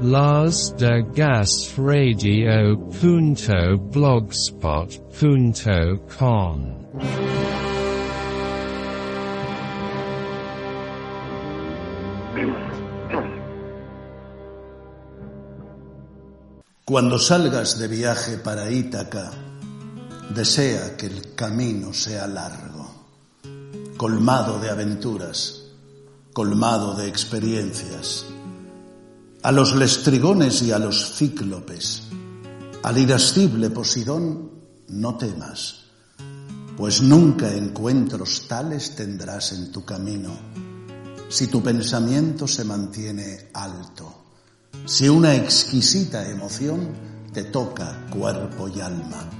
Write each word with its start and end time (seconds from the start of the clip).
Lars 0.00 0.74
de 0.76 1.02
Gas 1.14 1.74
Radio 1.78 2.76
Punto 3.00 3.78
Blogspot 3.92 4.98
Punto 5.16 6.00
com. 6.18 6.74
Cuando 16.84 17.20
salgas 17.20 17.78
de 17.78 17.86
viaje 17.86 18.38
para 18.38 18.72
Ítaca, 18.72 19.30
desea 20.34 20.96
que 20.96 21.06
el 21.06 21.34
camino 21.34 21.92
sea 21.92 22.26
largo, 22.26 22.86
colmado 23.96 24.60
de 24.60 24.68
aventuras, 24.68 25.62
colmado 26.32 26.94
de 26.94 27.08
experiencias. 27.08 28.26
A 29.42 29.52
los 29.52 29.74
lestrigones 29.74 30.62
y 30.62 30.72
a 30.72 30.78
los 30.78 31.14
cíclopes, 31.16 32.02
al 32.82 32.98
irascible 32.98 33.70
Posidón, 33.70 34.50
no 34.88 35.16
temas, 35.16 35.84
pues 36.76 37.00
nunca 37.02 37.52
encuentros 37.52 38.46
tales 38.46 38.94
tendrás 38.94 39.52
en 39.52 39.72
tu 39.72 39.84
camino, 39.84 40.36
si 41.28 41.46
tu 41.46 41.62
pensamiento 41.62 42.46
se 42.46 42.64
mantiene 42.64 43.48
alto, 43.54 44.24
si 44.84 45.08
una 45.08 45.34
exquisita 45.34 46.28
emoción 46.28 46.88
te 47.32 47.44
toca 47.44 48.06
cuerpo 48.10 48.68
y 48.68 48.80
alma 48.80 49.37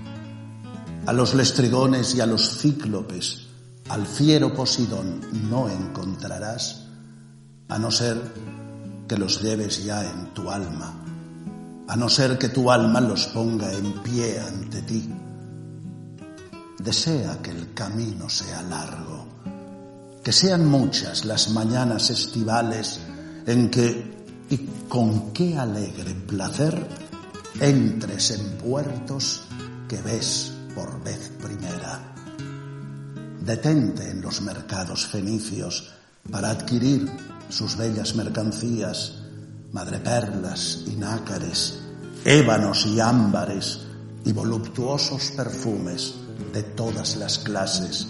a 1.06 1.12
los 1.12 1.34
lestrigones 1.34 2.14
y 2.14 2.20
a 2.20 2.26
los 2.26 2.58
cíclopes, 2.58 3.46
al 3.88 4.06
fiero 4.06 4.52
Posidón 4.52 5.20
no 5.50 5.68
encontrarás, 5.68 6.84
a 7.68 7.78
no 7.78 7.90
ser 7.90 8.20
que 9.08 9.16
los 9.16 9.40
lleves 9.40 9.84
ya 9.84 10.04
en 10.04 10.34
tu 10.34 10.50
alma, 10.50 10.94
a 11.88 11.96
no 11.96 12.08
ser 12.08 12.38
que 12.38 12.50
tu 12.50 12.70
alma 12.70 13.00
los 13.00 13.26
ponga 13.28 13.72
en 13.72 13.92
pie 14.02 14.38
ante 14.40 14.82
ti. 14.82 15.08
Desea 16.78 17.38
que 17.42 17.50
el 17.50 17.72
camino 17.72 18.28
sea 18.28 18.62
largo, 18.62 19.26
que 20.22 20.32
sean 20.32 20.66
muchas 20.66 21.24
las 21.24 21.50
mañanas 21.50 22.10
estivales 22.10 23.00
en 23.46 23.70
que, 23.70 24.26
y 24.50 24.58
con 24.88 25.32
qué 25.32 25.56
alegre 25.56 26.14
placer, 26.14 26.86
entres 27.60 28.30
en 28.32 28.58
puertos 28.58 29.44
que 29.88 30.00
ves 30.02 30.57
por 30.74 31.02
vez 31.02 31.30
primera. 31.42 32.14
Detente 33.40 34.10
en 34.10 34.20
los 34.20 34.40
mercados 34.42 35.06
fenicios 35.06 35.90
para 36.30 36.50
adquirir 36.50 37.10
sus 37.48 37.76
bellas 37.76 38.14
mercancías, 38.14 39.14
madreperlas 39.72 40.84
y 40.86 40.96
nácares, 40.96 41.78
ébanos 42.24 42.86
y 42.86 43.00
ámbares 43.00 43.80
y 44.24 44.32
voluptuosos 44.32 45.30
perfumes 45.30 46.14
de 46.52 46.62
todas 46.62 47.16
las 47.16 47.38
clases, 47.38 48.08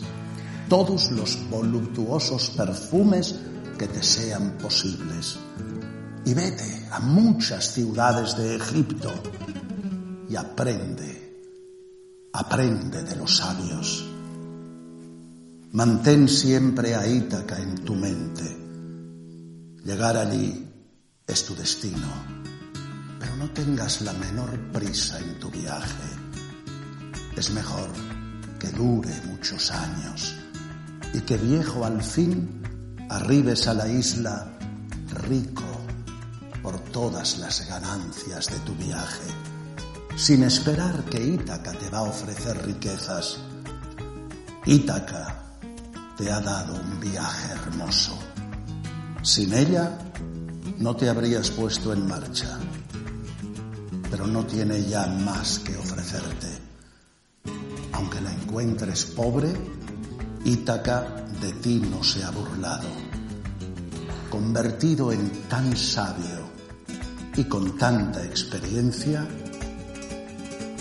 todos 0.69 1.11
los 1.13 1.39
voluptuosos 1.49 2.51
perfumes 2.51 3.37
que 3.79 3.87
te 3.87 4.03
sean 4.03 4.59
posibles. 4.59 5.39
Y 6.25 6.35
vete 6.35 6.89
a 6.91 7.01
muchas 7.01 7.73
ciudades 7.73 8.37
de 8.37 8.57
Egipto 8.57 9.13
y 10.29 10.37
aprende 10.37 11.28
aprende 12.33 13.03
de 13.03 13.17
los 13.17 13.39
sabios. 13.39 14.05
Mantén 15.73 16.29
siempre 16.29 16.95
a 16.95 17.07
Ítaca 17.07 17.59
en 17.59 17.85
tu 17.85 17.95
mente. 17.95 18.45
Llegar 19.85 20.17
allí 20.17 20.67
es 21.27 21.45
tu 21.45 21.55
destino, 21.55 22.09
pero 23.19 23.37
no 23.37 23.51
tengas 23.51 24.03
la 24.03 24.13
menor 24.13 24.51
prisa 24.73 25.19
en 25.19 25.39
tu 25.39 25.51
viaje. 25.51 26.09
Es 27.37 27.51
mejor 27.51 27.89
que 28.59 28.69
dure 28.69 29.13
muchos 29.27 29.71
años 29.71 30.35
y 31.15 31.21
que 31.21 31.37
viejo 31.37 31.85
al 31.85 32.03
fin 32.03 32.63
arribes 33.09 33.67
a 33.69 33.75
la 33.75 33.89
isla 33.89 34.59
rico 35.29 35.65
por 36.63 36.79
todas 36.91 37.39
las 37.39 37.67
ganancias 37.69 38.49
de 38.49 38.59
tu 38.61 38.75
viaje 38.75 39.48
sin 40.19 40.43
esperar 40.43 41.05
que 41.05 41.25
Ítaca 41.25 41.73
te 41.73 41.89
va 41.91 41.99
a 41.99 42.03
ofrecer 42.03 42.67
riquezas. 42.67 43.39
Ítaca 44.67 45.45
te 46.17 46.33
ha 46.33 46.41
dado 46.41 46.75
un 46.75 46.99
viaje 46.99 47.53
hermoso. 47.53 48.19
Sin 49.23 49.55
ella 49.55 49.97
no 50.79 50.97
te 50.97 51.09
habrías 51.09 51.53
puesto 51.53 51.93
en 51.93 52.09
marcha, 52.09 52.59
pero 54.11 54.27
no 54.27 54.45
tiene 54.45 54.83
ya 54.83 55.07
más 55.07 55.61
que 55.61 55.77
ofrecerte. 55.77 56.49
Aunque 57.93 58.21
la 58.21 58.33
encuentres 58.33 59.05
pobre, 59.05 59.55
Ítaca 60.45 61.27
de 61.41 61.53
ti 61.53 61.81
no 61.89 62.03
se 62.03 62.25
ha 62.25 62.31
burlado. 62.33 62.89
Convertido 64.29 65.13
en 65.13 65.31
tan 65.49 65.77
sabio 65.77 66.49
y 67.37 67.45
con 67.45 67.79
tanta 67.79 68.25
experiencia, 68.25 69.25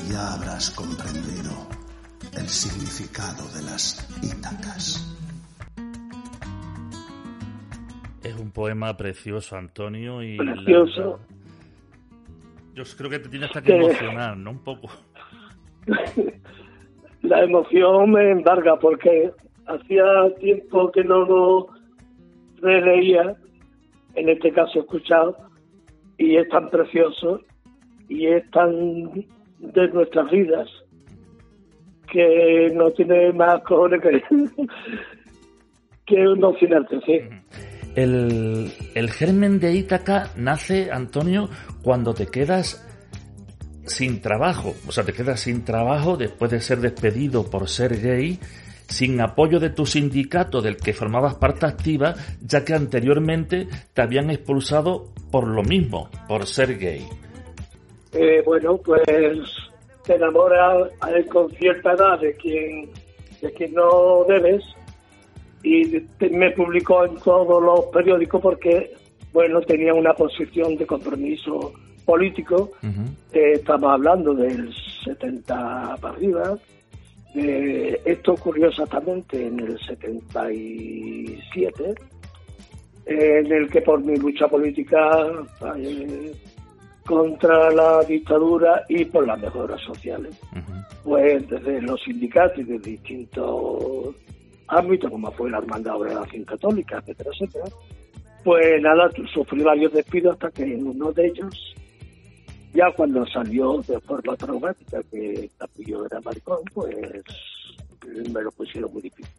ya 0.09 0.33
habrás 0.33 0.71
comprendido 0.71 1.51
el 2.37 2.47
significado 2.47 3.43
de 3.55 3.63
las 3.63 4.07
Ítacas. 4.23 5.03
Es 8.23 8.39
un 8.39 8.51
poema 8.51 8.95
precioso, 8.95 9.57
Antonio, 9.57 10.21
y 10.21 10.37
precioso. 10.37 11.19
Yo 12.73 12.83
creo 12.97 13.09
que 13.09 13.19
te 13.19 13.29
tienes 13.29 13.51
que 13.51 13.75
emocionar, 13.75 14.37
¿no? 14.37 14.51
Un 14.51 14.63
poco. 14.63 14.89
La 17.21 17.43
emoción 17.43 18.11
me 18.11 18.31
embarga 18.31 18.77
porque 18.79 19.31
hacía 19.65 20.03
tiempo 20.39 20.91
que 20.91 21.03
no 21.03 21.25
lo 21.25 21.67
releía, 22.61 23.35
en 24.15 24.29
este 24.29 24.51
caso 24.51 24.79
escuchado, 24.79 25.35
y 26.17 26.37
es 26.37 26.47
tan 26.49 26.69
precioso 26.69 27.41
y 28.07 28.27
es 28.27 28.49
tan 28.51 29.25
de 29.59 29.87
nuestras 29.89 30.29
vidas 30.31 30.67
que 32.11 32.71
no 32.73 32.91
tiene 32.91 33.33
más 33.33 33.61
cojones 33.63 34.01
que, 34.01 34.23
que 36.05 36.23
emocionarte, 36.23 36.99
sí. 37.05 37.19
El, 37.95 38.71
el 38.93 39.09
germen 39.09 39.59
de 39.59 39.73
Ítaca 39.73 40.31
nace, 40.35 40.91
Antonio, 40.91 41.49
cuando 41.81 42.13
te 42.13 42.27
quedas 42.27 42.83
sin 43.85 44.21
trabajo, 44.21 44.75
o 44.87 44.91
sea, 44.91 45.03
te 45.03 45.13
quedas 45.13 45.39
sin 45.39 45.65
trabajo 45.65 46.17
después 46.17 46.51
de 46.51 46.59
ser 46.59 46.79
despedido 46.79 47.49
por 47.49 47.67
ser 47.67 47.99
gay, 47.99 48.39
sin 48.87 49.19
apoyo 49.21 49.59
de 49.59 49.69
tu 49.69 49.85
sindicato 49.85 50.61
del 50.61 50.77
que 50.77 50.93
formabas 50.93 51.35
parte 51.35 51.65
activa, 51.65 52.15
ya 52.41 52.63
que 52.63 52.73
anteriormente 52.73 53.67
te 53.93 54.01
habían 54.01 54.29
expulsado 54.29 55.13
por 55.31 55.47
lo 55.47 55.63
mismo, 55.63 56.09
por 56.27 56.45
ser 56.45 56.77
gay. 56.77 57.05
Eh, 58.19 58.41
bueno, 58.43 58.77
pues 58.77 59.03
te 60.03 60.15
enamoras 60.15 60.89
con 61.29 61.51
cierta 61.51 61.93
edad 61.93 62.19
de 62.19 62.33
quien, 62.33 62.89
de 63.41 63.53
quien 63.53 63.75
no 63.75 64.23
debes 64.27 64.63
y 65.61 66.01
me 66.31 66.49
publicó 66.51 67.05
en 67.05 67.15
todos 67.17 67.61
los 67.61 67.85
periódicos 67.93 68.41
porque, 68.41 68.91
bueno, 69.33 69.61
tenía 69.61 69.93
una 69.93 70.13
posición 70.13 70.77
de 70.77 70.87
compromiso 70.87 71.73
político. 72.05 72.71
estamos 73.31 73.91
hablando 73.91 74.33
del 74.33 74.73
70 75.03 75.97
para 76.01 76.15
arriba. 76.15 76.57
esto 77.35 78.33
ocurrió 78.33 78.69
exactamente 78.69 79.45
en 79.45 79.59
el 79.59 79.79
77, 79.79 81.93
en 83.05 83.51
el 83.51 83.69
que 83.69 83.81
por 83.81 84.01
mi 84.01 84.15
lucha 84.15 84.47
política 84.47 85.27
eh, 85.77 86.33
contra 87.07 87.71
la 87.71 88.03
dictadura 88.03 88.83
y 88.89 89.05
por 89.05 89.25
las 89.25 89.39
mejoras 89.39 89.81
sociales. 89.81 90.37
Pues 91.03 91.49
desde 91.49 91.81
los 91.81 92.03
sindicatos 92.03 92.59
y 92.59 92.63
de 92.63 92.79
distintos 92.79 94.13
ámbitos, 94.67 95.09
como 95.09 95.31
fue 95.31 95.49
la 95.49 95.59
Hermandad 95.59 95.99
de 95.99 96.13
la 96.13 96.21
Acción 96.21 96.43
Católica, 96.43 96.97
etcétera, 96.99 97.29
etcétera, 97.33 97.65
pues 98.43 98.81
nada, 98.81 99.09
sufrí 99.33 99.63
varios 99.63 99.93
despidos 99.93 100.33
hasta 100.33 100.51
que 100.51 100.63
en 100.63 100.85
uno 100.85 101.11
de 101.13 101.27
ellos, 101.27 101.75
ya 102.73 102.91
cuando 102.91 103.25
salió 103.25 103.81
de 103.87 103.99
forma 104.01 104.35
traumática 104.35 105.01
que 105.09 105.49
Capillo 105.57 106.05
era 106.05 106.19
maricón, 106.19 106.59
pues 106.73 107.23
me 108.33 108.41
lo 108.41 108.51
pusieron 108.51 108.91
muy 108.91 109.01
difícil. 109.01 109.33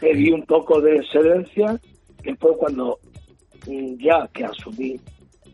di 0.00 0.30
un 0.30 0.44
poco 0.46 0.80
de 0.80 0.96
excelencia, 0.96 1.78
que 2.22 2.34
fue 2.36 2.56
cuando 2.56 2.98
mm, 3.66 3.96
ya 3.98 4.28
que 4.32 4.44
asumí 4.44 4.98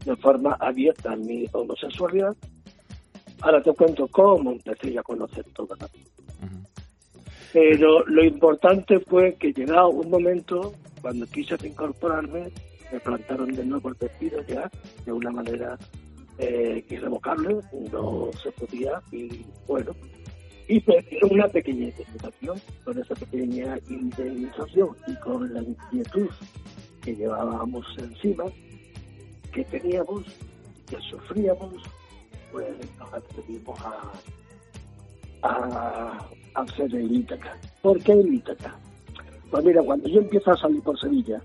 de 0.04 0.16
forma 0.16 0.56
abierta 0.60 1.16
mi 1.16 1.46
homosexualidad, 1.52 2.36
ahora 3.42 3.62
te 3.62 3.72
cuento 3.72 4.06
cómo 4.08 4.52
empecé 4.52 4.98
a 4.98 5.02
conocer 5.02 5.44
toda 5.54 5.76
la 5.80 5.88
Pero 7.52 8.04
lo 8.06 8.24
importante 8.24 9.00
fue 9.00 9.34
que 9.34 9.52
llegado 9.52 9.90
un 9.90 10.10
momento, 10.10 10.74
cuando 11.00 11.26
quise 11.26 11.56
incorporarme, 11.66 12.50
me 12.92 13.00
plantaron 13.00 13.52
de 13.52 13.64
nuevo 13.64 13.88
el 13.88 13.94
vestido 13.94 14.42
ya, 14.46 14.70
de 15.04 15.12
una 15.12 15.30
manera 15.30 15.78
eh, 16.38 16.84
irrevocable, 16.88 17.56
no 17.92 18.30
se 18.42 18.50
podía, 18.52 19.00
y 19.12 19.44
bueno, 19.66 19.92
hice 20.68 21.04
una 21.30 21.48
pequeña 21.48 21.88
indemnización, 21.88 22.60
con 22.84 22.98
esa 22.98 23.14
pequeña 23.14 23.78
indemnización 23.88 24.96
y 25.06 25.14
con 25.16 25.52
la 25.52 25.62
inquietud 25.62 26.30
que 27.02 27.14
llevábamos 27.14 27.86
encima, 27.98 28.44
que 29.52 29.64
teníamos, 29.64 30.24
que 30.88 30.96
sufríamos, 31.10 31.74
pues 32.52 32.66
nos 32.98 33.12
atrevimos 33.12 33.80
a, 33.80 34.12
a, 35.42 36.28
hacer 36.54 36.94
el 36.94 37.12
Ítaca. 37.12 37.56
¿Por 37.82 38.02
qué 38.02 38.12
el 38.12 38.34
Ítaca? 38.34 38.76
Pues 39.50 39.64
mira, 39.64 39.82
cuando 39.82 40.08
yo 40.08 40.20
empiezo 40.20 40.52
a 40.52 40.56
salir 40.56 40.82
por 40.82 40.98
Sevilla, 40.98 41.40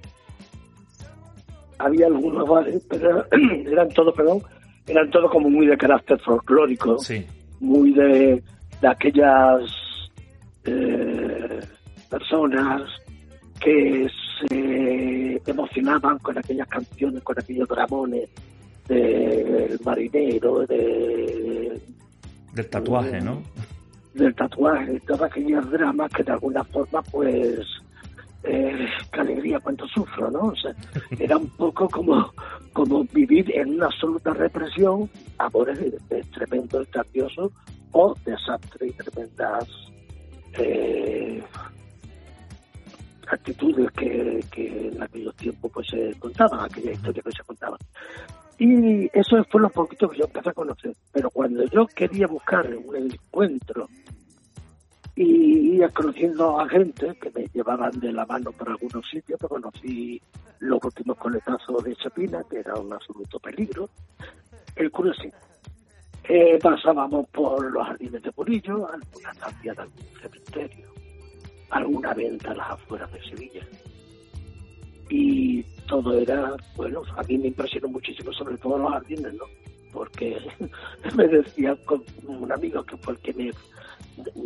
había 1.78 2.08
algunos 2.08 2.48
bares, 2.48 2.86
pero 2.90 3.26
eran 3.66 3.90
todos, 3.90 4.14
perdón, 4.16 4.42
eran 4.88 5.10
todos 5.10 5.32
como 5.32 5.50
muy 5.50 5.68
de 5.68 5.78
carácter 5.78 6.20
folclórico, 6.20 6.98
muy 7.60 7.94
de, 7.94 8.44
de 8.82 8.88
aquellas 8.88 9.62
eh, 10.66 11.60
personas 12.10 12.84
que 13.60 14.08
se 14.40 15.42
emocionaban 15.46 16.20
con 16.20 16.38
aquellas 16.38 16.68
canciones, 16.68 17.24
con 17.24 17.40
aquellos 17.40 17.68
dramones 17.68 18.30
del 18.88 19.80
marinero, 19.84 20.66
de, 20.68 21.82
del 22.54 22.70
tatuaje, 22.70 23.22
¿no? 23.22 23.42
Del 24.14 24.34
tatuaje, 24.34 25.00
todas 25.02 25.32
aquellas 25.32 25.70
dramas 25.70 26.12
que 26.12 26.24
de 26.24 26.32
alguna 26.32 26.64
forma, 26.64 27.02
pues, 27.04 27.66
eh, 28.44 28.88
qué 29.12 29.20
alegría 29.20 29.60
cuánto 29.60 29.88
sufro, 29.88 30.30
¿no? 30.32 30.40
O 30.48 30.56
sea, 30.56 30.74
era 31.20 31.38
un 31.38 31.50
poco 31.50 31.90
como, 31.90 32.32
como 32.74 33.04
vivir 33.06 33.52
en 33.56 33.76
una 33.76 33.88
absoluta 33.88 34.34
represión, 34.34 35.10
amores 35.38 35.80
de, 36.10 36.24
tremendo 36.34 36.86
grandioso 36.92 37.52
o 37.92 38.16
desastre 38.26 38.88
y 38.88 38.92
tremendas 38.92 39.68
eh, 40.58 41.44
actitudes 43.30 43.92
que, 43.92 44.44
en 44.90 45.02
aquellos 45.02 45.36
tiempos 45.36 45.72
pues 45.74 45.88
se 45.88 46.14
contaban, 46.20 46.60
aquella 46.60 46.92
historia 46.92 47.24
que 47.24 47.32
se 47.32 47.44
contaba. 47.44 47.78
Y 48.58 49.06
eso 49.18 49.44
fue 49.50 49.62
lo 49.62 49.70
poquito 49.70 50.10
que 50.10 50.20
yo 50.20 50.26
empecé 50.26 50.50
a 50.50 50.54
conocer. 50.54 50.96
Pero 51.12 51.30
cuando 51.30 51.64
yo 51.66 51.86
quería 51.88 52.28
buscar 52.28 52.68
un 52.76 52.96
encuentro 52.96 53.90
y 55.16 55.76
iba 55.76 55.90
conociendo 55.90 56.60
a 56.60 56.68
gente 56.70 57.16
que 57.16 57.32
me 57.32 57.48
llevaban 57.54 58.00
de 58.00 58.12
la 58.14 58.26
mano 58.26 58.52
por 58.52 58.70
algunos 58.70 59.10
sitios, 59.10 59.40
pues 59.40 59.50
conocí 59.50 60.22
los 60.60 60.84
últimos 60.84 61.18
coletazos 61.18 61.84
de 61.84 61.96
Chapina, 61.96 62.44
que 62.50 62.60
era 62.60 62.76
un 62.76 62.92
absoluto 62.94 63.40
peligro. 63.40 63.90
El 64.76 64.92
curioso 64.92 65.24
eh, 66.28 66.58
pasábamos 66.62 67.28
por 67.30 67.72
los 67.72 67.86
jardines 67.86 68.22
de 68.24 68.32
Purillo, 68.32 68.88
alguna 68.88 69.32
estancia 69.32 69.74
de 69.74 69.82
algún 69.82 70.06
cementerio, 70.22 70.95
alguna 71.70 72.14
venta 72.14 72.52
a 72.52 72.56
las 72.56 72.72
afueras 72.72 73.12
de 73.12 73.22
Sevilla. 73.24 73.68
Y 75.10 75.64
todo 75.88 76.18
era, 76.20 76.56
bueno, 76.76 77.04
a 77.16 77.24
mí 77.24 77.38
me 77.38 77.48
impresionó 77.48 77.88
muchísimo, 77.90 78.34
sobre 78.34 78.58
todo 78.58 78.78
los 78.78 78.92
jardines, 78.92 79.34
¿no? 79.34 79.46
Porque 79.92 80.38
me 81.16 81.28
decía 81.28 81.76
con 81.86 82.04
un 82.28 82.52
amigo 82.52 82.84
que 82.84 82.98
fue 82.98 83.14
el 83.14 83.20
que 83.20 83.34
me, 83.34 83.52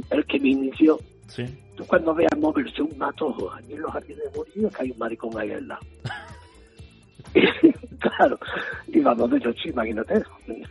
el 0.09 0.25
que 0.25 0.39
me 0.39 0.49
inició. 0.49 0.99
Sí. 1.27 1.45
Tú 1.75 1.85
cuando 1.85 2.13
veas 2.13 2.37
moverse 2.37 2.81
un 2.81 2.97
matojo 2.97 3.51
allí 3.53 3.73
en 3.73 3.81
los 3.81 3.91
jardines 3.91 4.23
de 4.23 4.37
Murillo, 4.37 4.69
que 4.69 4.83
hay 4.83 4.91
un 4.91 4.97
maricón 4.97 5.37
ahí 5.37 5.51
al 5.51 5.67
lado. 5.67 5.81
claro, 7.99 8.39
íbamos 8.87 9.29
de 9.31 9.39
noche, 9.39 9.69
imagínate, 9.69 10.23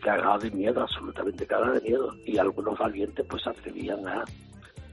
cagado 0.03 0.39
de 0.39 0.51
miedo, 0.51 0.83
absolutamente 0.83 1.47
cagado 1.47 1.75
de 1.75 1.81
miedo. 1.81 2.15
Y 2.27 2.37
algunos 2.39 2.79
valientes 2.79 3.25
pues 3.29 3.47
atrevían 3.47 4.07
a 4.07 4.25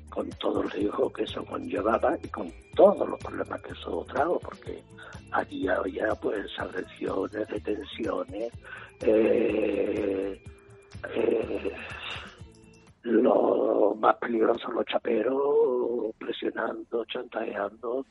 con 0.10 0.30
todo 0.40 0.64
el 0.64 0.72
riesgo 0.72 1.12
que 1.12 1.24
eso 1.24 1.44
conllevaba 1.46 2.18
y 2.22 2.28
con 2.30 2.52
todos 2.76 3.08
los 3.08 3.20
problemas 3.20 3.62
que 3.62 3.74
eso 3.74 4.06
trajo, 4.08 4.40
porque 4.40 4.82
allí 5.32 5.68
había 5.68 6.16
pues 6.16 6.48
agresiones, 6.58 7.48
detenciones, 7.48 8.52
eh, 9.02 10.42
eh, 11.14 11.72
lo 13.04 13.96
más 14.00 14.16
peligroso 14.18 14.72
los 14.72 14.86
chaperos, 14.86 16.16
presionando, 16.18 17.06
chantajeando, 17.06 18.06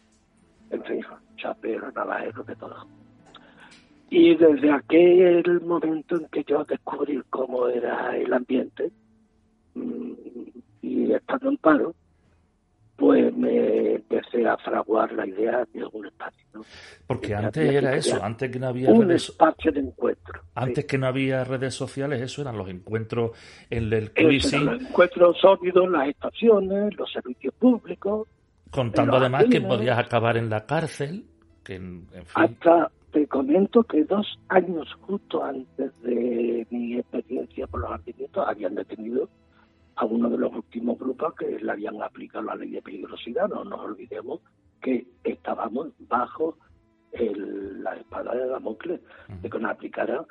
en 0.71 0.85
fin, 0.85 1.01
chaperos, 1.37 1.95
navajeros, 1.95 2.47
de 2.47 2.57
todo. 2.57 2.87
Y 4.11 4.37
desde 4.37 4.71
aquel 4.71 5.61
momento 5.63 6.17
en 6.17 6.27
que 6.27 6.45
yo 6.45 6.65
descubrí 6.65 7.21
cómo 7.31 7.67
era 7.69 8.17
el 8.17 8.33
ambiente, 8.33 8.93
mm, 9.75 10.13
y 10.85 11.13
estando 11.13 11.49
en 11.49 11.57
paro, 11.57 11.95
pues 12.97 13.35
me 13.35 13.95
empecé 13.95 14.47
a 14.47 14.57
fraguar 14.59 15.13
la 15.13 15.27
idea 15.27 15.67
de 15.73 15.85
un 15.93 16.07
espacio. 16.07 16.45
Porque 17.07 17.35
antes 17.35 17.73
era 17.73 17.97
eso, 17.97 18.23
antes 18.23 18.51
que 18.51 18.59
no 18.59 18.69
había 18.69 18.91
un 18.91 19.11
espacio 19.11 19.73
de 19.73 19.81
encuentro. 19.81 20.43
Antes 20.55 20.85
que 20.85 20.99
no 20.99 21.07
había 21.07 21.43
redes 21.45 21.75
sociales, 21.75 22.21
eso 22.21 22.43
eran 22.43 22.57
los 22.57 22.69
encuentros 22.69 23.33
en 23.71 23.93
el 23.93 24.13
cruising. 24.13 24.65
Los 24.65 24.81
encuentros 24.83 25.39
sólidos, 25.41 25.91
las 25.91 26.09
estaciones, 26.09 26.97
los 26.97 27.11
servicios 27.11 27.55
públicos. 27.55 28.29
Contando 28.71 29.17
además 29.17 29.47
que 29.51 29.61
podías 29.61 29.99
acabar 29.99 30.37
en 30.37 30.51
la 30.51 30.67
cárcel. 30.67 31.25
Que 31.65 31.77
en, 31.77 32.07
fin. 32.13 32.25
Hasta 32.35 32.91
te 33.11 33.27
comento 33.27 33.83
que 33.85 34.05
dos 34.05 34.39
años 34.49 34.87
justo 35.01 35.43
antes 35.43 35.91
de 36.03 36.67
mi 36.71 36.99
experiencia 36.99 37.67
por 37.67 37.81
los 37.81 37.91
artilleros 37.91 38.47
habían 38.47 38.75
detenido 38.75 39.29
a 39.97 40.05
uno 40.05 40.29
de 40.29 40.39
los 40.39 40.53
últimos 40.53 40.99
grupos 40.99 41.35
que 41.35 41.59
le 41.59 41.71
habían 41.73 42.03
aplicado 42.03 42.45
la 42.45 42.57
ley 42.57 42.71
de 42.71 42.83
peligrosidad. 42.83 43.49
No 43.49 43.65
nos 43.65 43.81
olvidemos 43.81 44.41
que 44.81 45.07
estábamos 45.23 45.89
bajo 46.01 46.57
la 47.13 47.95
espada 47.95 48.35
de 48.35 48.49
Damocles, 48.49 49.01
de 49.41 49.49
que 49.49 49.59
nos 49.59 49.71
aplicara 49.71 50.25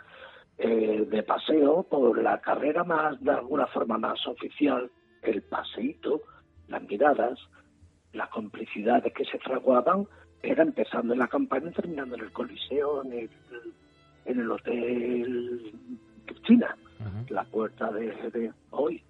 eh, 0.57 1.07
de 1.09 1.23
paseo 1.23 1.83
por 1.83 2.21
la 2.21 2.41
carrera 2.41 2.83
más, 2.83 3.21
de 3.23 3.31
alguna 3.31 3.67
forma 3.67 3.97
más 3.97 4.27
oficial, 4.27 4.91
el 5.21 5.41
paseíto, 5.43 6.21
las 6.67 6.83
miradas, 6.83 7.39
las 8.11 8.29
complicidades 8.29 9.13
que 9.13 9.23
se 9.25 9.39
fraguaban, 9.39 10.07
era 10.41 10.63
empezando 10.63 11.13
en 11.13 11.19
la 11.19 11.29
campaña 11.29 11.69
y 11.69 11.73
terminando 11.73 12.15
en 12.15 12.21
el 12.21 12.33
Coliseo, 12.33 13.03
en 13.05 13.13
el, 13.13 13.29
en 14.25 14.39
el 14.41 14.51
Hotel 14.51 15.73
China, 16.45 16.75
la 17.29 17.45
puerta 17.45 17.91
de 17.91 18.51
hoy 18.71 19.01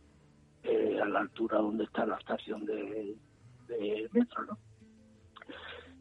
eh, 0.64 1.00
a 1.02 1.06
la 1.06 1.20
altura 1.20 1.58
donde 1.58 1.84
está 1.84 2.06
la 2.06 2.18
estación 2.18 2.66
de, 2.66 3.16
metro, 4.12 4.46
¿no? 4.46 4.58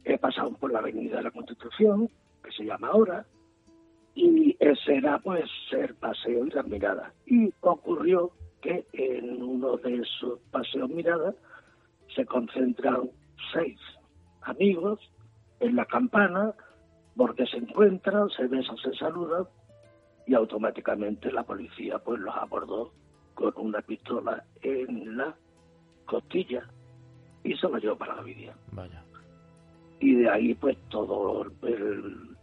He 0.04 0.18
pasado 0.18 0.52
por 0.54 0.72
la 0.72 0.80
avenida 0.80 1.16
de 1.16 1.22
la 1.24 1.30
Constitución, 1.30 2.08
que 2.42 2.52
se 2.52 2.64
llama 2.64 2.88
ahora, 2.88 3.24
y 4.14 4.56
ese 4.60 4.96
era 4.96 5.18
pues 5.20 5.48
el 5.70 5.94
paseo 5.94 6.46
y 6.46 6.50
las 6.50 6.66
miradas. 6.66 7.12
Y 7.26 7.52
ocurrió 7.60 8.32
que 8.60 8.86
en 8.92 9.42
uno 9.42 9.76
de 9.78 9.96
esos 9.96 10.38
paseos 10.50 10.90
miradas 10.90 11.34
se 12.14 12.26
concentran 12.26 13.10
seis 13.52 13.78
amigos 14.42 15.00
en 15.60 15.76
la 15.76 15.86
campana 15.86 16.54
porque 17.16 17.46
se 17.46 17.58
encuentran, 17.58 18.28
se 18.30 18.46
besan, 18.46 18.76
se 18.78 18.94
saludan 18.94 19.46
y 20.26 20.34
automáticamente 20.34 21.32
la 21.32 21.44
policía 21.44 21.98
pues 21.98 22.20
los 22.20 22.34
abordó 22.36 22.92
con 23.34 23.52
una 23.56 23.80
pistola 23.80 24.44
en 24.62 25.16
la 25.16 25.34
costilla 26.06 26.68
y 27.44 27.54
se 27.56 27.68
lo 27.68 27.78
llevó 27.78 27.96
para 27.96 28.16
la 28.16 28.22
vida. 28.22 28.54
Vaya. 28.72 29.02
Y 30.00 30.14
de 30.16 30.28
ahí 30.28 30.54
pues 30.54 30.76
todo 30.88 31.46
el, 31.62 32.36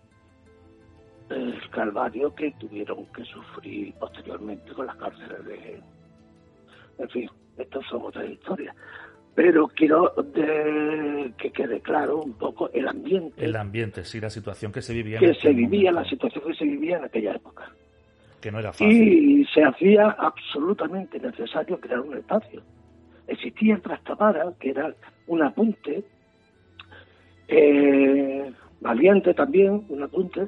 el 1.30 1.70
calvario 1.72 2.34
que 2.34 2.52
tuvieron 2.60 3.06
que 3.08 3.24
sufrir 3.26 3.94
posteriormente 3.96 4.72
con 4.74 4.88
las 4.88 4.96
cárceles 4.98 5.46
de... 5.46 5.82
En 6.98 7.10
fin, 7.10 7.30
estas 7.58 7.86
son 7.88 8.04
otras 8.04 8.30
historias. 8.30 8.76
Pero 9.36 9.68
quiero 9.70 10.14
que 10.34 11.52
quede 11.52 11.80
claro 11.82 12.22
un 12.22 12.34
poco 12.34 12.70
el 12.74 12.88
ambiente. 12.88 13.46
El 13.46 13.56
ambiente, 13.56 14.04
sí, 14.04 14.20
la 14.20 14.30
situación 14.30 14.72
que 14.72 14.82
se 14.82 14.94
vivía. 14.94 15.20
Que 15.20 15.34
se 15.36 15.54
vivía, 15.54 15.92
la 15.92 16.04
situación 16.04 16.44
que 16.46 16.56
se 16.56 16.66
vivía 16.66 16.98
en 16.98 17.06
aquella 17.06 17.36
época. 17.36 17.72
Que 18.42 18.52
no 18.52 18.60
era 18.60 18.72
fácil. 18.72 18.92
Y 18.92 19.46
se 19.46 19.64
hacía 19.64 20.12
absolutamente 20.12 21.20
necesario 21.20 21.80
crear 21.80 22.00
un 22.00 22.18
espacio. 22.18 22.62
Existía 23.28 23.76
el 23.76 23.82
que 24.60 24.70
era 24.72 24.94
un 25.28 25.44
apunte, 25.44 26.04
eh, 27.48 28.52
valiente 28.82 29.34
también, 29.34 29.86
un 29.90 30.04
apunte, 30.04 30.48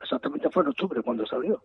exactamente 0.00 0.50
fue 0.50 0.62
en 0.62 0.68
octubre 0.68 1.02
cuando 1.02 1.26
salió. 1.26 1.62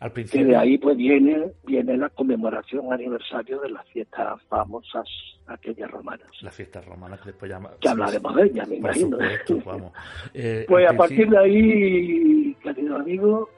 Al 0.00 0.12
principio... 0.12 0.48
de 0.48 0.56
ahí 0.56 0.78
pues 0.78 0.96
viene, 0.96 1.52
viene 1.64 1.96
la 1.96 2.08
conmemoración 2.08 2.92
aniversario 2.92 3.60
de 3.60 3.70
las 3.70 3.86
fiestas 3.88 4.42
famosas, 4.48 5.06
aquellas 5.46 5.90
romanas. 5.90 6.28
Las 6.42 6.54
fiestas 6.54 6.84
romanas 6.86 7.20
que 7.20 7.26
después 7.26 7.50
llama... 7.50 7.70
Que 7.80 7.88
hablaremos 7.88 8.34
de 8.34 8.42
ellas, 8.44 8.68
me 8.68 8.76
imagino. 8.76 9.18
vamos. 9.64 9.92
Eh, 10.34 10.64
pues 10.68 10.88
a 10.88 10.96
partir 10.96 11.28
de 11.28 11.38
ahí, 11.38 12.54
querido 12.62 12.96
amigo, 12.96 13.48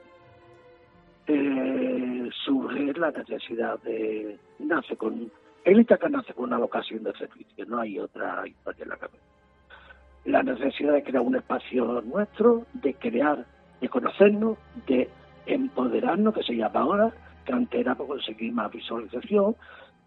eh, 1.27 2.29
surge 2.45 2.93
la 2.93 3.11
necesidad 3.11 3.79
de... 3.83 4.37
Nace 4.59 4.95
con... 4.95 5.31
El 5.63 5.79
Itaca 5.79 6.09
nace 6.09 6.33
con 6.33 6.45
una 6.45 6.57
vocación 6.57 7.03
de 7.03 7.13
servicio, 7.13 7.65
no 7.65 7.79
hay 7.79 7.97
otra 7.97 8.45
historia 8.45 8.83
en 8.83 8.89
la 8.89 8.97
cabeza. 8.97 9.23
La 10.25 10.43
necesidad 10.43 10.93
de 10.93 11.03
crear 11.03 11.23
un 11.23 11.35
espacio 11.35 12.01
nuestro, 12.01 12.65
de 12.73 12.93
crear, 12.95 13.45
de 13.79 13.89
conocernos, 13.89 14.57
de 14.87 15.09
empoderarnos, 15.45 16.33
que 16.33 16.43
se 16.43 16.55
llama 16.55 16.81
ahora, 16.81 17.13
que 17.45 17.53
antes 17.53 17.79
era 17.79 17.95
por 17.95 18.07
conseguir 18.07 18.51
más 18.51 18.71
visualización, 18.71 19.55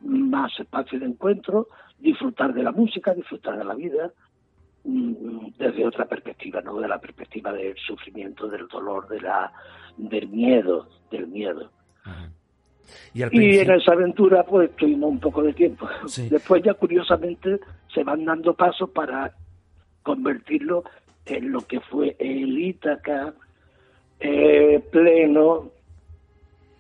más 0.03 0.53
espacio 0.59 1.01
de 1.01 1.07
encuentro, 1.07 1.69
disfrutar 1.99 2.53
de 2.53 2.63
la 2.63 2.73
música, 2.73 3.15
disfrutar 3.15 3.57
de 3.57 3.65
la 3.65 3.75
vida, 3.75 4.13
desde 4.87 5.87
otra 5.87 6.05
perspectiva, 6.05 6.61
no 6.61 6.79
de 6.79 6.89
la 6.89 7.01
perspectiva 7.01 7.53
del 7.53 7.77
sufrimiento, 7.77 8.49
del 8.49 8.69
dolor, 8.69 9.09
de 9.09 9.21
la, 9.21 9.53
del 9.97 10.29
miedo, 10.29 10.89
del 11.11 11.27
miedo. 11.27 11.71
Y, 13.15 13.23
en 13.59 13.71
esa 13.73 13.93
aventura 13.93 14.45
pues 14.45 14.71
tuvimos 14.77 15.11
un 15.11 15.19
poco 15.19 15.43
de 15.43 15.53
tiempo. 15.53 15.89
Después 16.31 16.63
ya 16.63 16.75
curiosamente 16.75 17.59
se 17.93 18.05
van 18.05 18.25
dando 18.25 18.55
pasos 18.55 18.91
para 18.91 19.35
convertirlo 20.03 20.85
en 21.25 21.51
lo 21.51 21.63
que 21.63 21.81
fue 21.81 22.15
el 22.21 22.57
Ítaca, 22.57 23.35
eh, 24.21 24.81
pleno 24.93 25.71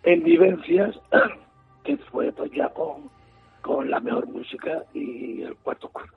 en 0.05 0.23
vivencias, 0.23 0.95
que 1.85 1.97
fue 1.97 2.31
pues 2.33 2.53
ya 2.53 2.69
con, 2.69 3.11
con 3.63 3.91
la 3.91 3.99
mejor 3.99 4.29
música 4.29 4.85
y 4.95 5.43
el 5.43 5.57
cuarto 5.57 5.89
cuerpo. 5.89 6.17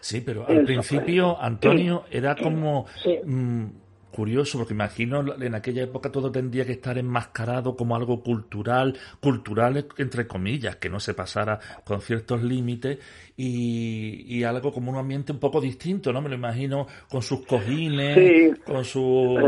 Sí, 0.00 0.20
pero 0.20 0.46
al 0.48 0.64
principio, 0.64 1.40
Antonio, 1.40 2.04
era 2.10 2.34
como... 2.36 2.86
Mm, 3.24 3.66
curioso, 4.10 4.58
porque 4.58 4.74
imagino 4.74 5.34
en 5.40 5.54
aquella 5.54 5.84
época 5.84 6.10
todo 6.10 6.30
tendría 6.30 6.66
que 6.66 6.72
estar 6.72 6.98
enmascarado 6.98 7.76
como 7.76 7.96
algo 7.96 8.22
cultural, 8.22 8.98
cultural 9.20 9.86
entre 9.96 10.26
comillas, 10.26 10.76
que 10.76 10.88
no 10.88 11.00
se 11.00 11.14
pasara 11.14 11.58
con 11.84 12.00
ciertos 12.00 12.42
límites 12.42 12.98
y, 13.36 14.42
algo 14.44 14.72
como 14.72 14.90
un 14.90 14.98
ambiente 14.98 15.32
un 15.32 15.38
poco 15.38 15.60
distinto, 15.60 16.12
¿no? 16.12 16.20
Me 16.20 16.28
lo 16.28 16.34
imagino 16.34 16.86
con 17.08 17.22
sus 17.22 17.46
cojines, 17.46 18.58
con 18.64 18.84
su, 18.84 19.38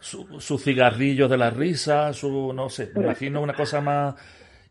su, 0.00 0.58
cigarrillo 0.58 1.28
de 1.28 1.38
la 1.38 1.50
risa, 1.50 2.12
su, 2.12 2.52
no 2.52 2.68
sé, 2.68 2.90
me 2.94 3.04
imagino 3.04 3.40
una 3.40 3.54
cosa 3.54 3.80
más 3.80 4.14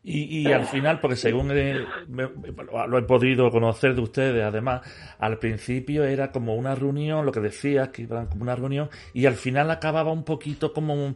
y, 0.09 0.49
al 0.53 0.63
final, 0.65 1.01
porque 1.01 1.17
según 1.17 1.49
lo 1.49 2.97
he 2.97 3.01
podido 3.01 3.51
conocer 3.51 3.93
de 3.93 4.01
ustedes, 4.01 4.41
además, 4.41 4.81
al 5.19 5.37
principio 5.37 6.05
era 6.05 6.31
como 6.31 6.55
una 6.55 6.75
reunión, 6.75 7.25
lo 7.25 7.33
que 7.33 7.41
decías, 7.41 7.89
que 7.89 8.03
iban 8.03 8.27
como 8.27 8.43
una 8.43 8.55
reunión, 8.55 8.89
y 9.13 9.25
al 9.25 9.33
final 9.33 9.69
acababa 9.69 10.13
un 10.13 10.23
poquito 10.23 10.71
como 10.71 11.13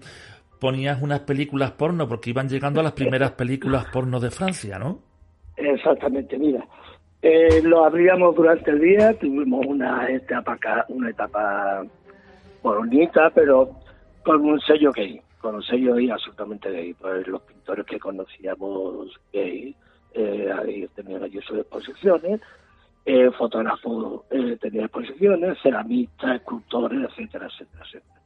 ponías 0.60 1.02
unas 1.02 1.22
películas 1.22 1.72
porno, 1.72 2.06
porque 2.06 2.32
iban 2.32 2.50
llegando 2.50 2.82
a 2.82 2.84
las 2.84 2.92
primeras 2.92 3.32
películas 3.32 3.86
porno 3.94 4.20
de 4.20 4.30
Francia, 4.30 4.78
¿no? 4.78 5.00
Exactamente, 5.56 6.38
mira. 6.38 6.66
Eh, 7.22 7.62
lo 7.64 7.86
abríamos 7.86 8.36
durante 8.36 8.72
el 8.72 8.82
día, 8.82 9.14
tuvimos 9.14 9.66
una 9.68 10.10
etapa, 10.10 10.58
una 10.90 11.10
etapa 11.10 11.86
bonita, 12.62 13.30
pero 13.34 13.72
con 14.24 14.42
un 14.42 14.60
sello 14.60 14.92
gay 14.92 15.22
con 15.42 15.62
sello 15.64 15.96
gay 15.96 16.10
absolutamente 16.10 16.70
gay. 16.72 16.94
Pues 16.94 17.28
los 17.28 17.42
pintores 17.42 17.86
que 17.86 18.00
conocíamos 18.00 19.20
gay 19.34 19.76
eh, 20.14 20.52
ahí 20.52 20.88
tenían 20.96 21.24
allí 21.24 21.40
sus 21.42 21.60
exposiciones, 21.60 22.42
eh, 23.06 23.32
fotógrafos 23.32 24.22
eh, 24.30 24.58
tenían 24.60 24.86
exposiciones, 24.86 25.58
ceramistas, 25.62 26.36
escultores, 26.36 27.00
etcétera, 27.10 27.48
etcétera, 27.48 27.84
etcétera. 27.86 28.22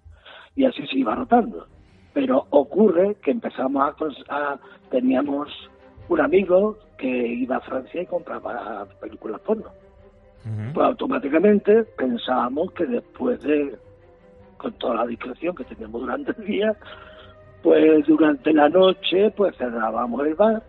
Y 0.55 0.65
así 0.65 0.85
se 0.87 0.97
iba 0.97 1.15
rotando. 1.15 1.67
Pero 2.13 2.47
ocurre 2.49 3.15
que 3.21 3.31
empezamos 3.31 3.93
a, 4.29 4.57
teníamos 4.89 5.49
un 6.07 6.21
amigo 6.21 6.77
que 6.97 7.07
iba 7.07 7.57
a 7.57 7.61
Francia 7.61 8.01
y 8.01 8.05
compraba 8.05 8.85
películas 8.99 9.41
porno. 9.41 9.69
Pues 10.75 10.85
automáticamente 10.85 11.83
pensábamos 11.97 12.71
que 12.73 12.85
después 12.85 13.41
de 13.41 13.79
con 14.57 14.73
toda 14.73 14.95
la 14.95 15.05
discreción 15.05 15.55
que 15.55 15.63
teníamos 15.63 16.01
durante 16.01 16.31
el 16.31 16.45
día, 16.45 16.75
pues 17.61 18.05
durante 18.05 18.53
la 18.53 18.69
noche 18.69 19.31
pues 19.31 19.55
cerrábamos 19.57 20.25
el 20.25 20.35
bar, 20.35 20.63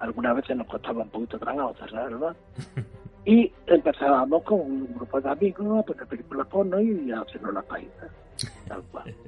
algunas 0.00 0.36
veces 0.36 0.56
nos 0.56 0.66
costaba 0.66 1.02
un 1.02 1.10
poquito 1.10 1.38
trabajo 1.38 1.74
cerrar 1.78 2.10
el 2.10 2.16
bar, 2.16 2.36
y 3.24 3.52
empezábamos 3.66 4.42
con 4.42 4.60
un 4.60 4.94
grupo 4.94 5.20
de 5.20 5.30
amigos 5.30 5.78
a 5.78 5.82
poner 5.82 6.06
películas 6.06 6.46
porno 6.48 6.80
y 6.80 7.10
a 7.10 7.20
hacernos 7.20 7.54
las 7.54 7.64
paisas, 7.64 8.10
tal 8.68 8.82
cual. 8.92 9.14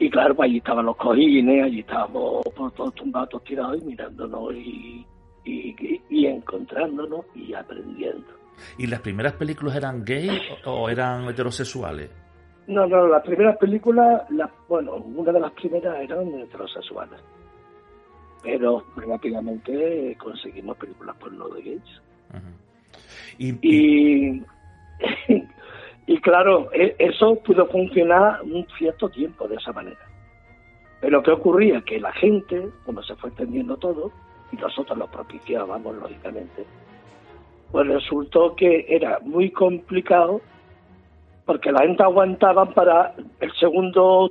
Y 0.00 0.10
claro, 0.10 0.34
pues 0.34 0.48
allí 0.48 0.58
estaban 0.58 0.86
los 0.86 0.96
cojines, 0.96 1.64
allí 1.64 1.80
estábamos 1.80 2.42
pues, 2.54 2.74
todos 2.74 2.94
tumbados, 2.94 3.30
todos 3.30 3.44
tirados 3.44 3.82
y 3.82 3.84
mirándonos 3.84 4.54
y, 4.54 5.04
y, 5.44 6.00
y 6.08 6.26
encontrándonos 6.26 7.24
y 7.34 7.52
aprendiendo. 7.52 8.38
¿Y 8.78 8.86
las 8.86 9.00
primeras 9.00 9.34
películas 9.34 9.76
eran 9.76 10.04
gay 10.04 10.30
o 10.64 10.88
eran 10.88 11.28
heterosexuales? 11.28 12.10
No, 12.66 12.86
no, 12.86 13.06
las 13.06 13.22
primeras 13.22 13.56
películas, 13.56 14.30
la, 14.30 14.50
bueno, 14.68 14.96
una 14.96 15.32
de 15.32 15.40
las 15.40 15.52
primeras 15.52 16.00
eran 16.00 16.28
heterosexuales. 16.40 17.18
Pero 18.42 18.84
rápidamente 18.96 20.16
conseguimos 20.18 20.76
películas 20.76 21.16
porno 21.16 21.48
de 21.48 21.62
gays. 21.62 22.02
y, 23.38 23.52
y, 26.06 26.20
claro, 26.20 26.70
e, 26.72 26.94
eso 26.98 27.36
pudo 27.36 27.66
funcionar 27.66 28.42
un 28.42 28.66
cierto 28.76 29.08
tiempo 29.08 29.48
de 29.48 29.56
esa 29.56 29.72
manera. 29.72 29.98
Pero 31.00 31.22
¿qué 31.22 31.30
ocurría? 31.30 31.80
Que 31.82 31.98
la 31.98 32.12
gente, 32.12 32.68
como 32.84 33.02
se 33.02 33.14
fue 33.16 33.30
entendiendo 33.30 33.76
todo, 33.76 34.12
y 34.52 34.56
nosotros 34.56 34.98
lo 34.98 35.06
propiciábamos, 35.10 35.96
lógicamente, 35.96 36.66
pues 37.70 37.86
resultó 37.86 38.54
que 38.54 38.86
era 38.88 39.18
muy 39.20 39.50
complicado 39.50 40.40
porque 41.44 41.72
la 41.72 41.80
gente 41.80 42.02
aguantaban 42.02 42.72
para 42.74 43.14
el 43.40 43.52
segundo 43.54 44.30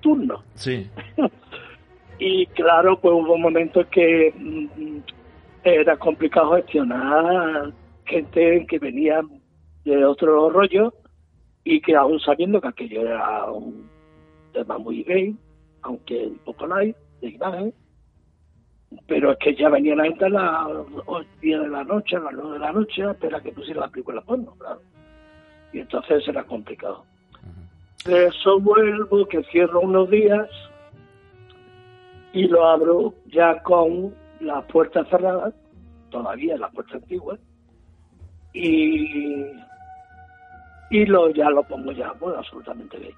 turno. 0.00 0.42
Sí. 0.54 0.88
y 2.18 2.46
claro, 2.46 2.98
pues 2.98 3.14
hubo 3.14 3.36
momentos 3.36 3.86
que 3.88 4.32
mm, 4.36 4.98
era 5.64 5.96
complicado 5.96 6.56
gestionar 6.56 7.72
gente 8.06 8.66
que 8.66 8.78
venía 8.78 9.20
de 9.84 10.04
otro 10.04 10.50
rollo 10.50 10.92
y 11.64 11.80
que 11.80 11.94
aún 11.94 12.18
sabiendo 12.20 12.60
que 12.60 12.68
aquello 12.68 13.02
era 13.02 13.50
un 13.50 13.88
tema 14.52 14.78
muy 14.78 15.02
gay, 15.04 15.36
aunque 15.82 16.26
un 16.26 16.38
poco 16.38 16.66
light 16.66 16.96
de 17.20 17.28
imagen, 17.28 17.74
pero 19.06 19.32
es 19.32 19.38
que 19.38 19.54
ya 19.54 19.68
venía 19.68 19.94
la 19.96 20.04
gente 20.04 20.24
a 20.26 20.28
las 20.28 20.66
10 21.40 21.60
de 21.60 21.68
la 21.68 21.84
noche, 21.84 22.16
a 22.16 22.20
las 22.20 22.32
9 22.34 22.52
de 22.52 22.58
la 22.58 22.72
noche, 22.72 23.02
a 23.02 23.10
esperar 23.12 23.42
que 23.42 23.52
pusiera 23.52 23.80
la 23.80 23.88
película 23.88 24.20
porno, 24.20 24.54
claro. 24.58 24.80
Y 25.72 25.80
entonces 25.80 26.26
era 26.26 26.44
complicado. 26.44 27.04
De 28.04 28.26
eso 28.26 28.58
vuelvo, 28.60 29.26
que 29.26 29.42
cierro 29.44 29.80
unos 29.80 30.10
días 30.10 30.48
y 32.32 32.48
lo 32.48 32.66
abro 32.66 33.14
ya 33.26 33.62
con 33.62 34.14
las 34.40 34.64
puertas 34.66 35.08
cerradas, 35.08 35.54
todavía 36.10 36.56
las 36.56 36.72
puertas 36.72 36.96
antiguas, 36.96 37.38
y, 38.52 39.46
y 40.90 41.06
lo, 41.06 41.30
ya 41.30 41.48
lo 41.50 41.62
pongo 41.62 41.92
ya, 41.92 42.12
bueno, 42.18 42.38
absolutamente 42.38 42.98
bien. 42.98 43.14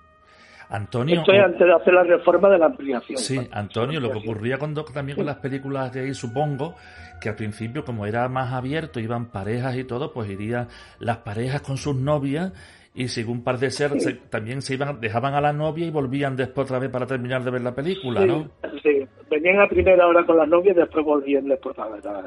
Antonio. 0.69 1.21
Estoy 1.21 1.39
antes 1.39 1.67
de 1.67 1.73
hacer 1.73 1.95
la 1.95 2.03
reforma 2.05 2.49
de 2.49 2.59
la 2.59 2.67
ampliación. 2.67 3.19
Sí, 3.19 3.41
Antonio, 3.53 4.01
lo 4.01 4.11
que 4.11 4.19
ocurría 4.19 4.59
cuando, 4.59 4.85
también 4.85 5.17
con 5.17 5.27
las 5.27 5.37
películas 5.37 5.93
de 5.93 6.01
ahí, 6.01 6.15
supongo, 6.15 6.75
que 7.21 7.29
al 7.29 7.37
principio, 7.37 7.85
como 7.85 8.07
era 8.07 8.29
más 8.29 8.53
abierto, 8.53 9.01
iban 9.01 9.27
parejas 9.27 9.77
y 9.77 9.85
todo, 9.85 10.13
pues 10.13 10.31
irían 10.31 10.69
las 10.99 11.19
parejas 11.19 11.63
con 11.63 11.77
sus 11.77 11.97
novias 11.97 12.53
y 12.95 13.09
según 13.09 13.43
parece 13.43 13.71
ser, 13.71 13.93
también 14.31 14.63
se 14.63 14.75
iban, 14.75 15.01
dejaban 15.01 15.35
a 15.35 15.41
la 15.41 15.53
novia 15.53 15.87
y 15.87 15.91
volvían 15.91 16.37
después 16.37 16.67
otra 16.67 16.79
vez 16.79 16.91
para 16.91 17.07
terminar 17.07 17.43
de 17.43 17.51
ver 17.51 17.63
la 17.63 17.75
película, 17.75 18.25
¿no? 18.25 18.51
Sí, 18.83 19.05
venían 19.29 19.61
a 19.61 19.69
primera 19.69 20.07
hora 20.07 20.25
con 20.25 20.37
la 20.37 20.47
novia 20.47 20.71
y 20.73 20.77
después 20.77 21.05
volvían 21.05 21.49
después 21.49 21.75
para 21.75 21.91
ver 21.91 22.05
la... 22.05 22.23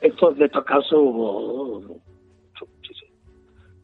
Estos, 0.00 0.38
de 0.38 0.44
estos 0.44 0.64
casos 0.64 0.92
hubo 0.92 1.98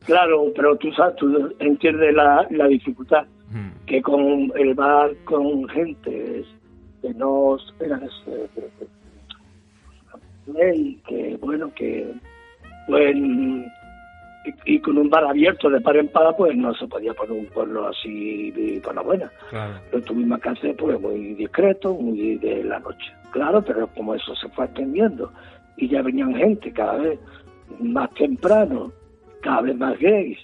Claro, 0.05 0.53
pero 0.55 0.77
tú 0.77 0.93
sabes, 0.93 1.17
tú 1.17 1.55
entiendes 1.59 2.15
la, 2.15 2.47
la 2.51 2.67
dificultad 2.67 3.25
hmm. 3.51 3.87
que 3.87 4.03
con 4.03 4.53
el 4.57 4.75
bar 4.75 5.13
con 5.25 5.69
gente 5.69 6.45
que 7.03 7.15
no 7.15 7.57
eran 7.81 8.09
y 10.47 10.97
que 11.07 11.37
bueno 11.41 11.73
que 11.75 12.13
pues 12.87 13.17
y, 14.65 14.81
con 14.81 14.99
un 14.99 15.09
bar 15.09 15.25
abierto 15.25 15.71
de 15.71 15.81
par 15.81 15.97
en 15.97 16.09
par 16.09 16.35
pues 16.37 16.57
no 16.57 16.75
se 16.75 16.87
podía 16.87 17.15
poner 17.15 17.33
un 17.33 17.47
pueblo 17.47 17.89
así 17.89 18.81
por 18.83 18.95
la 18.95 19.03
buena 19.03 19.31
claro. 19.51 19.75
lo 19.93 20.01
tuvimos 20.03 20.41
que 20.41 20.49
hacer 20.49 20.77
pues 20.77 21.01
muy 21.01 21.35
discreto 21.35 21.95
muy 21.95 22.37
de 22.39 22.65
la 22.65 22.79
noche 22.81 23.13
claro 23.31 23.63
pero 23.63 23.87
como 23.89 24.15
eso 24.15 24.35
se 24.37 24.49
fue 24.51 24.65
extendiendo 24.65 25.33
y 25.77 25.89
ya 25.89 26.03
venían 26.03 26.35
gente 26.35 26.73
cada 26.73 26.99
vez 26.99 27.19
más 27.81 28.11
temprano 28.15 28.93
cada 29.43 29.63
vez 29.63 29.77
más 29.77 29.99
gays, 29.99 30.39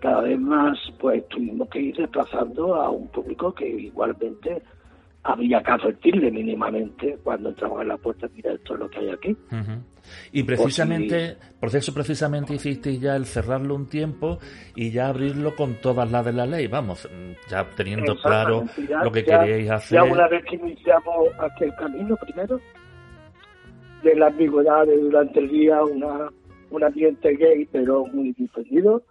cada 0.00 0.22
vez 0.22 0.38
más, 0.38 0.78
pues 1.00 1.26
tuvimos 1.28 1.68
que 1.70 1.80
ir 1.80 1.96
desplazando 1.96 2.74
a 2.74 2.90
un 2.90 3.08
público 3.08 3.52
que 3.54 3.68
igualmente 3.68 4.62
había 5.24 5.62
que 5.62 5.70
advertirle 5.70 6.30
mínimamente 6.30 7.16
cuando 7.24 7.48
entramos 7.48 7.80
en 7.80 7.88
la 7.88 7.96
puerta, 7.96 8.28
mira, 8.34 8.52
esto 8.52 8.74
es 8.74 8.80
lo 8.80 8.90
que 8.90 8.98
hay 8.98 9.08
aquí. 9.08 9.36
Y 10.32 10.42
precisamente, 10.42 11.38
por 11.58 11.74
eso 11.74 11.94
precisamente 11.94 12.54
hiciste 12.54 12.98
ya 12.98 13.16
el 13.16 13.24
cerrarlo 13.24 13.74
un 13.74 13.88
tiempo 13.88 14.38
y 14.76 14.90
ya 14.90 15.08
abrirlo 15.08 15.56
con 15.56 15.76
todas 15.80 16.10
las 16.10 16.26
de 16.26 16.34
la 16.34 16.44
ley, 16.44 16.66
vamos, 16.66 17.08
ya 17.48 17.66
teniendo 17.74 18.14
claro 18.16 18.64
lo 19.02 19.10
que 19.10 19.24
queríais 19.24 19.70
hacer. 19.70 19.96
Ya 19.96 20.04
una 20.04 20.28
vez 20.28 20.44
que 20.44 20.56
iniciamos 20.56 21.28
aquel 21.38 21.74
camino 21.76 22.14
primero, 22.16 22.60
de 24.02 24.14
la 24.16 24.26
ambigüedad 24.26 24.84
de 24.86 24.98
durante 24.98 25.40
el 25.40 25.48
día, 25.48 25.82
una 25.82 26.28
un 26.76 26.84
ambiente 26.84 27.36
gay, 27.36 27.66
pero 27.70 28.06
muy 28.06 28.32
difundido, 28.32 29.02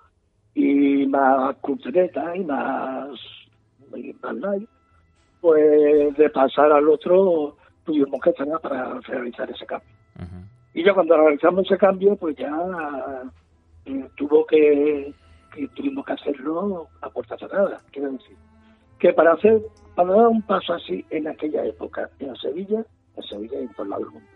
y 0.53 1.05
más 1.07 1.55
cultureta 1.57 2.35
y 2.35 2.43
más, 2.43 3.09
más 4.21 4.35
light, 4.35 4.69
pues 5.41 6.15
de 6.15 6.29
pasar 6.29 6.71
al 6.71 6.87
otro 6.87 7.57
tuvimos 7.83 8.21
que 8.21 8.29
estar 8.29 8.47
para 8.61 8.99
realizar 9.01 9.49
ese 9.49 9.65
cambio. 9.65 9.89
Y 10.73 10.83
ya 10.83 10.93
cuando 10.93 11.17
realizamos 11.17 11.65
ese 11.65 11.77
cambio, 11.77 12.15
pues 12.15 12.35
ya 12.35 12.51
eh, 13.85 14.09
tuvo 14.15 14.45
que, 14.45 15.13
que, 15.53 15.67
tuvimos 15.69 16.05
que 16.05 16.13
hacerlo 16.13 16.87
a 17.01 17.09
puerta 17.09 17.37
cerrada, 17.37 17.81
quiero 17.91 18.11
decir. 18.11 18.35
Que 18.97 19.13
para 19.13 19.33
hacer, 19.33 19.61
para 19.95 20.13
dar 20.13 20.27
un 20.27 20.41
paso 20.41 20.73
así 20.73 21.05
en 21.09 21.27
aquella 21.27 21.65
época, 21.65 22.09
en 22.19 22.35
Sevilla, 22.37 22.83
en 23.17 23.23
Sevilla 23.23 23.59
y 23.59 23.63
en 23.63 23.73
todo 23.73 23.83
el 23.83 23.89
lado 23.89 24.03
del 24.03 24.11
mundo, 24.13 24.29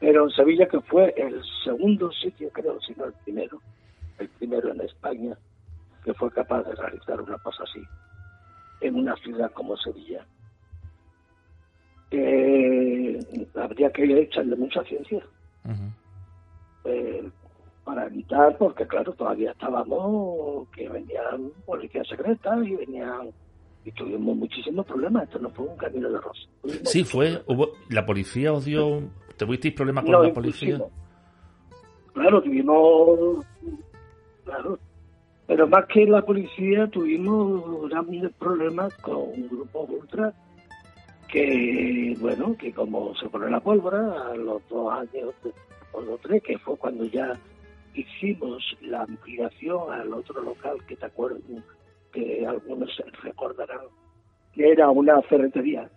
pero 0.00 0.24
en 0.24 0.30
Sevilla, 0.30 0.66
que 0.66 0.80
fue 0.80 1.14
el 1.16 1.42
segundo 1.62 2.10
sitio, 2.10 2.48
creo, 2.50 2.80
si 2.80 2.94
no 2.94 3.04
el 3.04 3.12
primero, 3.24 3.60
el 4.18 4.28
primero 4.30 4.72
en 4.72 4.80
España, 4.80 5.36
que 6.02 6.14
fue 6.14 6.30
capaz 6.30 6.62
de 6.62 6.74
realizar 6.74 7.20
una 7.20 7.36
cosa 7.38 7.64
así, 7.64 7.82
en 8.80 8.94
una 8.96 9.14
ciudad 9.16 9.52
como 9.52 9.76
Sevilla. 9.76 10.26
habría 13.54 13.92
que 13.92 14.20
echarle 14.22 14.56
mucha 14.56 14.82
ciencia 14.84 15.22
eh, 16.84 17.30
para 17.84 18.06
evitar, 18.06 18.56
porque 18.56 18.86
claro, 18.86 19.12
todavía 19.12 19.50
estábamos, 19.50 20.66
que 20.70 20.88
venían 20.88 21.52
policías 21.66 22.08
secretas 22.08 22.66
y 22.66 22.74
venían 22.74 23.30
y 23.84 23.92
tuvimos 23.92 24.36
muchísimos 24.36 24.86
problemas. 24.86 25.24
Esto 25.24 25.38
no 25.40 25.50
fue 25.50 25.66
un 25.66 25.76
camino 25.76 26.10
de 26.10 26.18
rosa. 26.18 26.40
Sí, 26.84 27.04
fue. 27.04 27.42
Hubo, 27.46 27.72
la 27.88 28.06
policía 28.06 28.52
os 28.52 28.64
dio 28.64 29.10
¿Tuvisteis 29.40 29.72
problemas 29.72 30.04
con 30.04 30.12
la 30.22 30.34
policía? 30.34 30.78
Claro, 32.12 32.42
tuvimos. 32.42 33.46
Claro. 34.44 34.78
Pero 35.46 35.66
más 35.66 35.86
que 35.86 36.04
la 36.04 36.20
policía, 36.20 36.86
tuvimos 36.88 37.88
grandes 37.88 38.30
problemas 38.38 38.94
con 38.96 39.16
un 39.16 39.48
grupo 39.48 39.80
ultra 39.88 40.34
que, 41.26 42.14
bueno, 42.20 42.54
que 42.58 42.70
como 42.74 43.14
se 43.16 43.30
pone 43.30 43.50
la 43.50 43.60
pólvora, 43.60 44.30
a 44.30 44.36
los 44.36 44.60
dos 44.68 44.92
años 44.92 45.32
o 45.92 46.02
los 46.02 46.20
tres, 46.20 46.42
que 46.42 46.58
fue 46.58 46.76
cuando 46.76 47.04
ya 47.06 47.32
hicimos 47.94 48.62
la 48.82 49.04
ampliación 49.04 49.90
al 49.90 50.12
otro 50.12 50.42
local 50.42 50.76
que 50.86 50.96
te 50.96 51.06
acuerdo, 51.06 51.40
que 52.12 52.46
algunos 52.46 52.90
recordarán, 53.22 53.86
que 54.52 54.70
era 54.70 54.90
una 54.90 55.22
ferretería 55.22 55.90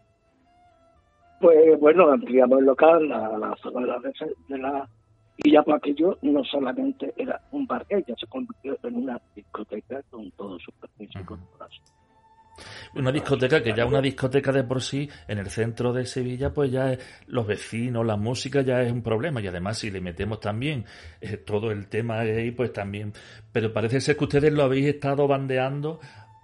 pues 1.44 1.78
bueno, 1.78 2.10
ampliamos 2.10 2.60
el 2.60 2.66
local, 2.66 3.10
la, 3.10 3.38
la 3.38 3.54
zona 3.62 3.82
de 3.82 3.88
la, 3.88 4.00
de 4.48 4.58
la 4.58 4.90
y 5.38 5.52
ya 5.52 5.62
por 5.62 5.76
aquello 5.76 6.18
no 6.22 6.44
solamente 6.46 7.14
era 7.18 7.42
un 7.52 7.66
bar 7.66 7.86
ya 7.90 8.16
se 8.18 8.28
convirtió 8.28 8.78
en 8.84 8.96
una 8.96 9.20
discoteca 9.36 10.02
con 10.10 10.32
todo 10.32 10.58
su 10.60 10.72
permiso 10.74 11.20
y 11.20 13.00
Una 13.00 13.12
discoteca 13.12 13.62
que 13.62 13.74
ya 13.74 13.86
una 13.86 14.00
discoteca 14.00 14.52
de 14.52 14.64
por 14.64 14.82
sí 14.82 15.10
en 15.28 15.40
el 15.40 15.48
centro 15.48 15.92
de 15.92 16.06
Sevilla, 16.06 16.54
pues 16.54 16.72
ya 16.72 16.96
los 17.26 17.48
vecinos, 17.48 18.06
la 18.06 18.16
música 18.16 18.62
ya 18.62 18.84
es 18.84 18.92
un 18.92 19.02
problema. 19.02 19.42
Y 19.42 19.48
además 19.48 19.80
si 19.80 19.90
le 19.90 20.00
metemos 20.00 20.40
también 20.40 20.86
eh, 21.20 21.38
todo 21.38 21.72
el 21.72 21.90
tema 21.90 22.20
ahí, 22.20 22.52
pues 22.52 22.72
también. 22.72 23.12
Pero 23.52 23.74
parece 23.74 24.00
ser 24.02 24.16
que 24.16 24.26
ustedes 24.26 24.54
lo 24.54 24.64
habéis 24.64 24.86
estado 24.86 25.28
bandeando 25.28 26.00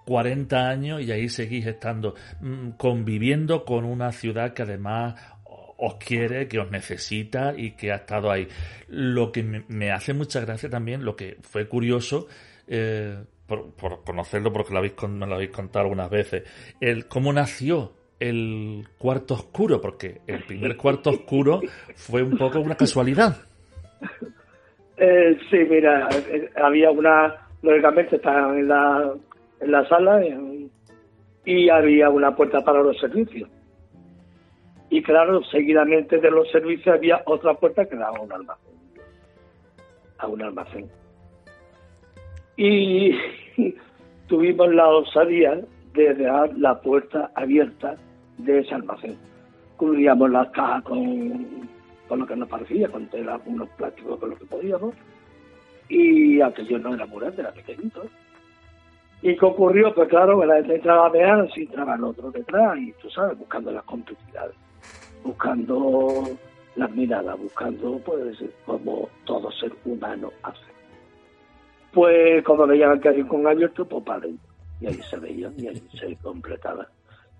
40 0.10 0.68
años 0.68 1.02
y 1.04 1.12
ahí 1.12 1.30
seguís 1.30 1.68
estando 1.68 2.16
mm, 2.42 2.72
conviviendo 2.78 3.64
con 3.64 3.86
una 3.86 4.12
ciudad 4.12 4.56
que 4.56 4.64
además 4.64 5.14
os 5.78 5.98
quiere, 5.98 6.48
que 6.48 6.58
os 6.58 6.72
necesita 6.72 7.54
y 7.56 7.74
que 7.74 7.92
ha 7.92 7.98
estado 7.98 8.32
ahí. 8.32 8.48
Lo 8.88 9.32
que 9.32 9.44
me, 9.44 9.92
hace 9.92 10.16
mucha 10.16 10.40
gracia 10.40 10.68
también, 10.68 11.06
lo 11.06 11.16
que 11.16 11.38
fue 11.42 11.68
curioso, 11.68 12.26
eh, 12.68 13.20
por, 13.46 13.76
conocerlo 14.04 14.52
porque 14.52 14.74
lo 14.74 14.80
habéis, 14.80 14.96
me 15.08 15.28
lo 15.28 15.36
habéis 15.36 15.52
contado 15.52 15.84
algunas 15.84 16.10
veces, 16.10 16.42
el 16.82 17.06
cómo 17.06 17.32
nació 17.32 17.94
el 18.20 18.88
cuarto 18.98 19.36
oscuro, 19.36 19.80
porque 19.80 20.22
el 20.26 20.44
primer 20.44 20.76
cuarto 20.76 21.12
oscuro 21.12 21.62
fue 21.94 22.24
un 22.24 22.36
poco 22.36 22.60
una 22.62 22.76
casualidad. 22.76 23.38
Eh, 24.98 25.38
sí, 25.52 25.58
mira, 25.70 26.10
eh, 26.12 26.50
había 26.62 26.90
una, 26.90 27.48
lógicamente 27.62 28.16
estaba 28.16 28.58
en 28.58 28.68
la 28.68 29.14
en 29.60 29.72
la 29.72 29.88
sala 29.88 30.22
y 31.46 31.70
había 31.70 32.10
una 32.10 32.36
puerta 32.36 32.62
para 32.62 32.82
los 32.82 32.98
servicios. 33.00 33.50
Y 34.90 35.04
claro, 35.04 35.44
seguidamente 35.46 36.18
de 36.18 36.32
los 36.32 36.50
servicios 36.52 36.96
había 36.96 37.22
otra 37.26 37.54
puerta 37.54 37.86
que 37.86 37.96
daba 37.96 38.18
a 38.18 38.22
un 38.22 38.32
almacén. 38.32 38.76
A 40.18 40.28
un 40.28 40.42
almacén. 40.42 40.90
Y 42.58 43.16
tuvimos 44.28 44.74
la 44.74 44.88
osadía 44.88 45.62
de 45.94 46.14
dejar 46.14 46.58
la 46.58 46.82
puerta 46.82 47.32
abierta 47.36 47.96
de 48.38 48.60
ese 48.60 48.74
almacén. 48.74 49.18
Cubríamos 49.78 50.30
las 50.32 50.50
cajas 50.50 50.84
con, 50.84 51.70
con 52.08 52.20
lo 52.20 52.28
que 52.28 52.36
nos 52.36 52.50
parecía, 52.50 52.90
con 52.90 53.08
tela, 53.08 53.40
unos 53.46 53.70
plásticos 53.70 54.20
con 54.20 54.32
lo 54.32 54.38
que 54.38 54.46
podíamos. 54.46 54.96
Y 55.88 56.42
aquello 56.42 56.80
no 56.80 56.96
era 56.96 57.06
grande, 57.06 57.42
era 57.42 57.52
pequeñito. 57.52 58.04
¿Y 59.22 59.36
qué 59.36 59.46
ocurrió? 59.46 59.94
Pues 59.94 60.08
claro, 60.08 60.40
que 60.40 60.46
la 60.46 60.56
gente 60.56 60.76
entraba 60.76 61.08
a 61.08 61.48
si 61.54 61.62
entraba 61.62 61.96
el 61.96 62.04
otro 62.04 62.32
detrás 62.32 62.78
y 62.78 62.94
tú 62.94 63.10
sabes, 63.10 63.38
buscando 63.38 63.72
las 63.72 63.84
complicidades, 63.84 64.56
buscando 65.24 66.24
las 66.76 66.92
miradas, 66.92 67.38
buscando 67.38 68.00
pues 68.00 68.38
como 68.66 69.10
todo 69.26 69.52
ser 69.52 69.74
humano 69.84 70.32
hace. 70.44 70.70
Pues 71.92 72.44
como 72.44 72.66
veían 72.66 72.94
el 72.94 73.02
callejón 73.02 73.46
abierto, 73.46 73.86
pues 73.86 74.04
para 74.06 74.26
Y 74.28 74.88
ahí 74.88 75.02
se 75.10 75.18
veían 75.18 75.54
y 75.58 75.68
ahí 75.68 75.84
se 76.00 76.16
completaba. 76.18 76.88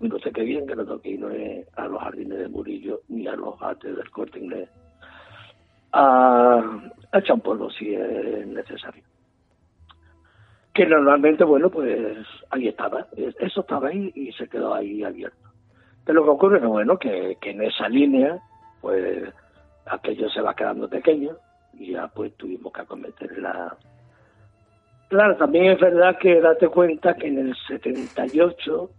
Y 0.00 0.08
no 0.08 0.18
sé 0.18 0.32
qué 0.32 0.42
bien 0.42 0.66
que 0.66 0.76
no 0.76 0.84
toque 0.84 1.16
no 1.16 1.30
es 1.30 1.66
a 1.76 1.86
los 1.86 2.00
jardines 2.00 2.38
de 2.38 2.48
Murillo 2.48 3.00
ni 3.08 3.26
a 3.26 3.32
los 3.36 3.54
ates 3.60 3.96
del 3.96 4.10
corte 4.10 4.38
inglés. 4.38 4.68
A, 5.92 6.58
a 7.12 7.18
echar 7.18 7.40
polvo 7.40 7.70
si 7.70 7.94
es 7.94 8.46
necesario. 8.46 9.09
Que 10.72 10.86
normalmente, 10.86 11.44
bueno, 11.44 11.70
pues 11.70 12.18
ahí 12.50 12.68
estaba. 12.68 13.06
Eso 13.16 13.60
estaba 13.60 13.88
ahí 13.88 14.12
y 14.14 14.32
se 14.32 14.48
quedó 14.48 14.74
ahí 14.74 15.02
abierto. 15.02 15.48
Pero 16.04 16.20
lo 16.20 16.24
que 16.24 16.30
ocurre 16.30 16.58
es 16.58 16.64
bueno, 16.64 16.98
que, 16.98 17.36
que 17.40 17.50
en 17.50 17.62
esa 17.62 17.88
línea, 17.88 18.38
pues 18.80 19.24
aquello 19.86 20.28
se 20.30 20.40
va 20.40 20.54
quedando 20.54 20.88
pequeño 20.88 21.36
y 21.74 21.92
ya 21.92 22.08
pues 22.08 22.34
tuvimos 22.36 22.72
que 22.72 22.80
acometer 22.82 23.38
la, 23.38 23.76
Claro, 25.10 25.36
también 25.36 25.72
es 25.72 25.80
verdad 25.80 26.16
que 26.18 26.40
date 26.40 26.68
cuenta 26.68 27.14
que 27.14 27.26
en 27.26 27.38
el 27.38 27.56
78 27.66 28.90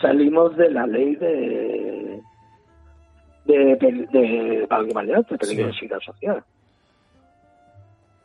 salimos 0.00 0.56
de 0.56 0.68
la 0.68 0.84
ley 0.84 1.14
de 1.14 2.20
de, 3.44 3.76
de, 3.76 3.92
de 4.10 4.66
de 4.66 5.38
peligrosidad 5.38 6.00
social. 6.00 6.42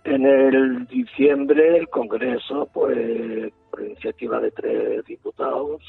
En 0.04 0.26
el 0.26 0.88
diciembre 0.88 1.78
el 1.78 1.90
Congreso, 1.90 2.70
pues 2.74 3.52
por 3.70 3.82
iniciativa 3.84 4.40
de 4.40 4.52
tres 4.52 5.06
diputados, 5.06 5.82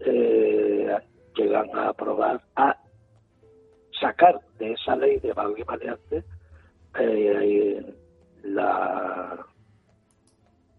eh, 0.00 0.96
llegan 1.36 1.70
a 1.74 1.88
aprobar, 1.90 2.40
a 2.56 2.76
sacar 4.00 4.40
de 4.58 4.72
esa 4.72 4.96
ley 4.96 5.18
de 5.20 5.32
valga 5.32 5.60
y 5.60 6.16
eh, 6.98 7.94
la 8.42 9.46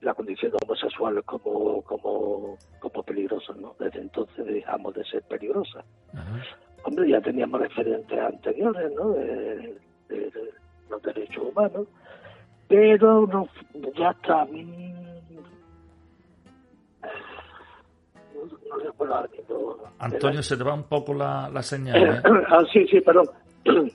la 0.01 0.13
condición 0.15 0.51
de 0.51 0.57
homosexual 0.63 1.23
como, 1.23 1.81
como, 1.83 2.57
como 2.79 3.03
peligrosa, 3.03 3.53
¿no? 3.53 3.75
Desde 3.79 3.99
entonces 4.01 4.45
dejamos 4.45 4.95
de 4.95 5.05
ser 5.05 5.21
peligrosa. 5.23 5.83
Hombre, 6.83 7.09
ya 7.09 7.21
teníamos 7.21 7.61
referentes 7.61 8.19
anteriores, 8.19 8.91
¿no? 8.93 9.11
De, 9.11 9.79
los 10.89 11.01
derechos 11.03 11.45
humanos, 11.45 11.87
pero 12.71 13.27
no, 13.27 13.49
ya 13.97 14.11
está 14.11 14.45
No, 18.69 18.77
recuerdo 18.81 19.27
Antonio, 19.99 20.41
se 20.41 20.55
te 20.55 20.63
va 20.63 20.73
un 20.73 20.83
poco 20.83 21.13
la, 21.13 21.49
la 21.49 21.61
señal. 21.61 22.01
¿eh? 22.01 22.21
ah, 22.47 22.63
sí, 22.71 22.87
sí, 22.87 23.01
perdón. 23.01 23.27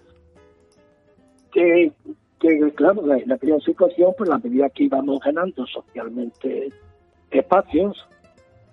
que 1.52 1.90
que 2.38 2.70
claro, 2.74 3.02
en 3.14 3.32
aquella 3.32 3.58
situación, 3.60 4.12
pues 4.18 4.28
la 4.28 4.36
medida 4.36 4.68
que 4.68 4.84
íbamos 4.84 5.20
ganando 5.20 5.66
socialmente 5.66 6.68
espacios, 7.30 8.06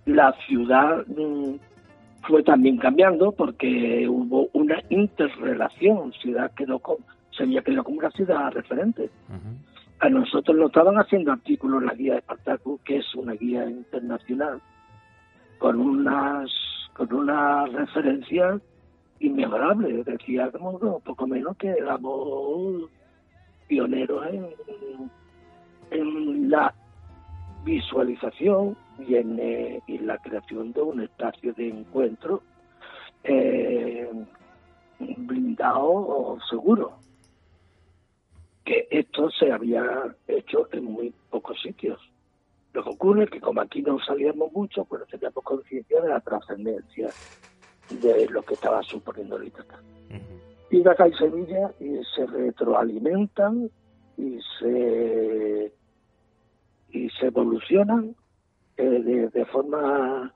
la 0.05 0.35
ciudad 0.45 1.05
mm, 1.07 1.55
fue 2.27 2.43
también 2.43 2.77
cambiando 2.77 3.31
porque 3.31 4.05
hubo 4.09 4.49
una 4.51 4.81
interrelación, 4.89 6.11
ciudad 6.21 6.51
quedó 6.55 6.79
como, 6.79 6.99
se 7.31 7.43
había 7.43 7.61
quedado 7.61 7.85
como 7.85 7.99
una 7.99 8.11
ciudad 8.11 8.51
referente. 8.51 9.09
A 10.03 10.09
nosotros 10.09 10.57
lo 10.57 10.67
estaban 10.67 10.97
haciendo 10.97 11.31
artículos 11.31 11.79
en 11.81 11.87
la 11.87 11.93
guía 11.93 12.11
de 12.11 12.19
Espartaco, 12.19 12.77
que 12.83 12.97
es 12.97 13.15
una 13.15 13.31
guía 13.35 13.63
internacional, 13.69 14.61
con 15.59 15.79
unas 15.79 16.51
con 16.91 17.13
una 17.13 17.65
referencia 17.67 18.59
inmejorable. 19.21 20.03
Decía 20.03 20.51
como 20.51 20.99
poco 20.99 21.25
menos 21.25 21.55
que 21.55 21.69
éramos 21.69 22.89
pionero 23.69 24.25
en, 25.89 26.49
la 26.49 26.73
visualización 27.63 28.75
y 29.07 29.15
en, 29.15 29.39
eh, 29.39 29.81
la 30.01 30.17
creación 30.17 30.73
de 30.73 30.81
un 30.81 30.99
espacio 30.99 31.53
de 31.53 31.69
encuentro 31.69 32.43
eh, 33.23 34.11
blindado 34.99 35.85
o 35.85 36.37
seguro. 36.49 37.02
Que 38.65 38.87
esto 38.91 39.29
se 39.31 39.51
había 39.51 40.15
hecho 40.27 40.67
en 40.71 40.85
muy 40.85 41.13
pocos 41.29 41.61
sitios. 41.61 41.99
Lo 42.73 42.83
que 42.83 42.89
ocurre 42.89 43.25
es 43.25 43.29
que 43.29 43.41
como 43.41 43.61
aquí 43.61 43.81
no 43.81 43.99
salíamos 43.99 44.51
mucho, 44.51 44.85
pues 44.85 45.05
teníamos 45.07 45.43
conciencia 45.43 46.01
de 46.01 46.09
la 46.09 46.19
trascendencia 46.21 47.09
de 48.01 48.27
lo 48.29 48.41
que 48.41 48.53
estaba 48.55 48.81
suponiendo 48.83 49.37
el 49.37 49.47
Itaca 49.47 49.79
y 50.73 50.87
acá 50.87 51.07
y 51.07 51.13
Sevilla 51.13 51.71
y 51.79 52.01
se 52.15 52.25
retroalimentan 52.25 53.69
y 54.17 54.39
se 54.59 55.71
y 56.91 57.09
se 57.09 57.27
evolucionan 57.27 58.15
eh, 58.77 59.29
de, 59.33 59.45
forma 59.45 60.33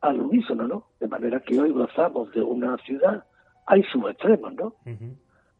al 0.00 0.20
unísono, 0.20 0.68
¿no? 0.68 0.84
De 1.00 1.08
manera 1.08 1.40
que 1.40 1.58
hoy 1.58 1.70
gozamos 1.70 2.30
de 2.32 2.42
una 2.42 2.76
ciudad, 2.78 3.24
hay 3.66 3.82
sus 3.84 4.10
extremos, 4.10 4.54
¿no? 4.54 4.74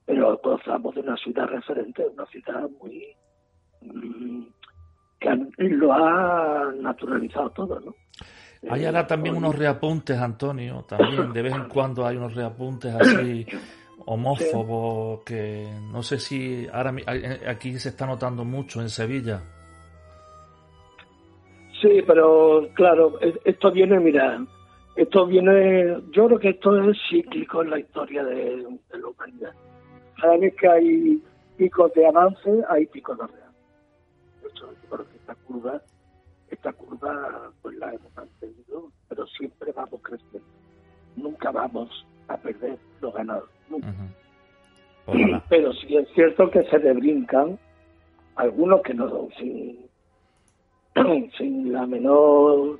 Pero 0.09 0.41
gozamos 0.43 0.95
de 0.95 1.03
una 1.03 1.17
ciudad 1.19 1.47
referente, 1.47 2.03
una 2.03 2.25
ciudad 2.27 2.67
muy 2.81 3.15
mm, 3.83 4.43
que 5.21 5.31
lo 5.59 5.93
ha 5.93 6.73
naturalizado 6.81 7.51
todo, 7.51 7.79
¿no? 7.81 7.95
Hay 8.71 8.87
ahora 8.87 9.07
también 9.07 9.37
unos 9.37 9.55
reapuntes, 9.55 10.19
Antonio, 10.19 10.83
también 10.89 11.31
de 11.31 11.43
vez 11.43 11.53
en 11.55 11.69
cuando 11.75 12.07
hay 12.07 12.17
unos 12.17 12.35
reapuntes 12.35 12.95
así 12.95 13.47
homófobo 14.07 15.23
que 15.27 15.69
no 15.93 16.03
sé 16.03 16.19
si 16.19 16.67
ahora 16.73 16.95
aquí 17.47 17.79
se 17.79 17.91
está 17.91 18.07
notando 18.07 18.47
mucho 18.47 18.81
en 18.81 18.89
Sevilla. 18.89 19.43
Sí, 21.83 22.03
pero 22.07 22.67
claro, 22.73 23.19
esto 23.45 23.71
viene, 23.71 24.01
mira, 24.01 24.43
esto 24.97 25.27
viene, 25.27 25.99
yo 26.11 26.27
creo 26.27 26.39
que 26.39 26.49
esto 26.49 26.91
es 26.91 26.97
cíclico 27.11 27.63
en 27.63 27.71
la 27.71 27.79
historia 27.79 28.25
de, 28.25 28.57
la 28.57 29.07
humanidad. 29.07 29.53
Cada 30.21 30.37
vez 30.37 30.55
que 30.57 30.69
hay 30.69 31.23
picos 31.57 31.93
de 31.95 32.07
avance, 32.07 32.63
hay 32.69 32.87
picos 32.87 33.19
de 33.19 33.27
real. 33.27 33.53
esta 35.15 35.35
curva, 35.35 35.83
esta 36.51 36.73
curva, 36.73 37.53
pues 37.63 37.77
la 37.77 37.93
hemos 37.93 38.15
mantenido, 38.17 38.91
pero 39.09 39.27
siempre 39.27 39.73
vamos 39.73 40.01
creciendo. 40.03 40.49
Nunca 41.17 41.51
vamos 41.51 42.07
a 42.29 42.37
perder 42.37 42.79
los 43.01 43.15
ganados. 43.15 43.49
Pero 45.49 45.73
sí 45.73 45.97
es 45.97 46.09
cierto 46.15 46.51
que 46.51 46.65
se 46.65 46.79
le 46.79 46.93
brincan 46.93 47.59
algunos 48.37 48.83
que 48.83 48.95
no, 48.95 49.29
sin, 49.39 49.89
sin 51.39 51.73
la 51.73 51.87
menor 51.87 52.79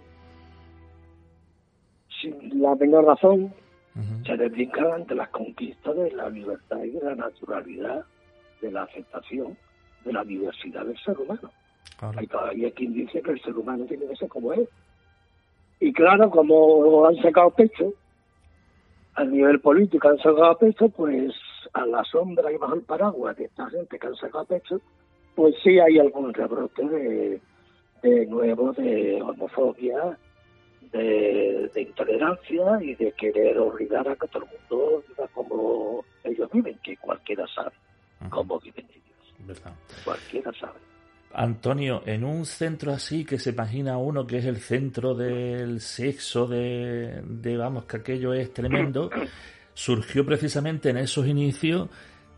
sin 2.21 2.61
la 2.61 2.75
menor 2.75 3.05
razón, 3.05 3.53
se 4.25 4.37
le 4.37 4.49
brincan 4.49 4.93
ante 4.93 5.15
las 5.15 5.29
conquistas 5.31 5.97
de 5.97 6.11
la 6.13 6.29
libertad 6.29 6.83
y 6.83 6.91
de 6.91 7.03
la 7.03 7.15
naturalidad, 7.15 8.05
de 8.61 8.71
la 8.71 8.83
aceptación 8.83 9.57
de 10.05 10.13
la 10.13 10.25
diversidad 10.25 10.85
del 10.85 10.99
ser 10.99 11.19
humano. 11.19 11.51
Hay 12.01 12.27
todavía 12.27 12.71
quien 12.71 12.93
dice 12.93 13.21
que 13.23 13.33
el 13.33 13.43
ser 13.43 13.57
humano 13.57 13.85
tiene 13.87 14.07
que 14.07 14.17
ser 14.17 14.29
como 14.29 14.53
es. 14.53 14.69
Y 15.81 15.93
claro, 15.93 16.31
como 16.31 17.07
han 17.07 17.17
sacado 17.17 17.51
pecho, 17.51 17.93
a 19.15 19.25
nivel 19.25 19.61
político 19.61 20.09
han 20.09 20.19
sacado 20.19 20.57
pecho, 20.59 20.89
pues 20.89 21.35
a 21.73 21.85
la 21.87 22.05
sombra 22.05 22.53
y 22.53 22.57
bajo 22.57 22.75
el 22.75 22.83
paraguas 22.83 23.37
de 23.37 23.45
esta 23.45 23.69
gente 23.69 23.99
que 23.99 24.07
han 24.07 24.17
sacado 24.17 24.45
pecho, 24.45 24.81
pues 25.35 25.55
sí 25.63 25.79
hay 25.79 25.99
algún 25.99 26.33
rebrote 26.33 26.89
de, 26.89 27.41
de 28.03 28.27
nuevo 28.27 28.73
de 28.73 29.21
homofobia, 29.23 30.17
de, 30.93 31.71
intolerancia 31.77 32.83
y 32.83 32.95
de 32.95 33.13
querer 33.13 33.59
obligar 33.59 34.09
a 34.09 34.17
que 34.17 34.27
todo 34.29 34.45
el 34.45 34.51
mundo 34.51 35.05
viva 35.09 35.29
como 35.33 36.05
ellos 36.25 36.51
viven, 36.53 36.79
que 36.83 36.97
cualquiera 36.97 37.47
sabe 37.55 37.73
cómo 38.31 38.59
viven 38.59 38.87
ellos. 38.91 39.63
Cualquiera 40.05 40.53
sabe. 40.59 40.79
Antonio, 41.33 42.03
en 42.07 42.25
un 42.25 42.47
centro 42.47 42.93
así 42.93 43.25
que 43.25 43.39
se 43.39 43.51
imagina 43.51 43.99
uno 43.99 44.27
que 44.27 44.39
es 44.39 44.47
el 44.47 44.57
centro 44.57 45.15
del 45.15 45.81
sexo, 45.81 46.47
de, 46.47 47.23
vamos, 47.57 47.85
que 47.85 47.99
aquello 47.99 48.33
es 48.33 48.53
tremendo, 48.53 49.11
surgió 49.75 50.25
precisamente 50.25 50.91
en 50.91 50.97
esos 50.97 51.27
inicios, 51.27 51.89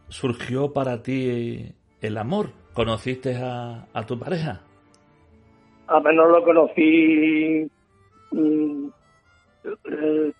surgió 0.08 0.72
para 0.72 1.02
ti 1.02 1.72
el 2.00 2.18
amor. 2.18 2.50
¿Conociste 2.74 3.36
a, 3.36 3.86
tu 4.06 4.18
pareja? 4.18 4.60
A 5.86 6.00
menos 6.00 6.30
lo 6.30 6.44
conocí 6.44 7.68
en 8.32 8.92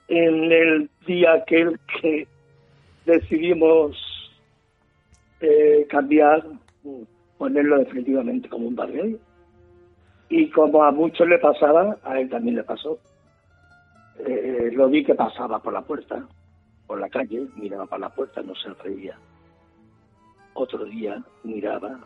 el 0.09 0.91
día 1.07 1.33
aquel 1.35 1.79
que 2.01 2.27
decidimos 3.05 3.97
eh, 5.41 5.87
cambiar 5.89 6.45
mm, 6.83 7.03
ponerlo 7.39 7.79
definitivamente 7.79 8.49
como 8.49 8.69
un 8.69 8.77
barrio. 8.77 9.19
Y 10.29 10.51
como 10.51 10.85
a 10.85 10.93
muchos 10.93 11.27
le 11.27 11.39
pasaba, 11.39 11.97
a 12.05 12.21
él 12.21 12.29
también 12.29 12.57
le 12.57 12.65
pasó. 12.65 12.99
Eh, 14.19 14.71
lo 14.73 14.89
vi 14.89 15.03
que 15.03 15.15
pasaba 15.15 15.59
por 15.61 15.73
la 15.73 15.83
puerta, 15.83 16.25
por 16.87 17.01
la 17.01 17.09
calle, 17.09 17.47
miraba 17.57 17.87
para 17.87 18.01
la 18.01 18.09
puerta, 18.11 18.43
no 18.43 18.55
se 18.55 18.69
reía. 18.75 19.19
otro 20.53 20.85
día 20.85 21.23
miraba, 21.43 21.99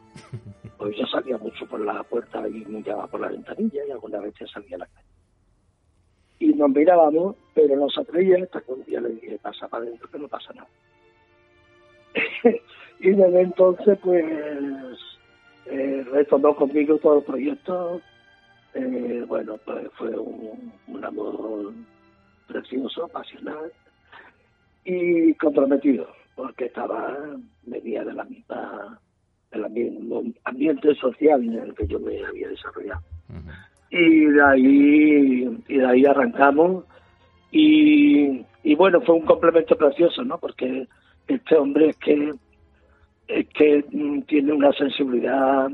pues 0.79 0.97
yo 0.97 1.05
salía 1.07 1.37
mucho 1.37 1.67
por 1.67 1.81
la 1.81 2.03
puerta 2.05 2.49
y 2.49 2.65
miraba 2.67 3.07
por 3.09 3.21
la 3.21 3.29
ventanilla 3.29 3.85
y 3.87 3.91
alguna 3.91 4.21
vez 4.21 4.35
salía 4.53 4.77
a 4.77 4.81
la 4.81 4.87
calle. 4.87 5.14
Nos 6.55 6.71
mirábamos, 6.71 7.37
pero 7.55 7.77
nos 7.77 7.97
atraía 7.99 8.43
hasta 8.43 8.61
que 8.61 8.73
un 8.73 8.85
día 8.85 9.01
le 9.01 9.11
dije, 9.11 9.39
pasa 9.43 9.69
para 9.69 9.85
adentro, 9.85 10.09
que 10.11 10.19
no 10.19 10.29
pasa 10.29 10.53
nada. 10.55 10.69
y 13.01 13.11
desde 13.11 13.41
entonces, 13.41 13.99
pues, 14.03 14.25
eh, 15.67 16.05
retomó 16.13 16.55
conmigo 16.55 16.99
todo 16.99 17.19
el 17.19 17.25
proyecto. 17.25 18.01
Eh, 18.75 19.25
bueno, 19.27 19.57
pues 19.65 19.89
fue 19.97 20.17
un, 20.19 20.73
amor 21.05 21.73
precioso, 22.49 23.09
pasional 23.09 23.71
y 24.85 25.35
comprometido 25.35 26.09
porque 26.35 26.67
estaba, 26.67 27.17
venía 27.63 28.05
de 28.05 28.15
la 28.15 28.25
misma, 28.25 28.99
del 29.53 29.65
ambiente 30.45 30.95
social 30.95 31.43
en 31.45 31.55
el 31.55 31.75
que 31.75 31.87
yo 31.87 32.01
me 32.01 32.25
había 32.25 32.49
desarrollado. 32.49 33.03
Y 33.97 34.25
de 34.25 34.43
ahí, 34.43 35.59
y 35.69 35.77
de 35.77 35.87
ahí 35.87 36.05
arrancamos 36.05 36.85
y, 37.53 38.45
y 38.65 38.75
bueno, 38.75 39.01
fue 39.03 39.15
un 39.15 39.25
complemento 39.25 39.77
precioso, 39.77 40.25
¿no? 40.25 40.37
Porque 40.39 40.89
este 41.29 41.55
hombre 41.55 41.91
es 41.91 41.97
que, 41.99 42.33
es 43.29 43.49
que 43.51 43.85
mm, 43.93 44.23
tiene 44.23 44.53
una 44.53 44.73
sensibilidad 44.73 45.71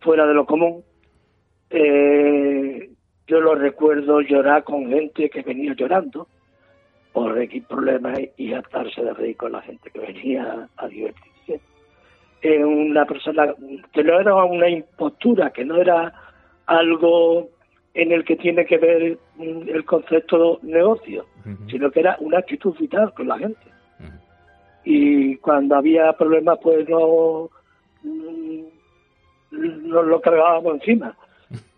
fuera 0.00 0.26
de 0.26 0.32
lo 0.32 0.46
común. 0.46 0.82
Eh, 1.68 2.88
yo 3.26 3.40
lo 3.42 3.54
recuerdo 3.56 4.22
llorar 4.22 4.64
con 4.64 4.88
gente 4.88 5.28
que 5.28 5.42
venía 5.42 5.74
llorando 5.74 6.26
por 7.12 7.38
X 7.42 7.62
problemas 7.68 8.20
y 8.38 8.54
hartarse 8.54 9.02
de 9.02 9.12
reír 9.12 9.36
con 9.36 9.52
la 9.52 9.60
gente 9.60 9.90
que 9.90 9.98
venía 9.98 10.66
a 10.78 10.88
divertirse. 10.88 11.60
Eh, 12.40 12.64
una 12.64 13.04
persona 13.04 13.54
que 13.92 14.02
no 14.02 14.18
era 14.18 14.34
una 14.46 14.70
impostura, 14.70 15.50
que 15.50 15.66
no 15.66 15.76
era 15.76 16.23
algo 16.66 17.48
en 17.94 18.12
el 18.12 18.24
que 18.24 18.36
tiene 18.36 18.66
que 18.66 18.78
ver 18.78 19.18
mm, 19.36 19.68
el 19.68 19.84
concepto 19.84 20.58
negocio, 20.62 21.26
sino 21.68 21.90
que 21.90 22.00
era 22.00 22.16
una 22.20 22.38
actitud 22.38 22.74
vital 22.78 23.12
con 23.14 23.28
la 23.28 23.38
gente. 23.38 23.60
Y 24.86 25.36
cuando 25.36 25.76
había 25.76 26.12
problemas, 26.12 26.58
pues 26.62 26.86
no 26.88 27.48
mm, 28.02 28.60
nos 29.50 30.06
lo 30.06 30.20
cargábamos 30.20 30.74
encima. 30.74 31.16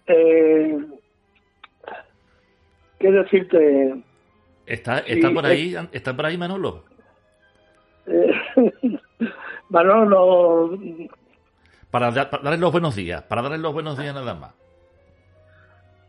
Eh, 0.07 0.79
¿Qué 2.99 3.11
decirte? 3.11 4.03
¿Está, 4.65 4.99
está 5.01 5.31
por 5.31 5.47
ahí, 5.47 5.77
está 5.93 6.17
por 6.17 6.27
ahí 6.27 6.37
Manolo? 6.39 6.85
Eh, 8.07 8.33
Manolo... 9.69 10.79
Para, 11.91 12.11
darle 12.11 12.59
los 12.59 12.73
buenos 12.73 12.97
días, 12.97 13.23
para 13.23 13.43
darle 13.43 13.59
los 13.59 13.73
buenos 13.73 13.99
días 13.99 14.15
nada 14.15 14.35
más. 14.35 14.66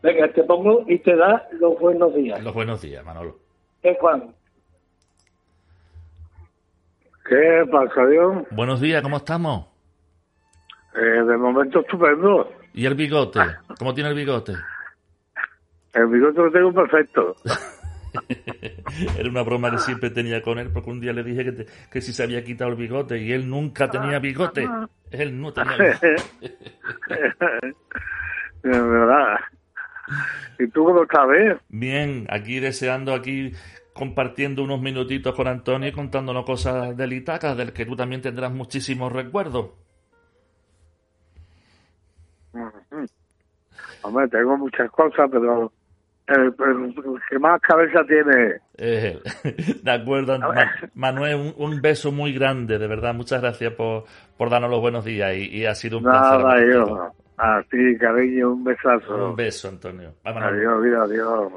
Venga, 0.07 0.31
te 0.31 0.41
pongo 0.43 0.85
y 0.87 0.99
te 0.99 1.17
da 1.17 1.49
los 1.59 1.77
buenos 1.81 2.15
días. 2.15 2.41
Los 2.41 2.53
buenos 2.53 2.81
días, 2.81 3.03
Manolo. 3.03 3.39
¿Qué, 3.83 3.93
Juan? 3.99 4.33
¿Qué 7.27 7.65
pasa, 7.69 8.05
Dios? 8.05 8.45
Buenos 8.51 8.79
días, 8.79 9.01
¿cómo 9.01 9.17
estamos? 9.17 9.67
Eh, 10.95 11.01
de 11.01 11.35
momento 11.35 11.81
estupendo. 11.81 12.49
¿Y 12.73 12.85
el 12.85 12.95
bigote? 12.95 13.41
¿Cómo 13.77 13.93
tiene 13.93 14.11
el 14.11 14.15
bigote? 14.15 14.53
El 15.93 16.07
bigote 16.07 16.39
lo 16.39 16.51
tengo 16.53 16.71
perfecto. 16.71 17.35
Era 19.19 19.29
una 19.29 19.43
broma 19.43 19.71
que 19.71 19.79
siempre 19.79 20.09
tenía 20.09 20.41
con 20.41 20.57
él, 20.57 20.71
porque 20.73 20.89
un 20.89 21.01
día 21.01 21.11
le 21.11 21.23
dije 21.23 21.43
que, 21.43 21.65
que 21.91 21.99
si 21.99 22.13
se 22.13 22.23
había 22.23 22.45
quitado 22.45 22.71
el 22.71 22.77
bigote 22.77 23.17
y 23.17 23.33
él 23.33 23.49
nunca 23.49 23.89
tenía 23.89 24.19
bigote. 24.19 24.69
Él 25.11 25.41
no 25.41 25.51
tenía 25.51 25.75
bigote. 25.77 26.15
De 28.63 28.81
verdad. 28.81 29.37
¿Y 30.59 30.67
tú 30.67 30.85
cómo 30.85 31.03
estás, 31.03 31.27
eh? 31.37 31.57
Bien, 31.69 32.27
aquí 32.29 32.59
deseando, 32.59 33.13
aquí 33.13 33.51
compartiendo 33.93 34.63
unos 34.63 34.81
minutitos 34.81 35.35
con 35.35 35.47
Antonio 35.47 35.89
y 35.89 35.91
contándonos 35.91 36.45
cosas 36.45 36.95
del 36.95 37.13
Itaca, 37.13 37.55
del 37.55 37.73
que 37.73 37.85
tú 37.85 37.95
también 37.95 38.21
tendrás 38.21 38.51
muchísimos 38.51 39.11
recuerdos. 39.11 39.71
Hombre, 44.03 44.27
tengo 44.29 44.57
muchas 44.57 44.89
cosas, 44.91 45.27
pero 45.31 45.71
el, 46.27 46.53
que 47.29 47.39
más 47.39 47.59
cabeza 47.61 48.03
tiene. 48.05 48.55
Eh, 48.77 49.19
de 49.83 49.91
acuerdo, 49.91 50.39
Manuel, 50.93 51.53
un, 51.57 51.81
beso 51.81 52.11
muy 52.11 52.33
grande, 52.33 52.77
de 52.77 52.87
verdad. 52.87 53.13
Muchas 53.13 53.41
gracias 53.41 53.73
por, 53.73 54.05
por 54.37 54.49
darnos 54.49 54.69
los 54.69 54.81
buenos 54.81 55.05
días 55.05 55.35
y, 55.35 55.65
ha 55.65 55.75
sido 55.75 55.97
un 55.97 56.03
Nada, 56.05 56.39
placer. 56.39 56.73
Yo. 56.73 57.11
A 57.37 57.61
ti, 57.69 57.97
cariño, 57.99 58.53
un 58.53 58.63
besazo. 58.63 59.29
Un 59.29 59.35
beso, 59.35 59.69
Antonio. 59.69 60.15
adiós, 60.23 60.83
vida, 60.83 61.03
adiós. 61.03 61.53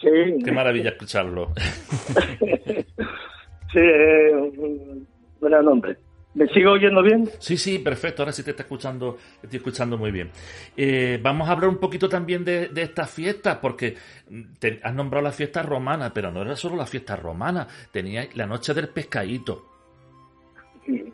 Sí. 0.00 0.38
Qué 0.44 0.52
maravilla 0.52 0.90
escucharlo. 0.90 1.52
sí, 3.72 3.80
un 3.80 5.06
buen 5.40 5.64
nombre. 5.64 5.96
¿Me 6.34 6.48
sigo 6.48 6.72
oyendo 6.72 7.02
bien? 7.02 7.28
Sí, 7.38 7.56
sí, 7.56 7.78
perfecto. 7.78 8.22
Ahora 8.22 8.32
sí 8.32 8.42
te 8.42 8.50
está 8.50 8.64
escuchando, 8.64 9.16
estoy 9.42 9.56
escuchando 9.56 9.96
muy 9.96 10.10
bien. 10.10 10.30
Eh, 10.76 11.18
vamos 11.22 11.48
a 11.48 11.52
hablar 11.52 11.70
un 11.70 11.78
poquito 11.78 12.08
también 12.08 12.44
de, 12.44 12.68
de 12.68 12.82
estas 12.82 13.10
fiestas, 13.10 13.58
porque 13.58 13.96
te, 14.58 14.80
has 14.82 14.94
nombrado 14.94 15.24
la 15.24 15.32
fiesta 15.32 15.62
romana, 15.62 16.12
pero 16.12 16.32
no 16.32 16.42
era 16.42 16.56
solo 16.56 16.76
la 16.76 16.86
fiesta 16.86 17.14
romana, 17.16 17.66
tenía 17.92 18.28
la 18.34 18.46
noche 18.46 18.74
del 18.74 18.88
pescadito. 18.88 19.64
Sí. 20.84 21.12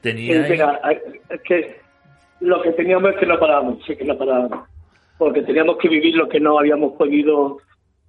Tenía. 0.00 0.46
es 1.28 1.40
que 1.42 1.76
lo 2.40 2.60
que 2.62 2.72
teníamos 2.72 3.12
es 3.12 3.18
que 3.18 3.26
no 3.26 3.38
parábamos, 3.38 3.84
sí 3.86 3.96
que 3.96 4.04
no 4.04 4.16
parábamos. 4.16 4.68
Porque 5.18 5.42
teníamos 5.42 5.78
que 5.78 5.88
vivir 5.88 6.16
lo 6.16 6.28
que 6.28 6.40
no 6.40 6.58
habíamos 6.58 6.92
podido 6.94 7.58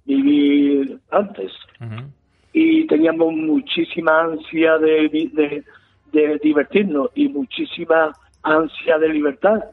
vivir 0.04 0.98
antes. 1.10 1.52
Y 2.52 2.86
teníamos 2.86 3.32
muchísima 3.32 4.22
ansia 4.22 4.78
de, 4.78 5.08
de 5.32 5.64
de 6.14 6.38
divertirnos 6.38 7.10
y 7.14 7.28
muchísima 7.28 8.12
ansia 8.42 8.98
de 8.98 9.08
libertad 9.08 9.64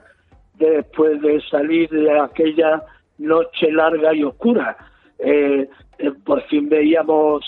después 0.56 1.22
de 1.22 1.40
salir 1.50 1.90
de 1.90 2.20
aquella 2.20 2.84
noche 3.20 3.72
larga 3.72 4.14
y 4.14 4.24
oscura. 4.24 4.76
Eh, 5.20 5.70
eh, 6.00 6.12
por 6.26 6.42
fin 6.48 6.68
veíamos 6.68 7.46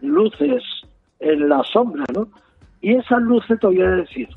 luces 0.00 0.62
en 1.18 1.48
la 1.48 1.62
sombra, 1.64 2.04
¿no? 2.14 2.28
Y 2.80 2.94
esas 2.94 3.22
luces, 3.22 3.58
te 3.58 3.66
voy 3.66 3.80
a 3.80 3.90
decir, 3.90 4.28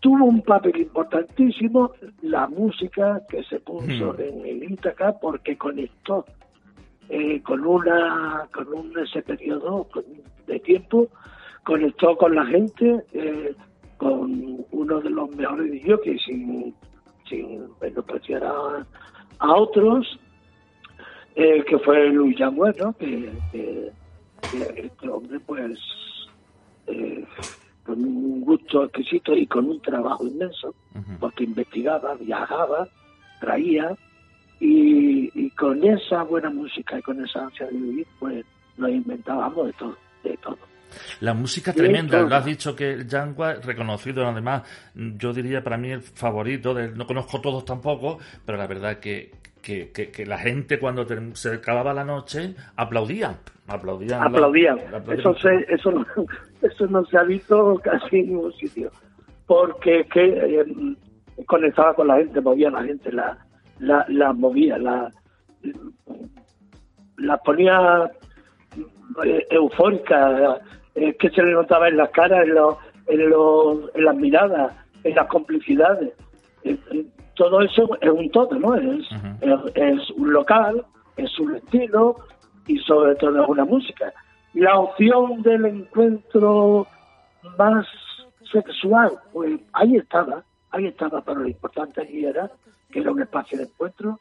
tuvo 0.00 0.24
un 0.24 0.42
papel 0.42 0.76
importantísimo 0.78 1.92
la 2.22 2.48
música 2.48 3.22
que 3.28 3.42
se 3.44 3.60
puso 3.60 4.12
hmm. 4.12 4.20
en 4.20 4.46
el 4.46 4.72
Ítaca 4.72 5.14
porque 5.20 5.56
conectó 5.56 6.24
eh, 7.08 7.40
con 7.42 7.64
una 7.64 8.48
con 8.52 8.66
un 8.74 8.98
ese 8.98 9.22
periodo 9.22 9.88
de 10.46 10.58
tiempo 10.60 11.08
conectó 11.66 12.16
con 12.16 12.34
la 12.34 12.46
gente, 12.46 13.04
eh, 13.12 13.52
con 13.96 14.64
uno 14.70 15.00
de 15.00 15.10
los 15.10 15.28
mejores 15.34 15.82
que 16.04 16.16
sin, 16.18 16.72
sin 17.28 17.66
menospreciar 17.80 18.44
a, 18.44 18.86
a 19.40 19.54
otros, 19.54 20.18
eh, 21.34 21.64
que 21.68 21.78
fue 21.80 22.08
Luis 22.10 22.38
Yamuel, 22.38 22.74
¿no? 22.80 22.92
Que, 22.92 23.32
este 24.76 25.08
hombre, 25.08 25.40
pues, 25.40 25.76
eh, 26.86 27.24
con 27.84 28.02
un 28.02 28.40
gusto 28.40 28.84
exquisito 28.84 29.34
y 29.34 29.46
con 29.46 29.66
un 29.66 29.80
trabajo 29.80 30.26
inmenso, 30.26 30.74
porque 31.20 31.44
investigaba, 31.44 32.14
viajaba, 32.14 32.88
traía, 33.40 33.96
y, 34.58 35.30
y, 35.34 35.50
con 35.50 35.84
esa 35.84 36.22
buena 36.22 36.50
música 36.50 36.98
y 36.98 37.02
con 37.02 37.22
esa 37.22 37.44
ansia 37.44 37.66
de 37.66 37.72
vivir, 37.72 38.06
pues 38.18 38.44
nos 38.78 38.90
inventábamos 38.90 39.66
de 39.66 39.72
todo, 39.74 39.96
de 40.24 40.36
todo. 40.38 40.58
La 41.20 41.34
música 41.34 41.72
tremenda, 41.72 42.20
lo 42.20 42.34
has 42.34 42.44
dicho 42.44 42.74
que 42.74 43.04
Jangua, 43.08 43.54
reconocido 43.54 44.26
además, 44.26 44.62
yo 44.94 45.32
diría 45.32 45.62
para 45.62 45.76
mí 45.76 45.90
el 45.90 46.02
favorito, 46.02 46.74
no 46.74 47.06
conozco 47.06 47.40
todos 47.40 47.64
tampoco, 47.64 48.18
pero 48.44 48.58
la 48.58 48.66
verdad 48.66 48.98
que, 48.98 49.30
que, 49.62 49.90
que, 49.90 50.26
la 50.26 50.38
gente 50.38 50.78
cuando 50.78 51.06
se 51.34 51.54
acababa 51.54 51.92
la 51.92 52.04
noche 52.04 52.54
aplaudía. 52.76 53.36
Aplaudían. 53.66 54.22
Aplaudían. 54.22 54.78
Eso, 55.08 55.34
eso, 55.68 55.90
no, 55.90 56.06
eso 56.62 56.86
no 56.86 57.04
se 57.06 57.18
ha 57.18 57.24
visto 57.24 57.80
casi 57.82 58.20
en 58.20 58.28
ningún 58.28 58.52
sitio. 58.52 58.90
Porque 59.46 60.06
que 60.12 60.24
eh, 60.24 60.64
conectaba 61.46 61.94
con 61.94 62.06
la 62.08 62.16
gente, 62.16 62.40
movía 62.40 62.68
a 62.68 62.72
la 62.72 62.84
gente, 62.84 63.10
la, 63.12 63.38
la, 63.80 64.04
la 64.08 64.32
movía, 64.32 64.78
la, 64.78 65.10
la 67.18 67.36
ponía 67.38 68.10
eh, 69.24 69.46
eufórica, 69.50 70.60
eh, 70.96 71.14
que 71.14 71.30
se 71.30 71.42
le 71.42 71.52
notaba 71.52 71.88
en 71.88 71.96
las 71.98 72.10
caras, 72.10 72.44
en, 72.46 72.56
en, 73.20 73.32
en 73.94 74.04
las 74.04 74.16
miradas, 74.16 74.72
en 75.04 75.14
las 75.14 75.26
complicidades. 75.28 76.12
Todo 77.34 77.60
eso 77.60 77.88
es 78.00 78.10
un 78.10 78.30
todo, 78.30 78.58
¿no? 78.58 78.74
Es, 78.74 79.06
es, 79.74 80.10
un 80.12 80.32
local, 80.32 80.84
es 81.16 81.38
un 81.38 81.54
estilo 81.54 82.16
y 82.66 82.78
sobre 82.78 83.14
todo 83.16 83.42
es 83.42 83.48
una 83.48 83.64
música. 83.64 84.12
la 84.54 84.78
opción 84.78 85.42
del 85.42 85.66
encuentro 85.66 86.86
más 87.58 87.86
sexual, 88.50 89.12
pues 89.32 89.60
ahí 89.74 89.96
estaba, 89.96 90.42
ahí 90.70 90.86
estaba, 90.86 91.20
pero 91.20 91.40
lo 91.40 91.48
importante 91.48 92.00
allí 92.00 92.24
era 92.24 92.50
que 92.90 93.00
era 93.00 93.10
un 93.10 93.20
espacio 93.20 93.58
de 93.58 93.64
encuentro, 93.64 94.18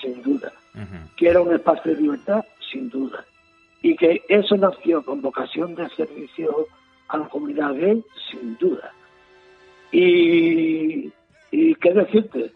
sin 0.00 0.22
duda, 0.22 0.52
que 1.16 1.28
era 1.28 1.40
un 1.40 1.54
espacio 1.54 1.94
de 1.94 2.02
libertad, 2.02 2.44
sin 2.70 2.90
duda, 2.90 3.24
y 3.82 3.96
que 3.96 4.22
eso 4.28 4.56
nació 4.56 5.02
con 5.02 5.22
vocación 5.22 5.74
de 5.74 5.88
servicio 5.90 6.66
a 7.08 7.18
la 7.18 7.28
comunidad 7.28 7.74
gay, 7.74 8.04
sin 8.30 8.56
duda. 8.58 8.92
Y, 9.92 11.12
y 11.50 11.74
qué 11.76 11.92
decirte, 11.92 12.52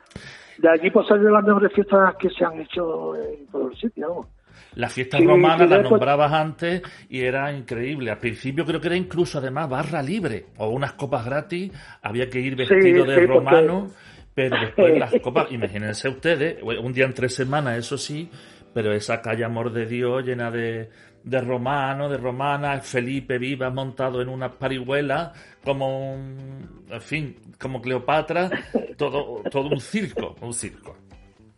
de 0.59 0.69
allí 0.71 0.91
pues 0.91 1.07
las 1.11 1.45
mejores 1.45 1.73
fiestas 1.73 2.15
que 2.17 2.31
se 2.31 2.45
han 2.45 2.61
hecho 2.61 3.17
en 3.17 3.47
todo 3.49 3.71
el 3.71 3.77
sitio. 3.77 4.29
Las 4.77 4.93
fiestas 4.93 5.25
romanas 5.25 5.69
las 5.69 5.83
nombrabas 5.83 6.33
antes 6.33 6.83
y 7.09 7.21
era 7.21 7.53
increíble. 7.53 8.11
Al 8.11 8.19
principio 8.19 8.65
creo 8.65 8.81
que 8.81 8.89
era 8.89 8.97
incluso 8.97 9.39
además 9.39 9.69
barra 9.69 10.03
libre 10.03 10.47
o 10.59 10.69
unas 10.69 10.93
copas 10.93 11.25
gratis. 11.25 11.73
Había 12.03 12.29
que 12.29 12.41
ir 12.41 12.57
vestido 12.57 13.05
de 13.05 13.27
romano, 13.27 13.89
pero 14.35 14.57
después 14.61 14.97
las 14.99 15.15
copas, 15.21 15.51
imagínense 15.51 16.09
ustedes, 16.09 16.63
un 16.63 16.93
día 16.93 17.05
en 17.05 17.15
tres 17.15 17.35
semanas, 17.35 17.79
eso 17.79 17.99
sí, 17.99 18.31
pero 18.73 18.93
esa 18.93 19.21
calle 19.21 19.45
Amor 19.45 19.73
de 19.73 19.87
Dios 19.87 20.25
llena 20.25 20.51
de, 20.51 20.91
de 21.25 21.41
romanos, 21.41 22.11
de 22.11 22.19
romanas, 22.19 22.87
Felipe 22.87 23.39
viva 23.39 23.71
montado 23.71 24.21
en 24.21 24.29
una 24.29 24.53
parihuela, 24.53 25.33
como 25.65 26.15
un, 26.15 26.85
en 26.91 27.01
fin, 27.01 27.37
como 27.61 27.81
Cleopatra, 27.81 28.51
todo, 28.97 29.43
todo 29.51 29.69
un 29.71 29.81
circo, 29.81 30.37
un 30.43 30.53
circo. 30.53 30.95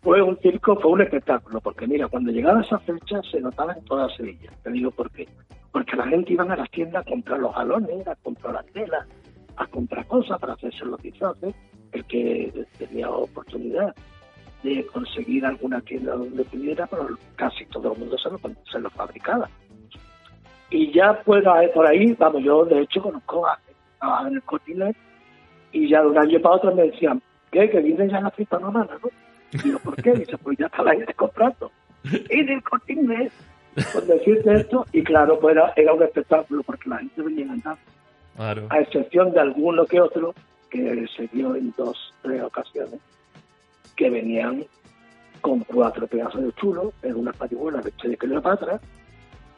Fue 0.02 0.22
un 0.22 0.38
circo, 0.38 0.76
fue 0.76 0.92
un 0.92 1.02
espectáculo, 1.02 1.60
porque 1.60 1.86
mira, 1.86 2.06
cuando 2.06 2.30
llegaba 2.30 2.60
esa 2.60 2.78
fecha 2.78 3.20
se 3.28 3.40
notaba 3.40 3.72
en 3.72 3.84
toda 3.84 4.08
Sevilla. 4.16 4.52
Te 4.62 4.70
digo 4.70 4.92
por 4.92 5.10
qué. 5.10 5.28
Porque 5.72 5.96
la 5.96 6.06
gente 6.06 6.32
iba 6.32 6.44
a 6.44 6.56
las 6.56 6.70
tiendas 6.70 7.04
a 7.04 7.10
comprar 7.10 7.40
los 7.40 7.52
galones, 7.52 8.06
a 8.06 8.14
comprar 8.14 8.54
las 8.54 8.66
telas, 8.66 9.06
a 9.56 9.66
comprar 9.66 10.06
cosas 10.06 10.38
para 10.38 10.52
hacerse 10.52 10.84
los 10.84 11.02
disfraces, 11.02 11.54
el 11.90 12.04
que 12.04 12.66
tenía 12.78 13.10
oportunidad 13.10 13.94
de 14.74 14.86
conseguir 14.86 15.44
alguna 15.44 15.80
tienda 15.80 16.14
donde 16.14 16.44
pudiera, 16.44 16.86
pero 16.86 17.08
casi 17.36 17.64
todo 17.66 17.92
el 17.92 17.98
mundo 17.98 18.18
se 18.18 18.30
lo, 18.30 18.38
se 18.70 18.78
lo 18.78 18.90
fabricaba. 18.90 19.48
Y 20.70 20.92
ya 20.92 21.22
pues 21.22 21.44
por 21.74 21.86
ahí, 21.86 22.12
vamos, 22.14 22.42
yo 22.42 22.64
de 22.64 22.80
hecho 22.80 23.00
conozco 23.02 23.46
a, 23.46 23.58
a 24.00 24.26
en 24.26 24.34
el 24.34 24.42
Cortinet 24.42 24.96
y 25.72 25.88
ya 25.88 26.00
de 26.00 26.08
un 26.08 26.18
año 26.18 26.40
para 26.40 26.56
otro 26.56 26.74
me 26.74 26.84
decían, 26.84 27.22
¿qué? 27.50 27.70
Que 27.70 27.80
vienen 27.80 28.08
ya 28.08 28.20
las 28.20 28.34
fiestas 28.34 28.60
romanas, 28.60 28.98
¿no? 29.02 29.10
Y 29.52 29.58
digo, 29.62 29.78
¿por 29.78 29.94
qué? 30.02 30.12
Dice, 30.12 30.36
pues 30.38 30.58
ya 30.58 30.66
está 30.66 30.82
la 30.82 30.92
gente 30.94 31.14
comprando. 31.14 31.70
Y 32.04 32.44
del 32.44 32.62
Cortinet, 32.62 33.32
por 33.92 34.04
decirte 34.06 34.54
esto, 34.54 34.86
y 34.92 35.02
claro, 35.02 35.38
pues 35.38 35.56
era, 35.56 35.72
era 35.76 35.92
un 35.92 36.02
espectáculo 36.02 36.62
porque 36.62 36.88
la 36.88 36.98
gente 36.98 37.22
venía 37.22 37.44
andando. 37.44 37.80
Claro. 38.34 38.66
A 38.70 38.80
excepción 38.80 39.32
de 39.32 39.40
alguno 39.40 39.86
que 39.86 40.00
otro, 40.00 40.34
que 40.70 41.06
se 41.16 41.28
dio 41.28 41.54
en 41.54 41.72
dos, 41.76 42.12
tres 42.22 42.42
ocasiones, 42.42 43.00
que 43.96 44.10
venían 44.10 44.64
con 45.40 45.60
cuatro 45.60 46.06
pedazos 46.06 46.42
de 46.42 46.52
chulo 46.54 46.92
en 47.02 47.16
unas 47.16 47.36
patibuelas 47.36 47.84
de 47.84 48.16
Cleopatra. 48.16 48.80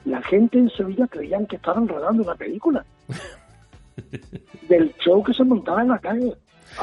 La 0.05 0.23
gente 0.23 0.59
en 0.59 0.71
Sevilla 0.71 1.07
creían 1.07 1.47
que 1.47 1.57
estaban 1.57 1.89
rodando 1.89 2.23
una 2.23 2.35
película 2.35 2.85
del 4.69 4.95
show 4.99 5.23
que 5.23 5.35
se 5.35 5.45
montaba 5.45 5.83
en 5.83 5.89
la 5.89 5.99
calle. 5.99 6.35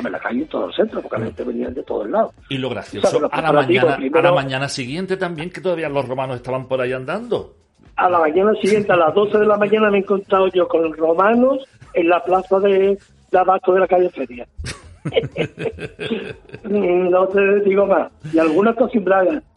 en 0.04 0.12
la 0.12 0.20
calle 0.20 0.41
en 0.41 0.48
todo 0.48 0.68
el 0.68 0.74
centro, 0.74 1.02
porque 1.02 1.18
la 1.18 1.26
gente 1.26 1.44
venía 1.44 1.70
de 1.70 1.84
todos 1.84 2.10
lados. 2.10 2.34
Y 2.50 2.58
lo 2.58 2.70
gracioso, 2.70 3.30
a, 3.32 3.41
la 3.41 3.52
mañana, 3.52 3.96
a 3.96 4.22
la 4.22 4.34
mañana 4.34 4.70
siguiente 4.70 5.18
también, 5.18 5.50
que 5.50 5.62
todavía 5.62 5.89
los 5.89 6.08
romanos 6.08 6.38
estaban 6.38 6.68
por 6.68 6.82
ahí 6.82 6.91
andando. 6.91 7.56
A 7.96 8.10
la 8.10 8.20
mañana 8.20 8.54
siguiente, 8.62 8.91
a 8.91 8.98
las 8.98 9.13
12 9.13 9.38
de 9.38 9.46
la 9.46 9.58
mañana, 9.58 9.89
me 9.89 9.98
he 9.98 10.02
encontrado 10.02 10.50
yo 10.50 10.68
con 10.68 10.84
los 10.84 10.98
romanos 10.98 11.65
en 11.94 12.10
la 12.10 12.22
plaza 12.24 12.60
de, 12.60 12.98
de 13.32 13.39
de 13.39 13.80
la 13.80 13.88
calle 13.88 14.10
Feria. 14.10 14.46
No 16.63 17.28
te 17.28 17.60
digo 17.62 17.86
más. 17.86 18.12
Y 18.34 18.39
algunas 18.39 18.76
cosas 18.76 18.96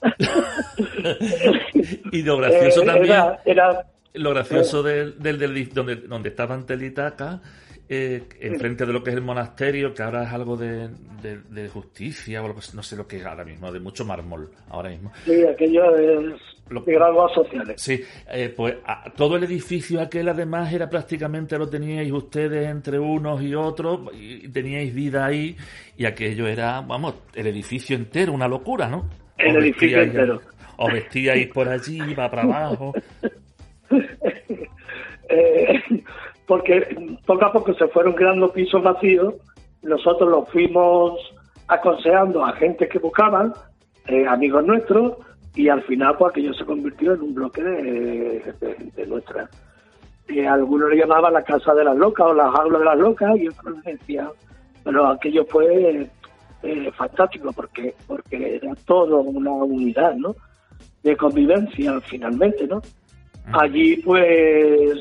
y 2.13 2.23
lo 2.23 2.37
gracioso 2.39 2.83
eh, 2.83 2.87
también. 2.87 3.15
Era, 3.45 3.87
lo 4.15 4.31
gracioso 4.31 4.83
del, 4.83 5.19
del, 5.19 5.39
del, 5.39 5.69
donde, 5.71 5.97
donde 5.97 6.31
estaba 6.31 6.59
Telitaca 6.67 7.41
eh, 7.90 8.22
enfrente 8.40 8.85
de 8.85 8.92
lo 8.92 9.03
que 9.03 9.11
es 9.11 9.16
el 9.16 9.22
monasterio, 9.22 9.94
que 9.94 10.03
ahora 10.03 10.24
es 10.24 10.33
algo 10.33 10.57
de, 10.57 10.88
de, 11.22 11.68
justicia 11.68 12.42
o 12.42 12.46
algo, 12.46 12.61
no 12.74 12.83
sé 12.83 12.96
lo 12.96 13.07
que 13.07 13.16
es 13.16 13.24
ahora 13.24 13.44
mismo, 13.44 13.72
de 13.72 13.81
mucho 13.81 14.05
mármol 14.05 14.51
ahora 14.68 14.90
mismo. 14.90 15.11
Sí, 15.24 15.42
aquello 15.44 15.96
es 15.96 16.40
lo, 16.68 16.83
de 16.83 16.92
graduados 16.92 17.33
sociales. 17.33 17.81
Sí, 17.81 18.05
eh, 18.31 18.53
pues 18.55 18.77
todo 19.16 19.37
el 19.37 19.44
edificio 19.44 20.03
aquel 20.03 20.29
además 20.29 20.70
era 20.70 20.90
prácticamente 20.90 21.57
lo 21.57 21.66
teníais 21.66 22.12
ustedes 22.12 22.68
entre 22.68 22.98
unos 22.98 23.42
y 23.42 23.55
otros, 23.55 24.01
y 24.12 24.48
teníais 24.48 24.94
vida 24.94 25.24
ahí, 25.24 25.57
y 25.96 26.05
aquello 26.05 26.46
era, 26.46 26.83
vamos, 26.83 27.14
el 27.35 27.46
edificio 27.46 27.96
entero, 27.96 28.35
una 28.35 28.48
locura, 28.48 28.88
¿no? 28.88 29.09
El 29.38 29.57
edificio 29.57 30.03
entero. 30.03 30.42
O 30.77 30.92
vestíais 30.92 31.48
por 31.48 31.68
allí, 31.68 32.01
iba 32.07 32.31
para 32.31 32.42
abajo. 32.42 32.92
eh, 35.31 35.83
porque 36.49 36.81
poco 37.27 37.45
a 37.45 37.53
poco 37.53 37.75
se 37.75 37.87
fueron 37.89 38.15
creando 38.15 38.51
pisos 38.51 38.83
vacíos, 38.83 39.35
nosotros 39.83 40.31
los 40.31 40.49
fuimos 40.49 41.21
aconsejando 41.69 42.45
a 42.45 42.55
gente 42.55 42.89
que 42.89 42.99
buscaban, 42.99 43.53
eh, 44.07 44.27
amigos 44.27 44.65
nuestros, 44.65 45.19
y 45.55 45.69
al 45.69 45.83
final 45.83 46.17
pues 46.17 46.31
aquello 46.31 46.55
se 46.55 46.65
convirtió 46.65 47.13
en 47.13 47.21
un 47.21 47.35
bloque 47.35 47.63
de, 47.63 48.55
gente 48.61 49.07
nuestra. 49.07 49.49
Eh, 50.27 50.47
algunos 50.47 50.89
le 50.89 50.97
llamaban 50.97 51.35
la 51.35 51.43
casa 51.43 51.75
de 51.75 51.85
las 51.85 51.97
locas 51.97 52.29
o 52.29 52.35
las 52.35 52.55
aulas 52.55 52.81
de 52.81 52.85
las 52.87 52.99
locas 52.99 53.37
y 53.37 53.49
otros 53.49 53.85
decían, 53.85 54.29
pero 54.83 55.07
aquello 55.07 55.45
fue 55.45 56.09
eh, 56.63 56.91
fantástico 56.97 57.53
porque 57.53 57.95
porque 58.07 58.57
era 58.57 58.75
todo 58.87 59.21
una 59.21 59.51
unidad, 59.51 60.15
¿no? 60.15 60.35
De 61.03 61.15
convivencia 61.15 62.01
finalmente, 62.01 62.67
¿no? 62.67 62.81
Allí 63.53 63.97
pues 63.99 64.99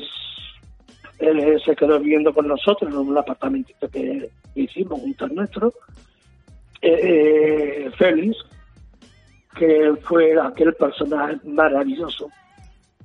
él 1.18 1.60
se 1.64 1.74
quedó 1.74 1.98
viviendo 1.98 2.32
con 2.32 2.46
nosotros 2.46 2.90
en 2.92 2.98
un 2.98 3.18
apartamentito 3.18 3.88
que 3.88 4.30
hicimos 4.54 5.00
junto 5.00 5.24
al 5.24 5.34
nuestro. 5.34 5.74
Eh, 6.80 7.86
eh, 7.86 7.90
Félix, 7.96 8.36
que 9.56 9.94
fue 10.02 10.40
aquel 10.40 10.74
personaje 10.74 11.36
maravilloso, 11.44 12.30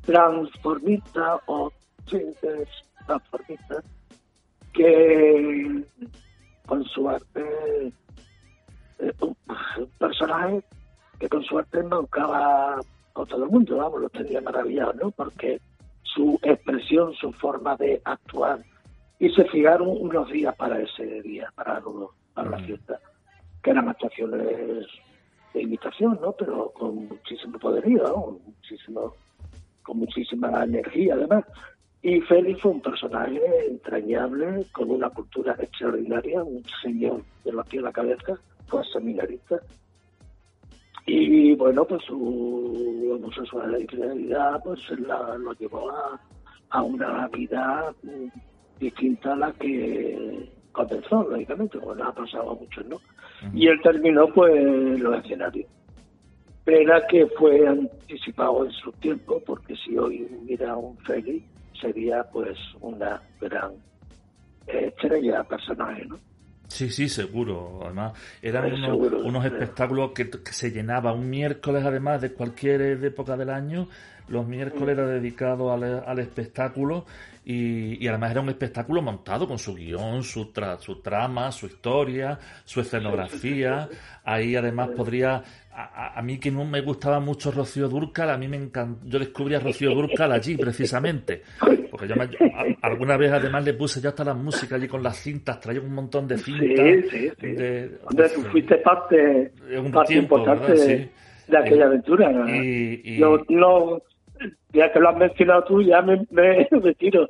transformista 0.05 1.39
o 1.47 1.71
transformista, 3.05 3.83
que 4.73 5.83
con 6.67 6.83
su 6.85 7.09
arte, 7.09 7.91
eh, 8.99 9.13
un 9.21 9.35
personaje 9.97 10.63
que 11.19 11.29
con 11.29 11.43
su 11.43 11.57
arte 11.57 11.79
embaucaba 11.79 12.75
a 12.75 13.25
todo 13.25 13.43
el 13.43 13.49
mundo, 13.49 13.77
vamos, 13.77 14.01
lo 14.01 14.09
tenía 14.09 14.41
maravillado, 14.41 14.93
¿no? 14.93 15.11
Porque 15.11 15.59
su 16.13 16.39
expresión, 16.41 17.13
su 17.13 17.31
forma 17.33 17.75
de 17.75 18.01
actuar. 18.03 18.63
Y 19.19 19.29
se 19.29 19.45
fijaron 19.45 19.89
unos 19.89 20.29
días 20.31 20.55
para 20.55 20.79
ese 20.81 21.21
día, 21.21 21.51
para, 21.55 21.81
para 22.33 22.49
la 22.49 22.59
fiesta, 22.59 22.99
que 23.61 23.71
eran 23.71 23.89
actuaciones 23.89 24.87
de 25.53 25.61
imitación, 25.61 26.19
¿no? 26.21 26.33
Pero 26.33 26.71
con 26.71 27.07
muchísimo 27.07 27.57
poderío, 27.59 28.03
¿no? 28.03 28.39
Muchísimo, 28.45 29.15
con 29.83 29.99
muchísima 29.99 30.63
energía, 30.63 31.13
además. 31.15 31.45
Y 32.01 32.19
Félix 32.21 32.61
fue 32.61 32.71
un 32.71 32.81
personaje 32.81 33.39
entrañable, 33.69 34.65
con 34.73 34.91
una 34.91 35.09
cultura 35.09 35.55
extraordinaria, 35.57 36.43
un 36.43 36.63
señor 36.81 37.21
de 37.45 37.53
la 37.53 37.63
piel 37.63 37.83
a 37.83 37.87
la 37.87 37.93
cabeza, 37.93 38.37
fue 38.67 38.83
seminarista, 38.91 39.61
y 41.05 41.53
bueno, 41.55 41.85
pues 41.85 42.03
su 42.03 43.11
homosexualidad 43.13 44.61
pues 44.63 44.79
la, 44.99 45.37
lo 45.37 45.53
llevó 45.53 45.91
a, 45.91 46.19
a 46.69 46.81
una 46.81 47.27
vida 47.27 47.93
distinta 48.79 49.33
a 49.33 49.35
la 49.35 49.51
que 49.53 50.49
comenzó, 50.71 51.23
lógicamente, 51.23 51.77
bueno, 51.77 52.05
ha 52.05 52.13
pasado 52.13 52.51
a 52.51 52.55
muchos, 52.55 52.85
¿no? 52.87 52.97
Y 53.53 53.67
él 53.67 53.79
terminó 53.81 54.27
pues 54.33 54.99
los 54.99 55.23
escenarios. 55.23 55.69
Pena 56.63 57.01
que 57.07 57.27
fue 57.37 57.67
anticipado 57.67 58.65
en 58.65 58.71
su 58.71 58.91
tiempo, 58.93 59.41
porque 59.45 59.75
si 59.75 59.97
hoy 59.97 60.25
hubiera 60.41 60.75
un 60.77 60.97
Félix, 60.99 61.45
sería 61.79 62.23
pues 62.31 62.57
una 62.79 63.21
gran 63.41 63.73
estrella 64.67 65.43
personaje, 65.43 66.05
¿no? 66.05 66.17
Sí, 66.67 66.89
sí, 66.89 67.09
seguro. 67.09 67.81
Además, 67.83 68.13
eran 68.41 68.73
unos, 68.83 69.45
espectáculos 69.45 70.11
que, 70.11 70.29
se 70.51 70.71
llenaba 70.71 71.13
un 71.13 71.29
miércoles, 71.29 71.83
además 71.85 72.21
de 72.21 72.33
cualquier 72.33 72.81
época 73.03 73.37
del 73.37 73.49
año. 73.49 73.87
Los 74.27 74.47
miércoles 74.47 74.97
era 74.97 75.05
dedicado 75.05 75.71
al, 75.71 76.19
espectáculo 76.19 77.05
y, 77.45 78.07
además 78.07 78.31
era 78.31 78.41
un 78.41 78.49
espectáculo 78.49 79.01
montado 79.01 79.47
con 79.47 79.59
su 79.59 79.75
guion, 79.75 80.23
su, 80.23 80.51
su 80.79 81.01
trama, 81.01 81.51
su 81.51 81.65
historia, 81.65 82.39
su 82.63 82.79
escenografía. 82.79 83.89
Ahí 84.23 84.55
además 84.55 84.89
podría 84.95 85.43
a, 85.75 86.21
mí 86.21 86.39
que 86.39 86.51
no 86.51 86.65
me 86.65 86.81
gustaba 86.81 87.19
mucho 87.19 87.51
Rocío 87.51 87.89
Durcal, 87.89 88.29
a 88.29 88.37
mí 88.37 88.47
me 88.47 88.57
encantó, 88.57 89.05
yo 89.07 89.19
descubrí 89.19 89.55
a 89.55 89.59
Rocío 89.59 89.93
Durcal 89.93 90.31
allí 90.31 90.55
precisamente, 90.55 91.41
porque 91.89 92.07
yo 92.07 92.15
alguna 92.81 93.17
vez 93.17 93.31
además 93.31 93.65
le 93.65 93.73
puse 93.73 93.99
ya 93.99 94.09
hasta 94.09 94.23
la 94.23 94.33
música 94.33 94.75
allí 94.75 94.87
con 94.87 95.01
las 95.01 95.17
cintas, 95.17 95.59
traía 95.59 95.81
un 95.81 95.93
montón 95.93 96.27
de 96.27 96.37
cintas. 96.37 96.85
Sí, 96.85 97.09
sí, 97.09 97.31
sí. 97.39 97.47
De, 97.47 97.89
tú 98.35 98.41
fuiste 98.51 98.77
parte, 98.77 99.51
parte 99.91 100.13
importante 100.13 101.09
de 101.47 101.57
aquella 101.57 101.85
aventura. 101.85 102.31
Yo 103.03 103.43
no, 103.49 104.01
ya 104.71 104.91
que 104.91 104.99
lo 104.99 105.09
has 105.09 105.17
mencionado 105.17 105.63
tú, 105.63 105.81
ya 105.81 106.01
me, 106.01 106.25
me 106.31 106.67
retiro. 106.71 107.27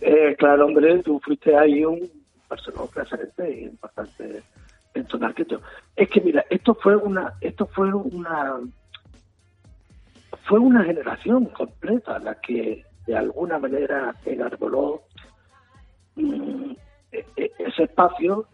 Eh, 0.00 0.36
claro, 0.38 0.66
hombre, 0.66 0.98
tú 1.02 1.20
fuiste 1.24 1.56
ahí 1.56 1.84
un 1.84 2.08
personaje 2.48 2.88
referente 2.94 3.50
y 3.50 3.64
importante 3.64 4.42
es 5.96 6.08
que 6.10 6.20
mira, 6.20 6.44
esto 6.50 6.74
fue 6.74 6.96
una, 6.96 7.34
esto 7.40 7.66
fue 7.66 7.92
una, 7.92 8.60
fue 10.44 10.58
una 10.58 10.84
generación 10.84 11.46
completa 11.46 12.18
la 12.18 12.34
que 12.40 12.84
de 13.06 13.16
alguna 13.16 13.58
manera 13.58 14.14
enarboló 14.24 15.02
mm, 16.16 16.72
e, 17.12 17.26
e, 17.36 17.52
ese 17.58 17.84
espacio, 17.84 18.46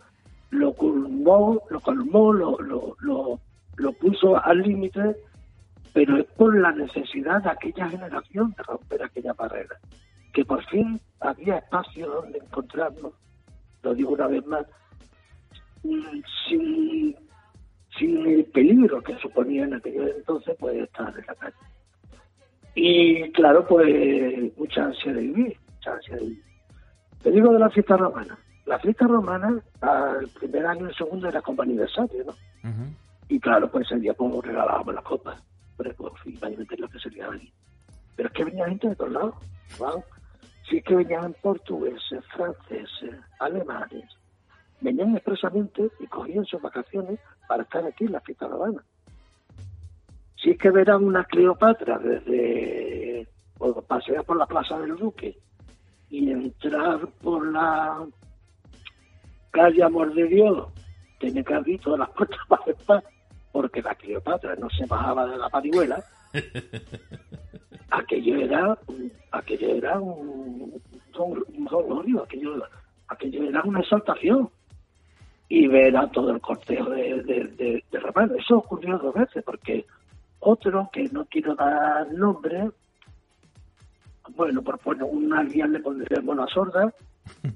lo 0.51 0.73
colmó, 0.75 1.61
lo 1.71 1.81
colmó, 1.81 2.33
lo, 2.33 2.59
lo, 2.61 2.97
lo, 3.01 3.41
lo 3.77 3.93
puso 3.95 4.43
al 4.43 4.63
límite, 4.63 5.17
pero 5.93 6.17
es 6.19 6.27
por 6.37 6.57
la 6.57 6.73
necesidad 6.73 7.43
de 7.43 7.51
aquella 7.51 7.89
generación 7.89 8.55
de 8.57 8.63
romper 8.63 9.03
aquella 9.03 9.33
barrera, 9.33 9.77
que 10.33 10.45
por 10.45 10.65
fin 10.67 11.01
había 11.21 11.59
espacio 11.59 12.09
donde 12.09 12.39
encontrarnos, 12.39 13.13
lo 13.83 13.95
digo 13.95 14.13
una 14.13 14.29
vez 14.29 14.47
más, 14.47 14.67
sin, 16.49 17.17
sin 17.99 18.27
el 18.27 18.45
peligro 18.47 19.03
que 19.03 19.17
suponía 19.19 19.65
en 19.65 19.75
aquel 19.75 20.15
entonces 20.17 20.57
pues 20.59 20.77
estar 20.77 21.09
en 21.17 21.27
la 21.27 21.35
calle. 21.35 21.57
Y 22.75 23.31
claro, 23.33 23.67
pues 23.67 24.57
mucha 24.57 24.85
ansia 24.85 25.13
de 25.13 25.21
vivir, 25.21 25.57
mucha 25.75 25.93
ansia 25.93 26.17
de 26.17 26.23
vivir. 26.23 26.43
Te 27.23 27.31
digo 27.31 27.53
de 27.53 27.59
la 27.59 27.71
fiesta 27.71 27.97
romana. 27.97 28.37
La 28.67 28.79
fiesta 28.79 29.07
romana, 29.07 29.63
al 29.81 30.29
primer 30.41 30.67
año 30.67 30.87
y 30.87 30.89
el 30.89 30.95
segundo 30.95 31.29
era 31.29 31.41
como 31.43 31.63
aniversario, 31.63 32.25
¿no? 32.25 32.35
Y 33.29 33.39
claro, 33.39 33.71
pues 33.71 33.87
ese 33.87 34.01
día 34.01 34.15
pues 34.15 34.33
regalábamos 34.43 34.95
las 34.95 35.05
copas. 35.05 35.43
Pero 35.77 35.95
pues 35.95 36.13
imagínate 36.27 36.77
lo 36.77 36.89
que 36.89 36.99
sería 36.99 37.29
allí. 37.29 37.53
Pero 38.17 38.29
es 38.29 38.35
que 38.35 38.45
venía 38.45 38.67
gente 38.67 38.89
de 38.89 38.97
todos 38.97 39.13
lados. 39.13 39.35
¿no? 39.81 40.05
Sí 40.69 40.81
que 40.83 40.97
venían 40.97 41.35
portugueses, 41.43 42.25
franceses, 42.35 43.17
alemanes, 43.39 44.05
venían 44.85 45.17
expresamente 45.17 45.91
y 45.99 46.07
cogían 46.07 46.45
sus 46.45 46.61
vacaciones 46.61 47.19
para 47.49 47.63
estar 47.63 47.85
aquí 47.87 48.05
en 48.05 48.13
la 48.13 48.21
fiesta 48.21 48.47
de 48.47 48.55
Habana. 48.55 48.85
Si 50.37 50.51
es 50.51 50.59
que 50.59 50.71
verán 50.71 51.03
una 51.05 51.25
Cleopatra 51.25 51.99
desde 51.99 53.27
o 53.59 53.81
pasear 53.81 54.25
por 54.25 54.37
la 54.37 54.47
Plaza 54.47 54.79
del 54.79 54.97
Duque 54.97 55.39
y 56.11 56.31
entrar 56.31 57.01
por 57.23 57.51
la 57.51 58.05
calle 59.51 59.83
Amor 59.83 60.13
de 60.13 60.27
Dios, 60.27 60.69
tiene 61.19 61.43
que 61.43 61.55
abrir 61.55 61.81
todas 61.81 62.01
las 62.01 62.11
puertas 62.11 62.39
para 62.47 63.03
porque 63.53 63.81
la 63.81 63.95
Cleopatra 63.95 64.55
no 64.57 64.69
se 64.69 64.85
bajaba 64.85 65.27
de 65.27 65.39
la 65.39 65.49
parihuela. 65.49 66.05
aquello 67.91 68.37
era 68.37 68.77
aquello 69.31 69.77
era 69.77 69.99
un, 69.99 70.83
un, 71.17 72.21
aquello, 72.23 72.65
aquello 73.09 73.45
era 73.45 73.63
una 73.63 73.81
exaltación 73.81 74.51
y 75.49 75.67
ver 75.67 75.97
a 75.97 76.09
todo 76.09 76.31
el 76.31 76.41
cortejo 76.41 76.91
de, 76.91 77.23
de, 77.23 77.45
de, 77.57 77.85
Eso 78.39 78.59
ocurrió 78.59 78.99
dos 78.99 79.15
veces, 79.15 79.43
porque 79.45 79.85
otro, 80.41 80.89
que 80.93 81.05
no 81.05 81.25
quiero 81.27 81.55
dar 81.55 82.11
nombre, 82.13 82.71
bueno, 84.31 84.63
por 84.63 84.79
poner 84.79 85.05
un 85.05 85.33
alguien 85.33 85.73
le 85.73 85.81
pondríamos 85.81 86.37
la 86.37 86.47
sorda, 86.47 86.93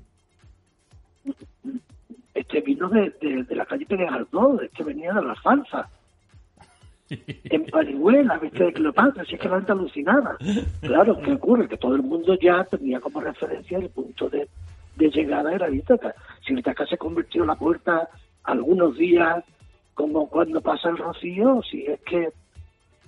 este 2.34 2.60
vino 2.60 2.88
de, 2.88 3.10
de, 3.20 3.56
la 3.56 3.66
calle 3.66 3.86
Pérez 3.86 4.10
Galdós, 4.10 4.62
este 4.62 4.84
venía 4.84 5.12
de 5.12 5.22
la 5.22 5.34
salsa. 5.36 5.88
En 7.10 7.64
Parihuela, 7.64 8.36
viste 8.36 8.64
de 8.64 8.72
Cleopatra, 8.74 9.22
así 9.22 9.38
que 9.38 9.48
la 9.48 9.56
gente 9.56 9.72
alucinada. 9.72 10.36
Claro, 10.82 11.18
¿qué 11.22 11.32
ocurre? 11.32 11.66
Que 11.66 11.78
todo 11.78 11.96
el 11.96 12.02
mundo 12.02 12.36
ya 12.38 12.62
tenía 12.64 13.00
como 13.00 13.22
referencia 13.22 13.78
el 13.78 13.88
punto 13.88 14.28
de, 14.28 14.46
de 14.98 15.10
llegada 15.10 15.52
era 15.52 15.70
Ítaca. 15.70 16.14
Si 16.46 16.52
Ítaca 16.52 16.86
se 16.86 16.98
convirtió 16.98 17.42
en 17.42 17.48
la 17.48 17.54
puerta 17.54 18.08
algunos 18.44 18.96
días, 18.96 19.44
como 19.94 20.28
cuando 20.28 20.60
pasa 20.60 20.90
el 20.90 20.98
rocío, 20.98 21.60
si 21.62 21.86
es 21.86 22.00
que 22.00 22.28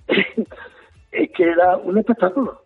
es 1.12 1.30
que 1.30 1.42
era 1.42 1.76
un 1.76 1.98
espectáculo. 1.98 2.62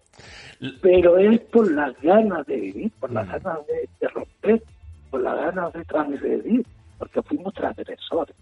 Pero 0.80 1.18
es 1.18 1.40
por 1.40 1.70
las 1.72 2.00
ganas 2.00 2.46
de 2.46 2.56
vivir, 2.56 2.92
por 3.00 3.12
las 3.12 3.26
mm. 3.26 3.30
ganas 3.30 3.58
de, 3.66 4.08
romper, 4.08 4.62
por 5.10 5.20
las 5.20 5.36
ganas 5.36 5.72
de 5.72 5.84
transgredir, 5.84 6.66
porque 6.98 7.22
fuimos 7.22 7.52
transgresores 7.54 8.36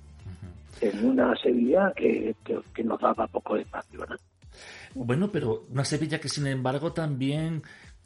en 0.80 1.04
una 1.04 1.34
Sevilla 1.36 1.92
que, 1.96 2.34
que, 2.44 2.84
nos 2.84 3.00
daba 3.00 3.26
poco 3.28 3.56
espacio. 3.56 4.04
Bueno, 4.94 5.30
pero 5.30 5.64
una 5.70 5.84
Sevilla 5.84 6.20
que 6.20 6.28
sin 6.28 6.46
embargo 6.46 6.92
también 6.92 7.62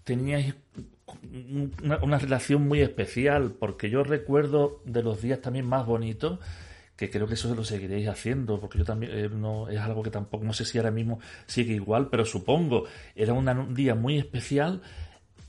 tenía 0.07 0.55
una, 1.83 2.19
relación 2.19 2.67
muy 2.67 2.81
especial, 2.81 3.57
porque 3.59 3.91
yo 3.91 4.05
recuerdo 4.05 4.81
de 4.85 5.03
los 5.03 5.21
días 5.21 5.41
también 5.41 5.69
más 5.69 5.85
bonitos, 5.85 6.39
que 6.97 7.11
creo 7.11 7.27
que 7.27 7.35
eso 7.35 7.53
lo 7.57 7.65
seguiréis 7.65 8.07
haciendo, 8.07 8.61
porque 8.61 8.79
yo 8.79 8.85
también 8.85 9.13
eh, 9.13 9.29
no 9.29 9.69
es 9.69 9.81
algo 9.81 10.05
que 10.05 10.11
tampoco, 10.11 10.45
no 10.45 10.53
sé 10.53 10.65
si 10.65 10.79
ahora 10.79 10.93
mismo 10.93 11.19
sigue 11.47 11.75
igual, 11.75 12.07
pero 12.09 12.25
supongo, 12.25 12.85
era 13.17 13.33
un 13.33 13.75
día 13.75 13.97
muy 13.97 14.17
especial 14.17 14.81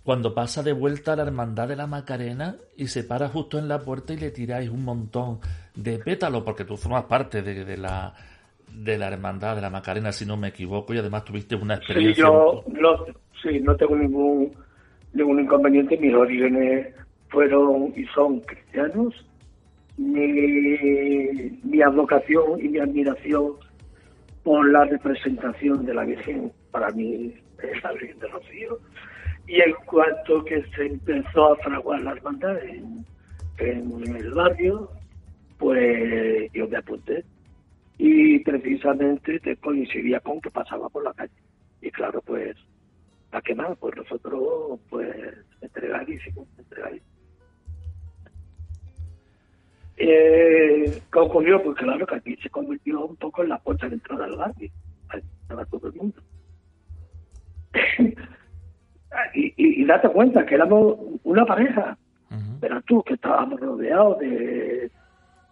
cuando 0.03 0.33
pasa 0.33 0.63
de 0.63 0.73
vuelta 0.73 1.13
a 1.13 1.15
la 1.17 1.23
hermandad 1.23 1.67
de 1.67 1.75
la 1.75 1.85
Macarena 1.85 2.55
y 2.75 2.87
se 2.87 3.03
para 3.03 3.29
justo 3.29 3.59
en 3.59 3.67
la 3.67 3.79
puerta 3.79 4.13
y 4.13 4.17
le 4.17 4.31
tiráis 4.31 4.71
un 4.71 4.83
montón 4.83 5.39
de 5.75 5.99
pétalos, 5.99 6.41
porque 6.41 6.65
tú 6.65 6.77
formas 6.77 7.03
parte 7.03 7.43
de, 7.43 7.77
la 7.77 8.15
de 8.71 8.97
la 8.97 9.07
hermandad 9.09 9.55
de 9.55 9.61
la 9.61 9.69
Macarena, 9.69 10.11
si 10.11 10.25
no 10.25 10.35
me 10.35 10.47
equivoco, 10.47 10.95
y 10.95 10.97
además 10.97 11.25
tuviste 11.25 11.55
una 11.55 11.75
experiencia. 11.75 12.25
Sí, 12.25 12.31
yo 12.31 12.63
no, 12.67 13.05
sí, 13.41 13.59
no 13.59 13.75
tengo 13.75 13.95
ningún 13.95 14.51
ningún 15.13 15.39
inconveniente, 15.39 15.97
mis 15.97 16.13
orígenes 16.13 16.93
fueron 17.29 17.93
y 17.95 18.05
son 18.07 18.39
cristianos, 18.41 19.13
mi, 19.97 21.59
mi 21.63 21.81
advocación 21.81 22.59
y 22.63 22.69
mi 22.69 22.79
admiración 22.79 23.53
por 24.43 24.69
la 24.69 24.85
representación 24.85 25.85
de 25.85 25.93
la 25.93 26.05
Virgen, 26.05 26.51
para 26.71 26.89
mí 26.91 27.33
es 27.61 27.83
la 27.83 27.91
Virgen 27.93 28.19
de 28.19 28.27
Rocío, 28.27 28.79
y 29.47 29.61
en 29.61 29.73
cuanto 29.85 30.43
que 30.45 30.63
se 30.75 30.85
empezó 30.85 31.53
a 31.53 31.55
fraguar 31.57 32.01
la 32.01 32.11
hermandad 32.11 32.57
en, 32.63 33.05
en 33.59 34.15
el 34.15 34.31
barrio, 34.33 34.89
pues 35.57 36.51
yo 36.53 36.67
me 36.67 36.77
apunté. 36.77 37.23
Y 37.97 38.39
precisamente 38.39 39.39
te 39.39 39.55
coincidía 39.55 40.19
con 40.19 40.39
que 40.39 40.51
pasaba 40.51 40.87
por 40.89 41.03
la 41.03 41.13
calle. 41.13 41.31
Y 41.81 41.89
claro, 41.89 42.21
pues 42.25 42.55
¿a 43.31 43.41
qué 43.41 43.55
más? 43.55 43.77
Pues 43.77 43.95
nosotros, 43.95 44.79
pues, 44.89 45.15
entregadísimos, 45.61 46.47
entregadísimos. 46.57 47.17
Eh, 49.97 51.01
¿Qué 51.11 51.19
ocurrió? 51.19 51.61
Pues 51.63 51.75
claro 51.77 52.05
que 52.05 52.15
aquí 52.15 52.35
se 52.37 52.49
convirtió 52.49 53.05
un 53.05 53.15
poco 53.15 53.41
en 53.43 53.49
la 53.49 53.57
puerta 53.57 53.87
de 53.87 53.95
entrada 53.95 54.25
al 54.25 54.37
barrio, 54.37 54.69
para 55.47 55.65
todo 55.65 55.87
el 55.87 55.93
mundo. 55.93 56.21
y, 59.33 59.85
date 59.85 60.09
cuenta 60.09 60.45
que 60.45 60.55
éramos 60.55 60.97
una 61.23 61.45
pareja, 61.45 61.97
pero 62.59 62.81
tú 62.83 63.01
que 63.03 63.15
estábamos 63.15 63.59
rodeados 63.59 64.19
de, 64.19 64.91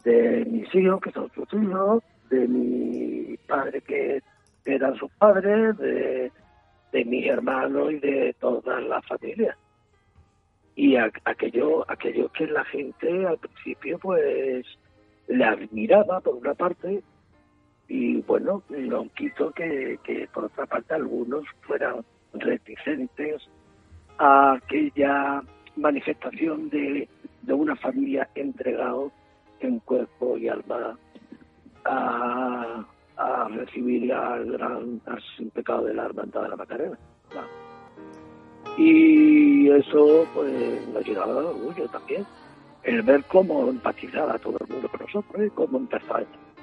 de 0.04 0.46
mis 0.46 0.74
hijos, 0.76 1.02
que 1.02 1.12
son 1.12 1.32
sus 1.34 1.52
hijos, 1.54 2.04
de 2.30 2.48
mi 2.48 3.38
padre 3.48 3.82
que 3.82 4.22
eran 4.66 4.96
sus 4.96 5.12
padres, 5.14 5.78
de 5.78 6.32
de 6.92 7.06
mis 7.06 7.26
hermanos 7.28 7.94
y 7.94 8.00
de 8.00 8.36
toda 8.40 8.80
la 8.82 9.02
familia. 9.02 9.58
Y 10.76 10.96
aquello, 10.98 11.86
que 12.34 12.48
la 12.48 12.66
gente 12.66 13.26
al 13.26 13.38
principio 13.38 13.98
pues 14.00 14.66
le 15.28 15.44
admiraba 15.44 16.20
por 16.20 16.36
una 16.36 16.54
parte 16.54 17.02
y 17.88 18.22
bueno, 18.22 18.64
no 18.70 19.08
quito 19.16 19.52
que, 19.52 20.00
que 20.04 20.28
por 20.34 20.46
otra 20.46 20.66
parte 20.66 20.96
algunos 20.96 21.46
fueran 21.62 22.04
reticentes 22.34 23.48
a 24.18 24.54
aquella 24.54 25.42
manifestación 25.76 26.70
de, 26.70 27.08
de 27.44 27.54
una 27.54 27.76
familia 27.76 28.28
entregado 28.36 29.12
en 29.60 29.80
cuerpo 29.80 30.38
y 30.38 30.48
alma 30.48 30.98
a, 31.86 32.86
a 33.18 33.48
recibir 33.48 34.12
al 34.14 34.52
gran 34.52 35.02
pecado 35.54 35.86
de 35.86 35.94
la 35.94 36.06
hermandad 36.06 36.44
de 36.44 36.50
la 36.50 36.56
Macarena. 36.56 36.98
Y 38.78 39.70
eso 39.70 40.28
pues 40.34 40.88
nos 40.90 41.06
llenaba 41.06 41.42
de 41.42 41.48
orgullo 41.48 41.88
también, 41.88 42.26
el 42.84 43.02
ver 43.04 43.24
cómo 43.26 43.70
empatizaba 43.70 44.38
todo 44.38 44.58
el 44.60 44.68
mundo 44.68 44.90
con 44.90 45.00
nosotros 45.02 45.46
y 45.46 45.50
cómo 45.52 45.78
empezó 45.78 46.20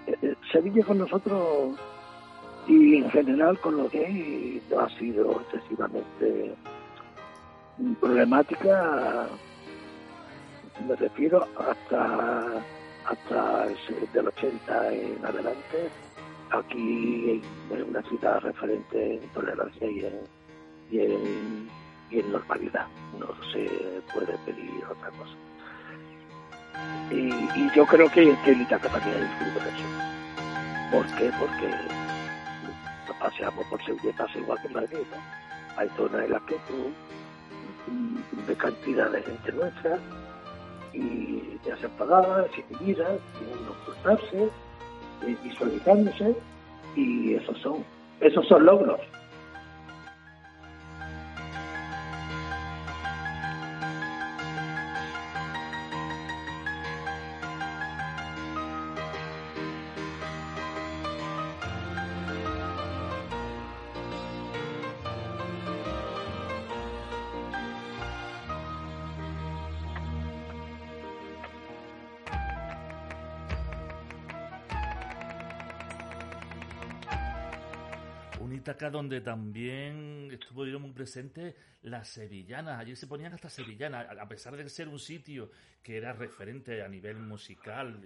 eh, 0.07 0.34
Sevilla 0.50 0.84
con 0.84 0.98
nosotros 0.98 1.78
y 2.66 2.96
en 2.96 3.11
general 3.11 3.59
con 3.61 3.76
los 3.76 3.90
gays 3.90 4.62
no 4.70 4.80
ha 4.80 4.88
sido 4.98 5.40
excesivamente 5.40 6.55
problemática, 8.00 9.26
me 10.86 10.96
refiero 10.96 11.46
hasta 11.59 12.62
hasta 13.05 13.66
el 13.66 14.12
del 14.12 14.28
80 14.28 14.92
en 14.92 15.24
adelante. 15.24 15.90
Aquí 16.53 17.42
es 17.70 17.82
una 17.82 18.03
ciudad 18.03 18.40
referente 18.40 19.14
en 19.14 19.28
tolerancia 19.30 19.90
y 19.90 20.05
en, 20.05 21.68
y 22.11 22.18
y 22.18 22.22
normalidad. 22.24 22.86
No 23.18 23.28
se 23.53 23.68
puede 24.12 24.36
pedir 24.44 24.84
otra 24.84 25.11
cosa. 25.11 25.34
Y, 27.11 27.30
y 27.59 27.70
yo 27.74 27.86
creo 27.86 28.09
que, 28.11 28.36
que 28.44 28.50
el 28.50 28.61
Itaca 28.62 28.88
también 28.88 29.16
ha 29.16 29.20
influido 29.20 29.61
en 29.61 29.74
eso. 29.74 30.12
¿Por 30.92 31.07
qué? 31.16 31.30
Porque 31.38 31.70
paseamos 33.18 33.64
por 33.66 33.82
Sevilla, 33.84 34.26
igual 34.34 34.61
que 34.61 34.66
en 34.66 34.72
Madrid. 34.74 34.98
Hay 35.76 35.88
zonas 35.96 36.24
en 36.24 36.32
las 36.32 36.42
que 36.42 36.57
tú 36.68 36.92
mm, 37.90 38.46
de 38.46 38.57
cantidad 38.57 39.11
de 39.11 39.22
gente 39.22 39.53
nuestra 39.53 39.98
y 40.92 41.59
ya 41.64 41.76
se 41.78 41.86
apagadas, 41.86 42.50
sin 42.55 42.86
miras, 42.86 43.18
sin 43.38 43.68
ocultarse, 43.68 44.44
eh, 44.44 44.50
visualizándose 45.43 46.37
y 46.97 47.35
esos 47.35 47.59
son 47.59 47.85
esos 48.20 48.47
son 48.47 48.64
logros. 48.64 49.01
Donde 78.91 79.20
también 79.20 80.28
estuvieron 80.33 80.83
muy 80.83 80.93
presentes 80.93 81.55
las 81.83 82.09
sevillanas. 82.09 82.80
Allí 82.80 82.97
se 82.97 83.07
ponían 83.07 83.33
hasta 83.33 83.49
sevillanas, 83.49 84.07
a 84.18 84.28
pesar 84.28 84.57
de 84.57 84.68
ser 84.68 84.89
un 84.89 84.99
sitio 84.99 85.51
que 85.83 85.97
era 85.97 86.12
referente 86.12 86.83
a 86.83 86.89
nivel 86.89 87.16
musical. 87.18 88.01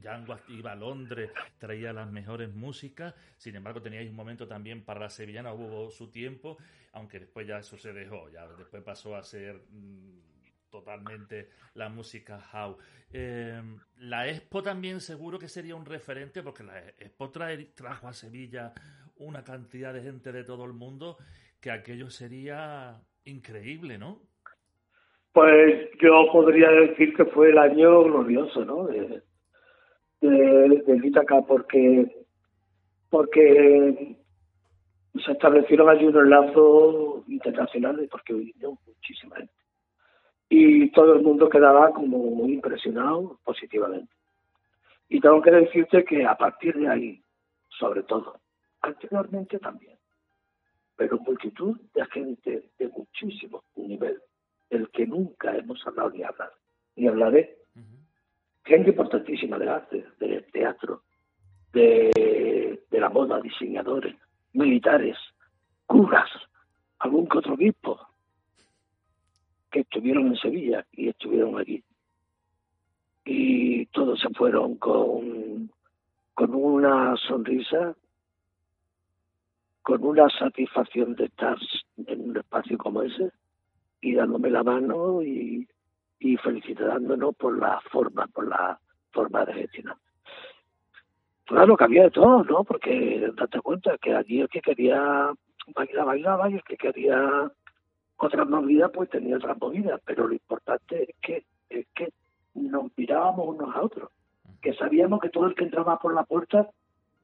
Django 0.00 0.38
iba 0.48 0.72
a 0.72 0.76
Londres, 0.76 1.30
traía 1.58 1.92
las 1.92 2.10
mejores 2.10 2.52
músicas. 2.52 3.14
Sin 3.36 3.56
embargo, 3.56 3.82
teníais 3.82 4.08
un 4.08 4.16
momento 4.16 4.46
también 4.46 4.84
para 4.84 5.00
las 5.00 5.14
sevillanas, 5.14 5.54
hubo 5.54 5.90
su 5.90 6.10
tiempo, 6.10 6.56
aunque 6.92 7.20
después 7.20 7.46
ya 7.46 7.58
eso 7.58 7.76
se 7.76 7.92
dejó. 7.92 8.28
Ya 8.30 8.46
después 8.48 8.82
pasó 8.82 9.16
a 9.16 9.22
ser 9.22 9.60
mm, 9.70 10.70
totalmente 10.70 11.50
la 11.74 11.88
música 11.88 12.40
house. 12.40 12.76
Eh, 13.12 13.62
la 13.98 14.28
Expo 14.28 14.62
también 14.62 15.00
seguro 15.00 15.38
que 15.38 15.48
sería 15.48 15.74
un 15.74 15.84
referente 15.86 16.42
porque 16.42 16.62
la 16.62 16.78
Expo 16.98 17.30
trajo 17.30 18.08
a 18.08 18.12
Sevilla 18.12 18.72
una 19.18 19.42
cantidad 19.44 19.92
de 19.94 20.02
gente 20.02 20.32
de 20.32 20.44
todo 20.44 20.64
el 20.64 20.72
mundo 20.72 21.16
que 21.60 21.70
aquello 21.70 22.10
sería 22.10 23.00
increíble, 23.24 23.98
¿no? 23.98 24.20
Pues 25.32 25.90
yo 26.00 26.26
podría 26.32 26.70
decir 26.70 27.14
que 27.14 27.26
fue 27.26 27.50
el 27.50 27.58
año 27.58 28.04
glorioso, 28.04 28.64
¿no? 28.64 28.86
De, 28.86 29.22
de, 30.20 31.06
Ítaca, 31.06 31.42
porque, 31.42 32.24
porque 33.10 34.16
se 35.24 35.32
establecieron 35.32 35.88
allí 35.88 36.06
unos 36.06 36.26
lazos 36.26 37.28
internacionales, 37.28 38.08
porque 38.10 38.32
vino 38.32 38.78
muchísima 38.86 39.36
gente. 39.36 39.52
Y 40.48 40.90
todo 40.92 41.14
el 41.14 41.22
mundo 41.22 41.48
quedaba 41.48 41.90
como 41.90 42.18
muy 42.18 42.54
impresionado 42.54 43.38
positivamente. 43.44 44.12
Y 45.08 45.20
tengo 45.20 45.42
que 45.42 45.50
decirte 45.50 46.04
que 46.04 46.24
a 46.24 46.36
partir 46.36 46.76
de 46.76 46.88
ahí, 46.88 47.22
sobre 47.68 48.04
todo, 48.04 48.40
anteriormente 48.86 49.58
también, 49.58 49.98
pero 50.96 51.18
multitud 51.18 51.78
de 51.94 52.06
gente 52.06 52.70
de 52.78 52.88
muchísimo 52.88 53.64
nivel, 53.76 54.20
del 54.70 54.88
que 54.90 55.06
nunca 55.06 55.56
hemos 55.56 55.84
hablado 55.86 56.10
ni 56.10 56.22
hablar, 56.22 56.52
ni 56.96 57.08
hablaré. 57.08 57.58
Gente 58.64 58.90
importantísima 58.90 59.58
del 59.58 59.68
arte, 59.68 60.04
del 60.18 60.44
teatro, 60.50 61.02
de, 61.72 62.82
de 62.90 63.00
la 63.00 63.08
moda, 63.08 63.40
diseñadores, 63.40 64.16
militares, 64.54 65.16
curas, 65.86 66.28
algún 66.98 67.28
que 67.28 67.38
otro 67.38 67.54
obispo, 67.54 68.00
que 69.70 69.80
estuvieron 69.80 70.28
en 70.28 70.36
Sevilla 70.36 70.84
y 70.92 71.08
estuvieron 71.08 71.58
allí. 71.58 71.84
Y 73.24 73.86
todos 73.86 74.20
se 74.20 74.30
fueron 74.30 74.76
con, 74.76 75.70
con 76.34 76.54
una 76.54 77.16
sonrisa 77.16 77.94
con 79.86 80.04
una 80.04 80.28
satisfacción 80.28 81.14
de 81.14 81.26
estar 81.26 81.56
en 82.08 82.30
un 82.30 82.36
espacio 82.36 82.76
como 82.76 83.02
ese 83.02 83.30
y 84.00 84.16
dándome 84.16 84.50
la 84.50 84.64
mano 84.64 85.22
y, 85.22 85.68
felicitándonos 86.42 87.36
por 87.36 87.56
la 87.56 87.80
forma, 87.92 88.26
por 88.26 88.48
la 88.48 88.80
forma 89.12 89.44
de 89.44 89.54
gestionar. 89.54 89.96
Claro 91.44 91.76
había 91.78 92.02
de 92.02 92.10
todo, 92.10 92.42
¿no? 92.42 92.64
Porque 92.64 93.30
date 93.36 93.60
cuenta 93.60 93.96
que 93.98 94.12
allí 94.12 94.40
el 94.40 94.48
que 94.48 94.60
quería 94.60 95.30
bailar, 95.72 96.04
bailaba 96.04 96.50
y 96.50 96.54
el 96.54 96.64
que 96.64 96.76
quería 96.76 97.48
otras 98.16 98.48
movidas, 98.48 98.90
pues 98.92 99.08
tenía 99.08 99.36
otras 99.36 99.56
movidas. 99.56 100.00
Pero 100.04 100.26
lo 100.26 100.32
importante 100.32 101.14
es 101.70 101.86
que 101.94 102.12
nos 102.54 102.90
mirábamos 102.96 103.54
unos 103.54 103.72
a 103.72 103.82
otros, 103.82 104.10
que 104.60 104.74
sabíamos 104.74 105.20
que 105.20 105.28
todo 105.28 105.46
el 105.46 105.54
que 105.54 105.62
entraba 105.62 105.96
por 106.00 106.12
la 106.12 106.24
puerta 106.24 106.68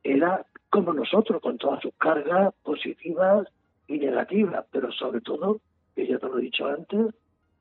era 0.04 0.44
como 0.70 0.92
nosotros, 0.92 1.40
con 1.42 1.58
todas 1.58 1.80
sus 1.82 1.92
cargas 1.98 2.54
positivas 2.62 3.46
y 3.88 3.98
negativas, 3.98 4.64
pero 4.70 4.90
sobre 4.92 5.20
todo, 5.20 5.60
que 5.94 6.06
ya 6.06 6.18
te 6.18 6.26
lo 6.26 6.38
he 6.38 6.42
dicho 6.42 6.66
antes, 6.66 7.14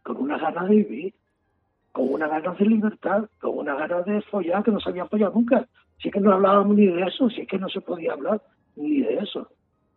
con 0.03 0.17
una 0.17 0.37
ganas 0.37 0.69
de 0.69 0.75
vivir, 0.77 1.13
con 1.91 2.11
una 2.13 2.27
ganas 2.27 2.57
de 2.57 2.65
libertad, 2.65 3.29
con 3.39 3.57
una 3.57 3.75
ganas 3.75 4.05
de 4.05 4.21
follar 4.23 4.63
que 4.63 4.71
no 4.71 4.79
se 4.79 4.89
había 4.89 5.05
follado 5.07 5.33
nunca. 5.33 5.67
Si 6.01 6.07
es 6.07 6.13
que 6.13 6.19
no 6.21 6.33
hablábamos 6.33 6.75
ni 6.77 6.87
de 6.87 7.03
eso, 7.03 7.29
si 7.29 7.41
es 7.41 7.47
que 7.47 7.59
no 7.59 7.69
se 7.69 7.81
podía 7.81 8.13
hablar 8.13 8.41
ni 8.75 9.01
de 9.01 9.15
eso. 9.17 9.49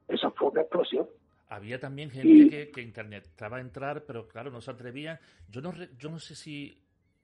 Esa 0.09 0.30
fue 0.32 0.51
una 0.51 0.62
explosión. 0.62 1.07
Había 1.49 1.78
también 1.78 2.11
gente 2.11 2.28
Y- 2.28 2.49
que, 2.51 2.70
que 2.70 2.82
intentaba 2.82 3.61
entrar, 3.61 4.03
pero 4.07 4.26
claro, 4.26 4.51
no 4.51 4.61
se 4.61 4.70
atrevían. 4.72 5.18
Yo 5.49 5.61
no, 5.62 5.70
re- 5.72 5.90
yo 5.99 6.11
no 6.11 6.18
sé 6.18 6.34
si 6.34 6.76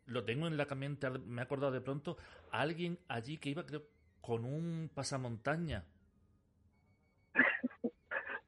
lo 0.07 0.25
tengo 0.25 0.47
en 0.47 0.57
la 0.57 0.67
mente, 0.77 1.11
me 1.11 1.43
he 1.43 1.45
acordado 1.45 1.73
de 1.73 1.81
pronto, 1.81 2.17
alguien 2.53 2.99
allí 3.09 3.39
que 3.39 3.51
iba 3.51 3.67
creo, 3.67 3.83
con 4.31 4.45
un 4.45 4.89
pasamontaña. 4.95 5.83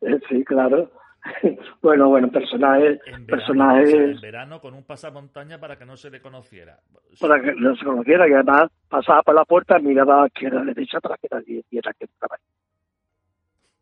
Eh, 0.00 0.18
Sí, 0.28 0.44
claro. 0.44 0.90
Bueno, 1.80 2.08
bueno, 2.08 2.28
personajes, 2.28 3.00
En 3.06 3.06
verano, 3.06 3.06
o 3.06 3.06
sea, 3.06 3.16
en 3.16 3.26
personajes 3.26 4.20
verano 4.20 4.60
con 4.60 4.74
un 4.74 4.82
pasamontaña 4.82 5.58
para 5.58 5.76
que 5.76 5.84
no 5.84 5.96
se 5.96 6.10
le 6.10 6.20
conociera. 6.20 6.80
para 7.20 7.40
que 7.40 7.54
no 7.54 7.76
se 7.76 7.84
conociera 7.84 8.28
y 8.28 8.32
además 8.32 8.70
pasaba 8.88 9.22
por 9.22 9.36
la 9.36 9.44
puerta, 9.44 9.78
miraba 9.78 10.24
a 10.24 10.26
izquierda, 10.26 10.62
a 10.62 10.64
derecha 10.64 11.00
para 11.00 11.16
que 11.18 11.28
nadie 11.30 11.64
viera 11.70 11.92
que 11.92 12.06
estaba 12.06 12.36
ahí. 12.36 12.44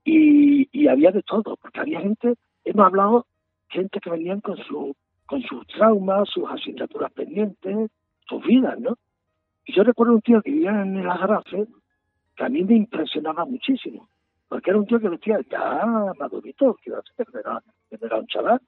Y, 0.04 0.68
y 0.72 0.88
había 0.88 1.10
de 1.10 1.22
todo, 1.22 1.56
porque 1.56 1.80
había 1.80 2.00
gente, 2.00 2.34
hemos 2.64 2.86
hablado, 2.86 3.26
gente 3.68 3.98
que 4.00 4.10
venían 4.10 4.40
con 4.40 4.58
su 4.58 4.94
con 5.26 5.42
sus 5.42 5.66
traumas, 5.68 6.28
sus 6.28 6.44
asignaturas 6.50 7.12
pendientes, 7.12 7.90
sus 8.28 8.42
vidas, 8.44 8.78
¿no? 8.78 8.96
Y 9.64 9.74
yo 9.74 9.84
recuerdo 9.84 10.14
un 10.14 10.22
tío 10.22 10.42
que 10.42 10.50
vivía 10.50 10.82
en 10.82 10.96
el 10.96 11.08
Agarafe, 11.08 11.66
que 12.40 12.46
a 12.46 12.48
mí 12.48 12.64
me 12.64 12.74
impresionaba 12.74 13.44
muchísimo, 13.44 14.08
porque 14.48 14.70
era 14.70 14.78
un 14.78 14.86
tío 14.86 14.98
que 14.98 15.10
vestía 15.10 15.40
ya 15.50 15.84
madurito, 16.18 16.74
que 16.82 16.88
era, 16.90 17.62
era, 17.90 18.16
un 18.16 18.26
chaval, 18.28 18.60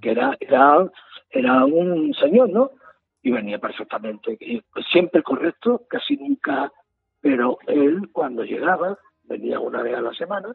que 0.00 0.12
era, 0.12 0.36
era, 0.38 0.88
era 1.30 1.64
un 1.64 2.14
señor, 2.14 2.50
¿no? 2.50 2.70
Y 3.22 3.32
venía 3.32 3.58
perfectamente, 3.58 4.38
y 4.40 4.62
siempre 4.92 5.24
correcto, 5.24 5.82
casi 5.88 6.16
nunca, 6.16 6.72
pero 7.20 7.58
él 7.66 8.10
cuando 8.12 8.44
llegaba, 8.44 8.96
venía 9.24 9.58
una 9.58 9.82
vez 9.82 9.96
a 9.96 10.02
la 10.02 10.14
semana, 10.14 10.54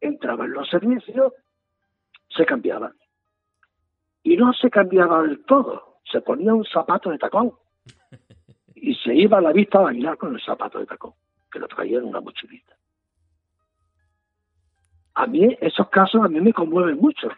entraba 0.00 0.44
en 0.44 0.52
los 0.52 0.68
servicios, 0.68 1.32
se 2.28 2.46
cambiaba. 2.46 2.92
Y 4.22 4.36
no 4.36 4.52
se 4.52 4.70
cambiaba 4.70 5.22
del 5.22 5.44
todo, 5.46 5.96
se 6.04 6.20
ponía 6.20 6.54
un 6.54 6.64
zapato 6.64 7.10
de 7.10 7.18
tacón 7.18 7.54
y 8.76 8.94
se 8.94 9.16
iba 9.16 9.38
a 9.38 9.40
la 9.40 9.52
vista 9.52 9.78
a 9.78 9.82
bailar 9.82 10.16
con 10.16 10.32
el 10.32 10.40
zapato 10.40 10.78
de 10.78 10.86
tacón, 10.86 11.14
que 11.50 11.58
lo 11.58 11.68
traía 11.68 11.98
en 11.98 12.04
una 12.04 12.20
mochilita. 12.20 12.76
A 15.14 15.26
mí 15.26 15.56
esos 15.60 15.88
casos 15.88 16.24
a 16.24 16.28
mí 16.28 16.40
me 16.40 16.52
conmueven 16.52 16.98
mucho. 16.98 17.28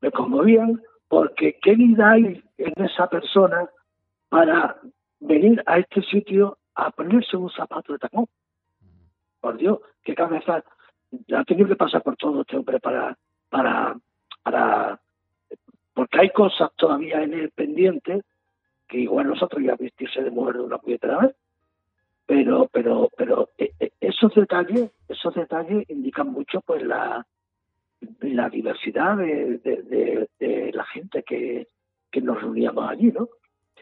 Me 0.00 0.10
conmovían 0.10 0.82
porque 1.08 1.58
qué 1.62 1.74
vida 1.74 2.12
hay 2.12 2.42
en 2.58 2.84
esa 2.84 3.08
persona 3.08 3.68
para 4.28 4.80
venir 5.20 5.62
a 5.66 5.78
este 5.78 6.02
sitio 6.02 6.58
a 6.74 6.90
ponerse 6.90 7.36
un 7.36 7.50
zapato 7.50 7.92
de 7.92 7.98
tacón. 7.98 8.26
Por 9.40 9.56
Dios, 9.56 9.78
qué 10.02 10.14
cabeza 10.14 10.64
ha 11.34 11.44
tenido 11.44 11.68
que 11.68 11.76
pasar 11.76 12.02
por 12.02 12.16
todo 12.16 12.40
este 12.40 12.56
hombre 12.56 12.80
para, 12.80 13.16
para, 13.48 13.96
para, 14.42 15.00
porque 15.94 16.20
hay 16.20 16.30
cosas 16.30 16.70
todavía 16.76 17.22
en 17.22 17.34
el 17.34 17.50
pendiente 17.50 18.22
que 18.88 18.98
igual 18.98 19.28
nosotros 19.28 19.62
ya 19.62 19.76
vestirse 19.76 20.22
de 20.22 20.30
mujer 20.30 20.56
de 20.56 20.62
una 20.62 20.78
puñetera 20.78 21.18
vez, 21.18 21.36
pero, 22.26 22.68
pero, 22.72 23.08
pero 23.16 23.50
eh, 23.58 23.72
eh, 23.78 23.92
esos 24.00 24.34
detalles, 24.34 24.90
esos 25.08 25.34
detalles 25.34 25.88
indican 25.90 26.28
mucho 26.28 26.60
pues 26.60 26.82
la, 26.82 27.26
la 28.20 28.48
diversidad 28.48 29.16
de, 29.16 29.58
de, 29.58 30.28
de, 30.38 30.72
la 30.72 30.84
gente 30.86 31.22
que, 31.22 31.68
que 32.10 32.20
nos 32.20 32.40
reuníamos 32.40 32.88
allí, 32.88 33.12
¿no? 33.12 33.28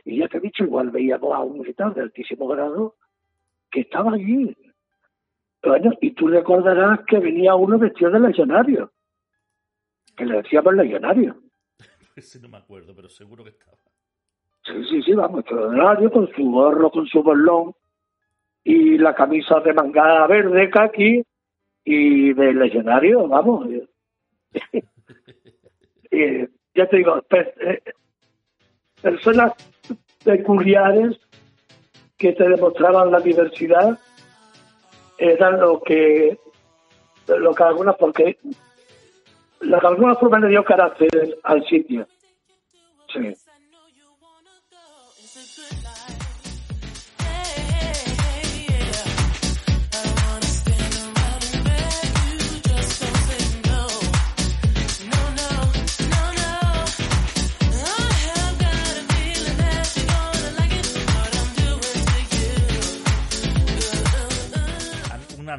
Y 0.04 0.18
ya 0.18 0.28
te 0.28 0.38
he 0.38 0.40
dicho, 0.40 0.64
igual 0.64 0.90
veíamos 0.90 1.34
a 1.34 1.40
un 1.40 1.58
militar 1.58 1.94
de 1.94 2.02
altísimo 2.02 2.48
grado 2.48 2.96
que 3.70 3.80
estaba 3.80 4.12
allí. 4.12 4.56
Bueno, 5.62 5.92
y 6.00 6.12
tú 6.12 6.28
recordarás 6.28 7.00
que 7.06 7.18
venía 7.18 7.54
uno 7.54 7.78
vestido 7.78 8.10
de 8.10 8.20
legionario, 8.20 8.90
que 10.16 10.24
le 10.24 10.36
decíamos 10.42 10.74
legionario. 10.74 11.36
Ese 12.16 12.40
no 12.40 12.48
me 12.48 12.56
acuerdo, 12.56 12.94
pero 12.94 13.10
seguro 13.10 13.44
que 13.44 13.50
estaba. 13.50 13.76
Sí, 14.64 14.84
sí, 14.88 15.02
sí, 15.02 15.12
vamos, 15.12 15.44
legionario 15.44 16.10
con 16.10 16.28
su 16.32 16.50
gorro, 16.50 16.90
con 16.90 17.06
su 17.06 17.22
bolón 17.22 17.74
y 18.64 18.98
la 18.98 19.14
camisa 19.14 19.60
de 19.60 19.72
mangada 19.72 20.26
verde, 20.26 20.70
kaki 20.70 21.22
y 21.84 22.32
de 22.34 22.52
legionario, 22.52 23.26
vamos. 23.26 23.66
y, 26.10 26.40
ya 26.74 26.86
te 26.88 26.96
digo, 26.96 27.22
eh, 27.30 27.82
personas 29.00 29.52
peculiares 30.24 31.18
que 32.16 32.32
te 32.32 32.48
demostraban 32.48 33.10
la 33.10 33.20
diversidad 33.20 33.98
eran 35.18 35.60
lo 35.60 35.80
que 35.80 36.38
lo 37.26 37.54
que 37.54 37.62
alguna 37.62 37.92
porque 37.94 38.38
lo 39.60 39.78
que 39.78 39.86
de 39.86 39.92
alguna 39.92 40.14
forma 40.16 40.38
le 40.40 40.48
dio 40.48 40.64
carácter 40.64 41.38
al 41.44 41.64
sitio 41.66 42.06
sí 43.12 43.32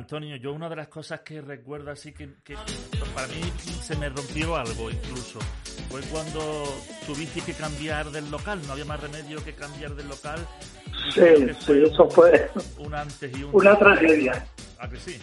Antonio, 0.01 0.35
yo 0.37 0.51
una 0.51 0.67
de 0.67 0.75
las 0.75 0.87
cosas 0.87 1.19
que 1.21 1.41
recuerdo 1.41 1.91
así 1.91 2.11
que, 2.11 2.27
para 3.13 3.27
mí 3.27 3.41
se 3.83 3.95
me 3.97 4.09
rompió 4.09 4.55
algo 4.55 4.89
incluso 4.89 5.37
fue 5.91 6.01
cuando 6.11 6.65
tuviste 7.05 7.41
que 7.41 7.53
cambiar 7.53 8.09
del 8.09 8.31
local, 8.31 8.59
no 8.65 8.73
había 8.73 8.85
más 8.85 8.99
remedio 8.99 9.43
que 9.45 9.53
cambiar 9.53 9.93
del 9.93 10.09
local. 10.09 10.39
Sí, 11.13 11.21
sí, 11.59 11.83
eso 11.83 12.09
fue 12.09 12.49
un 12.79 12.95
antes 12.95 13.31
y 13.37 13.43
un 13.43 13.51
una 13.53 13.77
tragedia. 13.77 14.43
¿A 14.79 14.89
que 14.89 14.97
sí? 14.97 15.19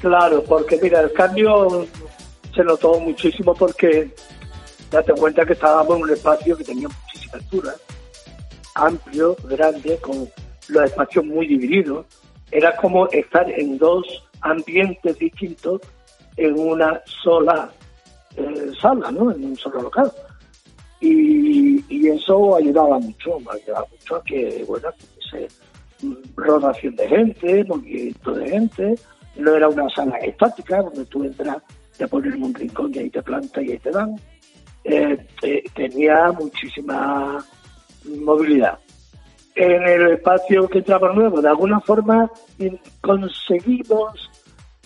Claro, 0.00 0.42
porque 0.42 0.76
mira, 0.82 1.02
el 1.02 1.12
cambio 1.12 1.86
se 2.52 2.64
notó 2.64 2.98
muchísimo 2.98 3.54
porque 3.54 4.12
date 4.90 5.12
cuenta 5.12 5.46
que 5.46 5.52
estábamos 5.52 5.98
en 5.98 6.02
un 6.02 6.10
espacio 6.10 6.56
que 6.56 6.64
tenía 6.64 6.88
muchísima 6.88 7.34
altura, 7.34 7.74
amplio, 8.74 9.36
grande, 9.44 9.98
con 9.98 10.28
los 10.66 10.84
espacios 10.84 11.24
muy 11.24 11.46
divididos 11.46 12.06
era 12.50 12.76
como 12.76 13.08
estar 13.08 13.50
en 13.50 13.78
dos 13.78 14.24
ambientes 14.40 15.18
distintos 15.18 15.80
en 16.36 16.58
una 16.58 17.00
sola 17.06 17.70
eh, 18.36 18.70
sala, 18.80 19.10
¿no? 19.10 19.32
En 19.32 19.44
un 19.44 19.56
solo 19.56 19.82
local. 19.82 20.12
Y, 21.00 21.76
eso 22.08 22.56
ayudaba 22.56 22.98
mucho, 23.00 23.36
ayudaba 23.50 23.84
mucho 23.90 24.16
a 24.16 24.22
que, 24.22 24.64
bueno, 24.66 24.88
se, 25.28 25.48
rotación 26.36 26.94
de 26.94 27.08
gente, 27.08 27.64
movimiento 27.64 28.32
de 28.32 28.48
gente, 28.48 28.94
no 29.36 29.54
era 29.56 29.68
una 29.68 29.88
sala 29.90 30.16
estática 30.18 30.82
donde 30.82 31.04
tú 31.06 31.24
entras, 31.24 31.58
te 31.98 32.06
pones 32.06 32.34
en 32.34 32.44
un 32.44 32.54
rincón 32.54 32.94
y 32.94 32.98
ahí 33.00 33.10
te 33.10 33.22
plantas 33.22 33.64
y 33.64 33.72
ahí 33.72 33.78
te 33.78 33.90
dan. 33.90 34.14
Eh, 34.84 35.26
tenía 35.74 36.30
muchísima 36.30 37.44
movilidad 38.04 38.78
en 39.56 39.82
el 39.82 40.12
espacio 40.12 40.68
que 40.68 40.78
entraba 40.78 41.12
nuevo. 41.12 41.40
De 41.40 41.48
alguna 41.48 41.80
forma 41.80 42.30
conseguimos 43.00 44.30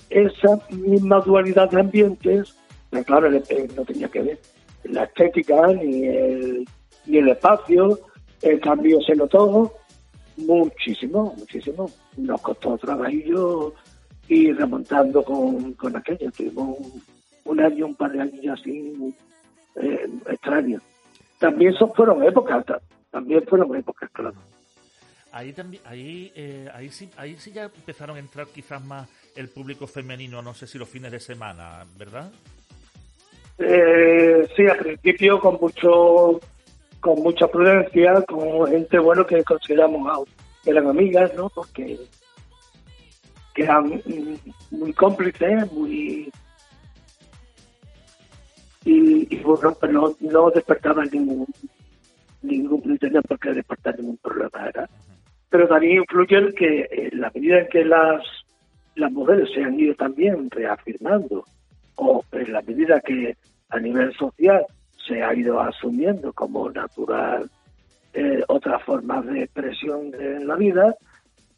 esa 0.09 0.61
misma 0.71 1.21
dualidad 1.21 1.71
de 1.71 1.81
ambientes, 1.81 2.57
pero 2.89 3.05
claro, 3.05 3.31
no 3.31 3.85
tenía 3.85 4.09
que 4.09 4.23
ver 4.23 4.39
la 4.85 5.05
estética 5.05 5.67
ni 5.69 6.07
el, 6.07 6.69
ni 7.07 7.19
el 7.19 7.29
espacio, 7.29 7.99
el 8.43 8.61
cambio 8.61 9.01
se 9.03 9.15
notó 9.15 9.75
muchísimo, 10.37 11.35
muchísimo. 11.37 11.91
Nos 12.17 12.41
costó 12.41 12.79
trabajillo 12.79 13.75
y 14.29 14.53
remontando 14.53 15.23
con, 15.23 15.75
con 15.75 15.97
aquello. 15.97 16.31
Tuvimos 16.31 16.79
un, 17.45 17.61
año, 17.61 17.87
un 17.87 17.95
par 17.95 18.13
de 18.13 18.23
años 18.23 18.59
así 18.59 19.15
eh, 19.77 20.09
extraños. 20.29 20.83
También 21.39 21.75
son, 21.75 21.93
fueron 21.93 22.23
épocas, 22.23 22.65
también 23.11 23.45
fueron 23.47 23.75
épocas, 23.77 24.09
claro 24.13 24.35
ahí 25.33 25.53
también 25.53 25.83
ahí 25.87 26.33
eh, 26.35 26.69
ahí 26.75 26.91
sí 26.91 27.09
ahí 27.17 27.37
sí 27.39 27.53
ya 27.53 27.65
empezaron 27.65 28.17
a 28.17 28.21
entrar 28.21 28.47
quizás 28.49 28.85
más 28.85 29.09
el 29.37 29.49
público 29.49 29.87
femenino 29.87 30.43
no 30.43 30.55
sé 30.55 30.67
si 30.67 30.79
los 30.79 30.89
fines 30.89 31.13
de 31.13 31.21
semana 31.21 31.85
verdad 31.97 32.31
eh, 33.59 34.49
sí 34.57 34.67
al 34.67 34.79
principio 34.79 35.39
con 35.39 35.59
mucho 35.61 36.41
con 37.01 37.23
mucha 37.23 37.47
prudencia 37.47 38.23
con 38.23 38.67
gente 38.69 38.99
bueno 38.99 39.27
que 39.27 39.43
consideramos 39.45 40.29
eran 40.65 40.87
amigas 40.89 41.33
no 41.35 41.49
porque 41.49 41.99
que 43.55 43.63
eran 43.63 44.03
muy 44.71 44.93
cómplices 44.93 45.71
muy 45.73 46.31
y, 48.85 49.37
bueno 49.43 49.77
pero 49.81 49.93
no, 49.93 50.17
no 50.21 50.51
despertaban 50.51 51.09
ningún 51.13 51.47
ningún 52.43 52.83
no 52.85 52.97
tenía 52.97 53.23
por 53.23 53.39
qué 53.39 53.53
despertar 53.53 53.99
ningún 53.99 54.17
problema 54.17 54.69
era 54.69 54.89
pero 55.51 55.69
también 55.69 55.99
influye 55.99 56.37
el 56.37 56.55
que 56.55 56.89
en 56.91 57.21
la 57.21 57.31
medida 57.35 57.59
en 57.59 57.69
que 57.69 57.85
las, 57.85 58.23
las 58.95 59.13
mujeres 59.13 59.49
se 59.53 59.63
han 59.63 59.79
ido 59.79 59.95
también 59.95 60.49
reafirmando, 60.51 61.45
o 61.97 62.25
en 62.33 62.53
la 62.53 62.63
medida 62.63 63.01
que 63.01 63.37
a 63.69 63.79
nivel 63.79 64.13
social 64.15 64.65
se 65.07 65.23
ha 65.23 65.35
ido 65.35 65.61
asumiendo 65.61 66.33
como 66.33 66.71
natural 66.71 67.51
eh, 68.13 68.43
otras 68.49 68.83
formas 68.85 69.27
de 69.27 69.43
expresión 69.43 70.13
en 70.19 70.47
la 70.47 70.57
vida, 70.57 70.95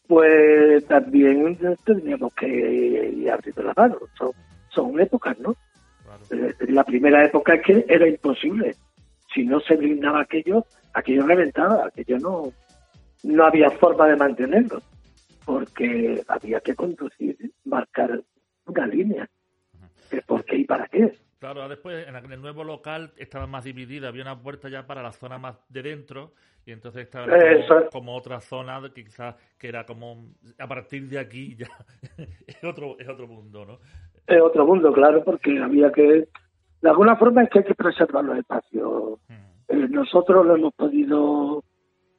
pues 0.07 0.86
también 0.86 1.59
tendríamos 1.84 2.34
que 2.34 2.47
ir 2.47 3.30
abriendo 3.30 3.62
la 3.62 3.72
mano. 3.76 3.97
Son, 4.18 4.30
son 4.68 5.01
épocas, 5.01 5.38
¿no? 5.38 5.55
Eh, 6.30 6.55
la 6.68 6.84
primera 6.84 7.24
época 7.24 7.55
es 7.55 7.62
que 7.62 7.86
era 7.88 8.07
imposible. 8.07 8.74
Si 9.34 9.45
no 9.45 9.61
se 9.61 9.76
brindaba 9.76 10.20
aquello, 10.20 10.66
aquello 10.93 11.26
reventaba, 11.26 11.86
aquello 11.86 12.18
no, 12.18 12.53
no 13.23 13.45
había 13.45 13.70
forma 13.70 14.09
de 14.09 14.16
mantenerlo, 14.16 14.83
porque 15.45 16.23
había 16.29 16.61
que 16.61 16.75
conducir, 16.75 17.37
marcar 17.64 18.23
una 18.66 18.87
línea. 18.87 19.29
¿Por 20.27 20.45
qué 20.45 20.59
y 20.59 20.64
para 20.64 20.87
qué? 20.89 21.16
Claro, 21.39 21.68
después 21.68 22.07
en 22.07 22.14
el 22.14 22.41
nuevo 22.41 22.62
local 22.62 23.12
estaba 23.16 23.49
más 23.49 23.64
dividida, 23.64 24.09
había 24.09 24.23
una 24.23 24.41
puerta 24.41 24.68
ya 24.68 24.87
para 24.87 25.03
la 25.03 25.11
zona 25.11 25.39
más 25.39 25.59
de 25.68 25.83
dentro 25.83 26.35
y 26.64 26.70
entonces 26.70 27.03
estaba 27.03 27.27
como, 27.91 28.14
otra 28.14 28.41
zona 28.41 28.81
que 28.95 29.03
quizás 29.03 29.35
que 29.59 29.66
era 29.66 29.85
como 29.85 30.29
a 30.57 30.68
partir 30.68 31.09
de 31.09 31.18
aquí 31.18 31.57
ya 31.57 31.66
es 32.47 32.62
otro 32.62 32.97
es 32.97 33.09
otro 33.09 33.27
mundo, 33.27 33.64
¿no? 33.64 33.79
Es 34.25 34.41
otro 34.41 34.64
mundo, 34.64 34.93
claro, 34.93 35.25
porque 35.25 35.59
había 35.59 35.91
que 35.91 36.29
de 36.83 36.89
alguna 36.89 37.16
forma 37.16 37.43
es 37.43 37.51
que 37.51 37.59
hay 37.59 37.64
que 37.64 37.75
preservar 37.75 38.25
los 38.25 38.39
espacios. 38.39 39.18
Eh, 39.68 39.89
nosotros 39.89 40.47
lo 40.47 40.55
hemos 40.55 40.75
podido 40.75 41.64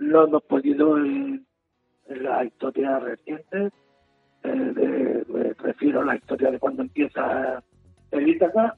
lo 0.03 0.25
hemos 0.25 0.43
podido 0.43 0.97
en, 0.97 1.45
la 2.07 2.43
historia 2.43 2.99
reciente, 2.99 3.71
eh, 4.43 5.23
me 5.27 5.53
refiero 5.53 6.01
a 6.01 6.05
la 6.05 6.15
historia 6.15 6.51
de 6.51 6.59
cuando 6.59 6.81
empieza 6.83 7.63
el 8.11 8.27
Ítaca, 8.27 8.75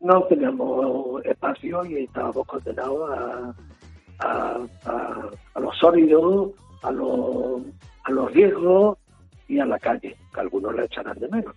no 0.00 0.22
teníamos 0.24 1.24
espacio 1.24 1.84
y 1.84 2.04
estábamos 2.04 2.46
condenados 2.46 3.10
a, 3.10 3.54
a, 4.20 5.30
a, 5.54 5.60
los 5.60 5.76
sólidos, 5.76 6.52
a 6.82 6.92
los, 6.92 7.62
a 8.04 8.10
los 8.12 8.32
riesgos 8.32 8.98
y 9.48 9.58
a 9.58 9.66
la 9.66 9.78
calle, 9.78 10.16
que 10.32 10.40
algunos 10.40 10.74
le 10.74 10.84
echarán 10.84 11.18
de 11.18 11.28
menos. 11.28 11.54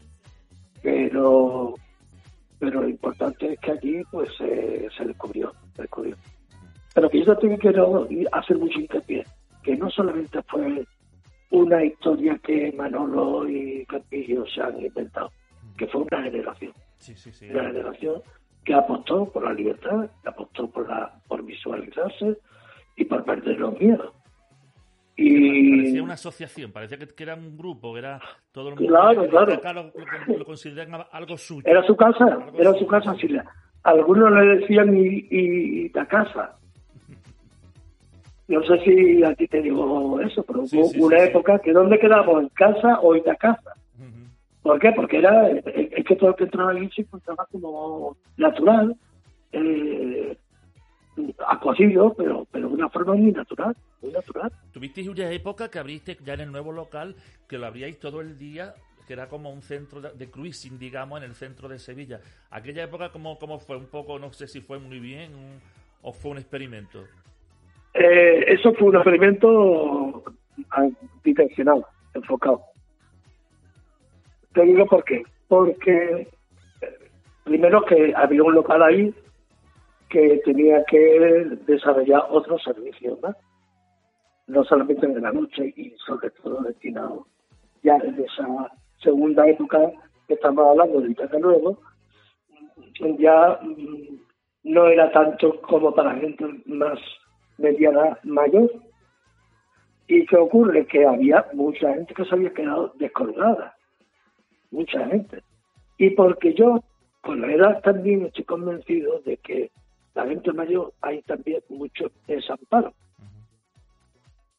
Pero 0.81 1.75
pero 2.61 2.81
lo 2.81 2.89
importante 2.89 3.53
es 3.53 3.59
que 3.59 3.71
allí 3.71 4.03
pues 4.11 4.29
se 4.37 5.03
descubrió, 5.03 5.51
se 5.75 5.81
descubrió. 5.81 6.15
Pero 6.93 7.09
que 7.09 7.23
yo 7.23 7.37
también 7.37 7.59
quiero 7.59 8.07
hacer 8.31 8.57
mucho 8.57 8.79
hincapié. 8.79 9.23
que 9.63 9.75
no 9.77 9.89
solamente 9.89 10.41
fue 10.43 10.85
una 11.51 11.83
historia 11.83 12.39
que 12.43 12.73
Manolo 12.73 13.47
y 13.47 13.85
Campillo 13.85 14.45
se 14.47 14.61
han 14.61 14.81
inventado, 14.81 15.31
que 15.77 15.87
fue 15.87 16.01
una 16.01 16.23
generación. 16.23 16.73
Una 17.51 17.63
generación 17.67 18.21
que 18.63 18.73
apostó 18.73 19.25
por 19.31 19.43
la 19.43 19.53
libertad, 19.53 20.09
que 20.21 20.29
apostó 20.29 20.69
por 20.69 20.87
la 20.87 21.11
por 21.27 21.43
visualizarse 21.43 22.37
y 22.95 23.05
por 23.05 23.23
perder 23.23 23.59
los 23.59 23.79
miedos. 23.79 24.13
Y... 25.15 25.77
Parecía 25.77 26.03
una 26.03 26.13
asociación, 26.13 26.71
parecía 26.71 26.97
que, 26.97 27.23
era 27.23 27.35
un 27.35 27.57
grupo, 27.57 27.97
era 27.97 28.19
todo 28.51 28.69
el 28.69 28.75
mundo. 28.75 28.89
Claro, 28.89 29.27
claro. 29.59 29.91
Lo, 30.27 30.45
consideraban 30.45 31.05
algo 31.11 31.37
suyo. 31.37 31.63
Era 31.65 31.83
su 31.83 31.95
casa, 31.95 32.39
era 32.57 32.73
su 32.73 32.87
casa. 32.87 33.15
algunos 33.83 34.31
le 34.31 34.57
decían 34.57 34.95
y, 34.95 35.27
y, 35.29 35.89
la 35.89 36.05
casa. 36.07 36.57
No 38.51 38.61
sé 38.63 38.83
si 38.83 39.23
a 39.23 39.33
ti 39.33 39.47
te 39.47 39.61
digo 39.61 40.19
eso, 40.19 40.43
pero 40.43 40.63
hubo 40.63 41.05
una 41.05 41.23
época 41.23 41.59
que 41.59 41.71
¿dónde 41.71 41.97
quedamos? 41.97 42.43
¿En 42.43 42.49
casa 42.49 42.99
o 42.99 43.15
en 43.15 43.23
la 43.25 43.35
casa? 43.37 43.75
¿Por 44.61 44.77
qué? 44.77 44.91
Porque 44.91 45.19
era, 45.19 45.49
es 45.49 46.05
que 46.05 46.15
todo 46.17 46.31
el 46.31 46.35
que 46.35 46.43
entraba 46.43 46.71
allí 46.71 46.89
se 46.93 47.01
encontraba 47.01 47.47
como 47.49 48.17
natural, 48.35 48.97
eh, 49.53 50.37
acogido, 51.47 52.13
pero, 52.13 52.45
pero 52.51 52.67
de 52.67 52.73
una 52.75 52.89
forma 52.89 53.13
muy 53.13 53.31
natural, 53.31 53.73
muy 54.01 54.11
natural. 54.11 54.51
Tuvisteis 54.73 55.07
una 55.07 55.31
época 55.31 55.71
que 55.71 55.79
abriste 55.79 56.17
ya 56.21 56.33
en 56.33 56.41
el 56.41 56.51
nuevo 56.51 56.73
local, 56.73 57.15
que 57.47 57.57
lo 57.57 57.67
abríais 57.67 57.99
todo 57.99 58.19
el 58.19 58.37
día, 58.37 58.73
que 59.07 59.13
era 59.13 59.29
como 59.29 59.49
un 59.49 59.61
centro 59.61 60.01
de 60.01 60.29
cruising, 60.29 60.77
digamos, 60.77 61.19
en 61.19 61.29
el 61.29 61.35
centro 61.35 61.69
de 61.69 61.79
Sevilla. 61.79 62.19
Aquella 62.49 62.83
época, 62.83 63.13
¿cómo, 63.13 63.39
cómo 63.39 63.59
fue? 63.59 63.77
Un 63.77 63.87
poco, 63.87 64.19
no 64.19 64.33
sé 64.33 64.47
si 64.47 64.59
fue 64.59 64.77
muy 64.77 64.99
bien 64.99 65.31
o 66.01 66.11
fue 66.11 66.31
un 66.31 66.37
experimento. 66.37 66.99
Eh, 67.93 68.45
eso 68.47 68.73
fue 68.73 68.89
un 68.89 68.95
experimento 68.95 70.23
intencional, 71.25 71.85
enfocado. 72.13 72.61
Te 74.53 74.63
digo 74.63 74.85
por 74.85 75.03
qué. 75.03 75.23
Porque 75.47 76.27
eh, 76.81 76.97
primero 77.43 77.83
que 77.85 78.13
había 78.15 78.43
un 78.43 78.55
local 78.55 78.83
ahí 78.83 79.13
que 80.09 80.41
tenía 80.45 80.83
que 80.85 81.57
desarrollar 81.65 82.25
otros 82.29 82.61
servicios, 82.63 83.19
¿no? 83.21 83.35
no 84.47 84.63
solamente 84.65 85.05
en 85.05 85.21
la 85.21 85.31
noche 85.31 85.73
y 85.77 85.91
sobre 86.05 86.29
todo 86.31 86.61
destinado 86.63 87.25
ya 87.83 87.95
en 87.97 88.19
esa 88.23 88.71
segunda 89.01 89.47
época 89.47 89.79
que 90.27 90.33
estamos 90.35 90.65
hablando 90.67 91.01
de 91.01 91.11
Itaca 91.11 91.39
Nuevo, 91.39 91.79
ya 93.17 93.59
mm, 93.61 94.19
no 94.63 94.87
era 94.87 95.11
tanto 95.11 95.59
como 95.61 95.93
para 95.93 96.15
gente 96.15 96.45
más 96.65 96.99
mediana 97.57 98.17
mayor. 98.23 98.71
¿Y 100.07 100.25
qué 100.25 100.37
ocurre? 100.37 100.85
Que 100.85 101.05
había 101.05 101.45
mucha 101.53 101.93
gente 101.93 102.13
que 102.13 102.25
se 102.25 102.35
había 102.35 102.53
quedado 102.53 102.93
descolgada 102.97 103.75
mucha 104.71 105.05
gente. 105.07 105.43
Y 105.97 106.09
porque 106.11 106.53
yo, 106.53 106.83
con 107.21 107.41
la 107.41 107.53
edad 107.53 107.81
también 107.81 108.25
estoy 108.25 108.45
convencido 108.45 109.19
de 109.19 109.37
que 109.37 109.69
la 110.15 110.25
gente 110.25 110.51
mayor 110.51 110.93
hay 111.01 111.21
también 111.21 111.61
mucho 111.69 112.11
desamparo. 112.27 112.93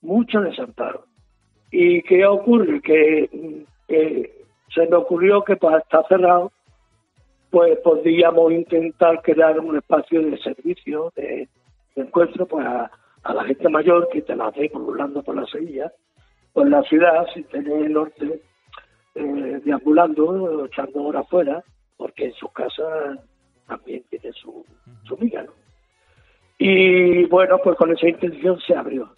Mucho 0.02 0.40
desamparo. 0.40 1.06
¿Y 1.70 2.02
qué 2.02 2.24
ocurre? 2.26 2.80
Que, 2.80 3.64
se 4.74 4.86
me 4.86 4.96
ocurrió 4.96 5.42
que 5.42 5.56
para 5.56 5.78
estar 5.78 6.06
cerrado, 6.08 6.50
pues 7.50 7.78
podríamos 7.80 8.52
intentar 8.52 9.20
crear 9.20 9.60
un 9.60 9.76
espacio 9.76 10.22
de 10.22 10.38
servicio, 10.38 11.12
de, 11.14 11.46
encuentro 11.96 12.46
pues 12.46 12.66
a, 12.66 12.90
la 13.32 13.44
gente 13.44 13.68
mayor 13.68 14.08
que 14.10 14.22
te 14.22 14.34
la 14.34 14.48
hace 14.48 14.70
burlando 14.72 15.22
por 15.22 15.36
la 15.36 15.46
Sevilla, 15.46 15.92
por 16.52 16.68
la 16.68 16.82
ciudad, 16.82 17.26
sin 17.32 17.44
tener 17.44 17.86
el 17.86 17.92
norte 17.92 18.42
eh, 19.14 19.60
deambulando, 19.64 20.64
echando 20.66 21.02
horas 21.04 21.28
fuera, 21.28 21.62
porque 21.96 22.26
en 22.26 22.34
su 22.34 22.48
casa 22.48 23.18
también 23.66 24.02
tiene 24.10 24.32
su, 24.32 24.64
su 25.04 25.16
miga, 25.18 25.46
Y 26.58 27.24
bueno, 27.26 27.58
pues 27.62 27.76
con 27.76 27.92
esa 27.92 28.08
intención 28.08 28.58
se 28.60 28.74
abrió. 28.74 29.14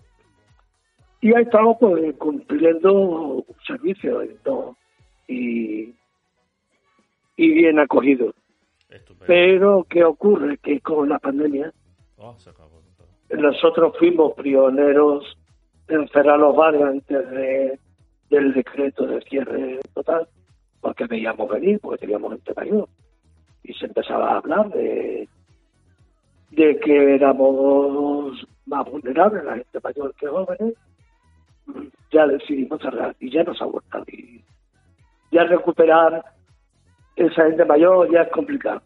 Y 1.21 1.35
ahí 1.35 1.45
estamos 1.45 1.79
pues 1.81 2.15
cumpliendo 2.17 2.93
un 2.93 3.45
servicio 3.67 4.23
y, 5.27 5.95
y 7.37 7.49
bien 7.51 7.79
acogido. 7.79 8.35
Pero, 9.27 9.87
¿qué 9.89 10.05
ocurre? 10.05 10.59
Que 10.59 10.81
con 10.81 11.09
la 11.09 11.19
pandemia 11.19 11.73
oh, 12.25 13.37
nosotros 13.37 13.95
fuimos 13.99 14.33
pioneros 14.35 15.37
en 15.89 16.09
cerrar 16.09 16.39
los 16.39 16.57
bares 16.57 16.83
antes 16.83 17.31
de 17.31 17.79
del 18.31 18.53
decreto 18.53 19.07
de 19.07 19.21
cierre 19.23 19.81
total, 19.95 20.27
porque 20.81 21.07
veíamos 21.07 21.49
venir, 21.49 21.79
porque 21.81 21.99
teníamos 21.99 22.33
gente 22.33 22.53
mayor. 22.57 22.89
Y 23.63 23.73
se 23.75 23.87
empezaba 23.87 24.33
a 24.33 24.37
hablar 24.39 24.71
de, 24.71 25.29
de 26.51 26.81
que 26.81 27.15
éramos 27.15 28.47
más 28.67 28.91
vulnerables, 28.91 29.45
la 29.45 29.55
gente 29.57 29.79
mayor 29.83 30.15
que 30.15 30.27
jóvenes. 30.27 30.75
Ya 32.13 32.27
decidimos 32.27 32.81
cerrar 32.81 33.17
y 33.21 33.31
ya 33.31 33.43
nos 33.43 33.61
ha 33.61 33.67
vuelto. 33.67 33.99
Y 34.09 34.43
ya 35.31 35.45
recuperar 35.45 36.25
esa 37.17 37.47
gente 37.47 37.65
mayor 37.65 38.11
ya 38.13 38.23
es 38.23 38.31
complicado. 38.31 38.83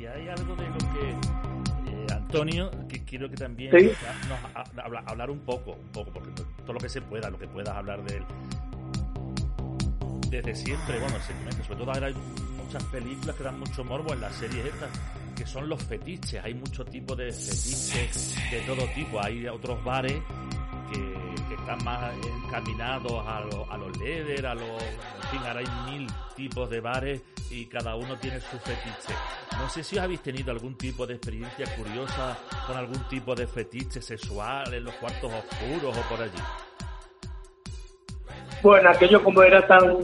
Y 0.00 0.06
hay 0.06 0.28
algo 0.30 0.56
de 0.56 0.66
lo 0.66 0.78
que 0.78 2.14
Antonio, 2.14 2.70
que 2.88 3.04
quiero 3.04 3.28
que 3.28 3.36
también 3.36 3.70
nos 3.70 5.06
hablar 5.06 5.30
un 5.30 5.40
poco, 5.40 5.72
un 5.72 5.92
poco, 5.92 6.10
porque 6.10 6.30
todo 6.62 6.72
lo 6.72 6.80
que 6.80 6.88
se 6.88 7.02
pueda, 7.02 7.28
lo 7.28 7.38
que 7.38 7.46
puedas 7.46 7.76
hablar 7.76 8.02
de 8.04 8.16
él. 8.16 8.24
Desde 10.30 10.54
siempre, 10.54 10.98
bueno, 11.00 11.16
sobre 11.66 11.80
todo 11.80 11.92
ahora 11.92 12.06
hay 12.06 12.14
muchas 12.64 12.82
películas 12.84 13.36
que 13.36 13.44
dan 13.44 13.58
mucho 13.58 13.84
morbo 13.84 14.14
en 14.14 14.22
las 14.22 14.34
series 14.36 14.64
estas, 14.64 14.88
que 15.36 15.44
son 15.44 15.68
los 15.68 15.82
fetiches. 15.82 16.42
Hay 16.42 16.54
muchos 16.54 16.88
tipos 16.88 17.18
de 17.18 17.30
fetiches 17.30 18.36
de 18.50 18.60
todo 18.60 18.86
tipo. 18.94 19.22
Hay 19.22 19.46
otros 19.48 19.84
bares 19.84 20.14
están 21.70 21.84
más 21.84 22.12
encaminados 22.46 23.12
a, 23.12 23.38
a 23.38 23.76
los 23.78 23.96
leather, 23.98 24.46
a 24.46 24.54
los... 24.54 24.64
En 24.64 25.28
fin, 25.30 25.40
ahora 25.46 25.60
mil 25.86 26.06
tipos 26.34 26.68
de 26.68 26.80
bares 26.80 27.22
y 27.50 27.66
cada 27.66 27.94
uno 27.94 28.18
tiene 28.18 28.40
su 28.40 28.58
fetiche. 28.58 29.14
No 29.58 29.68
sé 29.68 29.84
si 29.84 29.98
habéis 29.98 30.20
tenido 30.20 30.50
algún 30.50 30.76
tipo 30.76 31.06
de 31.06 31.14
experiencia 31.14 31.66
curiosa 31.76 32.36
con 32.66 32.76
algún 32.76 33.00
tipo 33.08 33.34
de 33.34 33.46
fetiche 33.46 34.00
sexual 34.02 34.72
en 34.74 34.84
los 34.84 34.94
cuartos 34.94 35.30
oscuros 35.32 35.96
o 35.96 36.08
por 36.08 36.22
allí. 36.22 36.42
Bueno, 38.62 38.90
aquello 38.90 39.22
como 39.22 39.42
era 39.42 39.66
tan, 39.66 39.96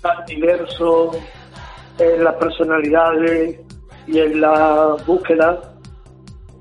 tan 0.00 0.24
diverso 0.26 1.12
en 1.98 2.24
las 2.24 2.34
personalidades 2.34 3.60
y 4.06 4.18
en 4.18 4.40
la 4.40 4.96
búsqueda, 5.06 5.74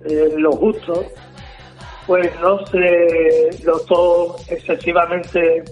en 0.06 0.42
lo 0.42 0.52
justo, 0.54 1.06
pues 2.08 2.32
no 2.40 2.66
se 2.68 3.50
notó 3.66 4.36
excesivamente 4.48 5.64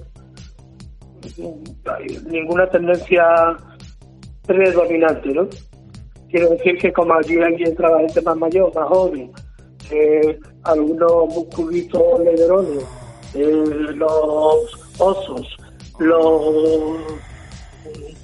ninguna 2.26 2.70
tendencia 2.70 3.26
predominante, 4.46 5.30
¿no? 5.30 5.48
Quiero 6.30 6.50
decir 6.50 6.78
que 6.78 6.92
como 6.92 7.14
allí 7.14 7.40
alguien 7.40 7.70
entraba 7.70 8.00
gente 8.00 8.22
más 8.22 8.38
mayor, 8.38 8.74
más 8.74 8.88
joven, 8.88 9.32
algunos 10.64 11.28
musculitos 11.28 12.20
lederones, 12.24 12.84
eh, 13.36 13.64
los 13.96 14.96
osos, 14.98 15.58
los 16.00 16.98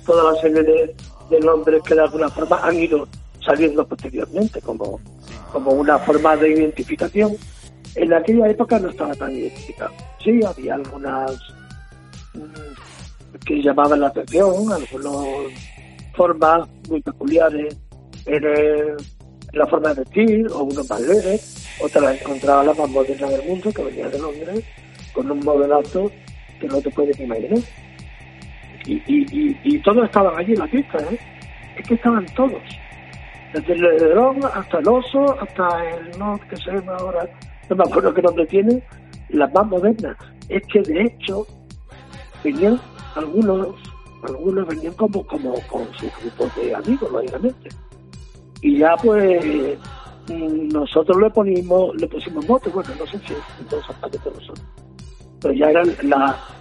toda 0.06 0.34
la 0.34 0.42
serie 0.42 0.64
de, 0.64 1.40
nombres 1.42 1.84
que 1.84 1.94
de 1.94 2.02
alguna 2.02 2.30
forma 2.30 2.60
han 2.64 2.76
ido 2.76 3.08
saliendo 3.46 3.86
posteriormente 3.88 4.60
como, 4.62 5.00
como 5.52 5.72
una 5.72 6.00
forma 6.00 6.36
de 6.36 6.50
identificación. 6.50 7.38
En 8.00 8.14
aquella 8.14 8.48
época 8.48 8.80
no 8.80 8.90
estaba 8.90 9.14
tan 9.14 9.30
identificado. 9.36 9.92
Sí, 10.24 10.40
había 10.46 10.76
algunas 10.76 11.32
mm, 12.34 13.40
que 13.46 13.62
llamaban 13.62 14.00
la 14.00 14.08
atención, 14.08 14.72
algunas 14.72 15.36
formas 16.16 16.70
muy 16.88 17.02
peculiares 17.02 17.78
en, 18.26 18.44
la 19.52 19.68
forma 19.68 19.94
de 19.94 20.04
vestir, 20.04 20.48
o 20.54 20.64
unos 20.64 20.90
más 20.90 21.02
leves, 21.02 21.68
otra 21.82 22.14
encontraba 22.14 22.64
la 22.64 22.74
más 22.74 22.90
moderna 22.90 23.28
del 23.28 23.46
mundo, 23.50 23.70
que 23.70 23.84
venía 23.84 24.08
de 24.08 24.20
Londres, 24.20 24.64
con 25.12 25.30
un 25.30 25.40
modelazo 25.40 26.10
que 26.62 26.68
no 26.68 26.80
te 26.80 26.90
puedes 26.92 27.20
imaginar. 27.20 27.60
Y, 28.86 28.94
y, 29.08 29.58
y, 29.64 29.80
todos 29.80 30.06
estaban 30.06 30.38
allí 30.38 30.54
en 30.54 30.60
la 30.60 30.68
pista, 30.68 30.98
¿eh? 31.00 31.20
Es 31.76 31.86
que 31.86 31.96
estaban 31.96 32.26
todos. 32.28 32.62
Desde 33.54 33.74
el 33.74 33.82
ledrón 33.82 34.40
hasta 34.54 34.80
el 34.80 34.88
oso, 34.88 35.38
hasta 35.42 35.68
el 35.90 36.18
no 36.18 36.40
que 36.50 36.56
se 36.56 36.72
llama 36.72 36.96
ahora, 36.96 37.28
no 37.70 37.76
me 37.76 37.84
acuerdo 37.84 38.14
qué 38.14 38.22
nombre 38.22 38.46
tiene, 38.48 38.84
las 39.30 39.54
más 39.54 39.68
modernas. 39.68 40.18
Es 40.48 40.64
que 40.68 40.82
de 40.82 41.04
hecho 41.04 41.46
venían 42.44 42.80
algunos, 43.16 43.76
algunos 44.24 44.68
venían 44.68 44.94
como, 44.94 45.26
como 45.26 45.54
con 45.68 45.86
sus 45.94 46.12
grupos 46.22 46.56
de 46.56 46.76
amigos, 46.76 47.12
lógicamente 47.12 47.70
y 48.62 48.78
ya 48.80 48.96
pues 48.98 49.78
mm, 50.28 50.70
nosotros 50.70 51.18
le 51.22 51.30
ponimos, 51.30 51.96
le 51.96 52.08
pusimos 52.08 52.48
mote, 52.48 52.70
bueno, 52.70 52.90
no 53.00 53.06
sé 53.06 53.18
si 53.20 53.34
entonces 53.60 53.96
de 54.12 54.32
nosotros. 54.32 54.66
Pero 55.42 55.54
ya 55.54 55.70
eran 55.70 55.88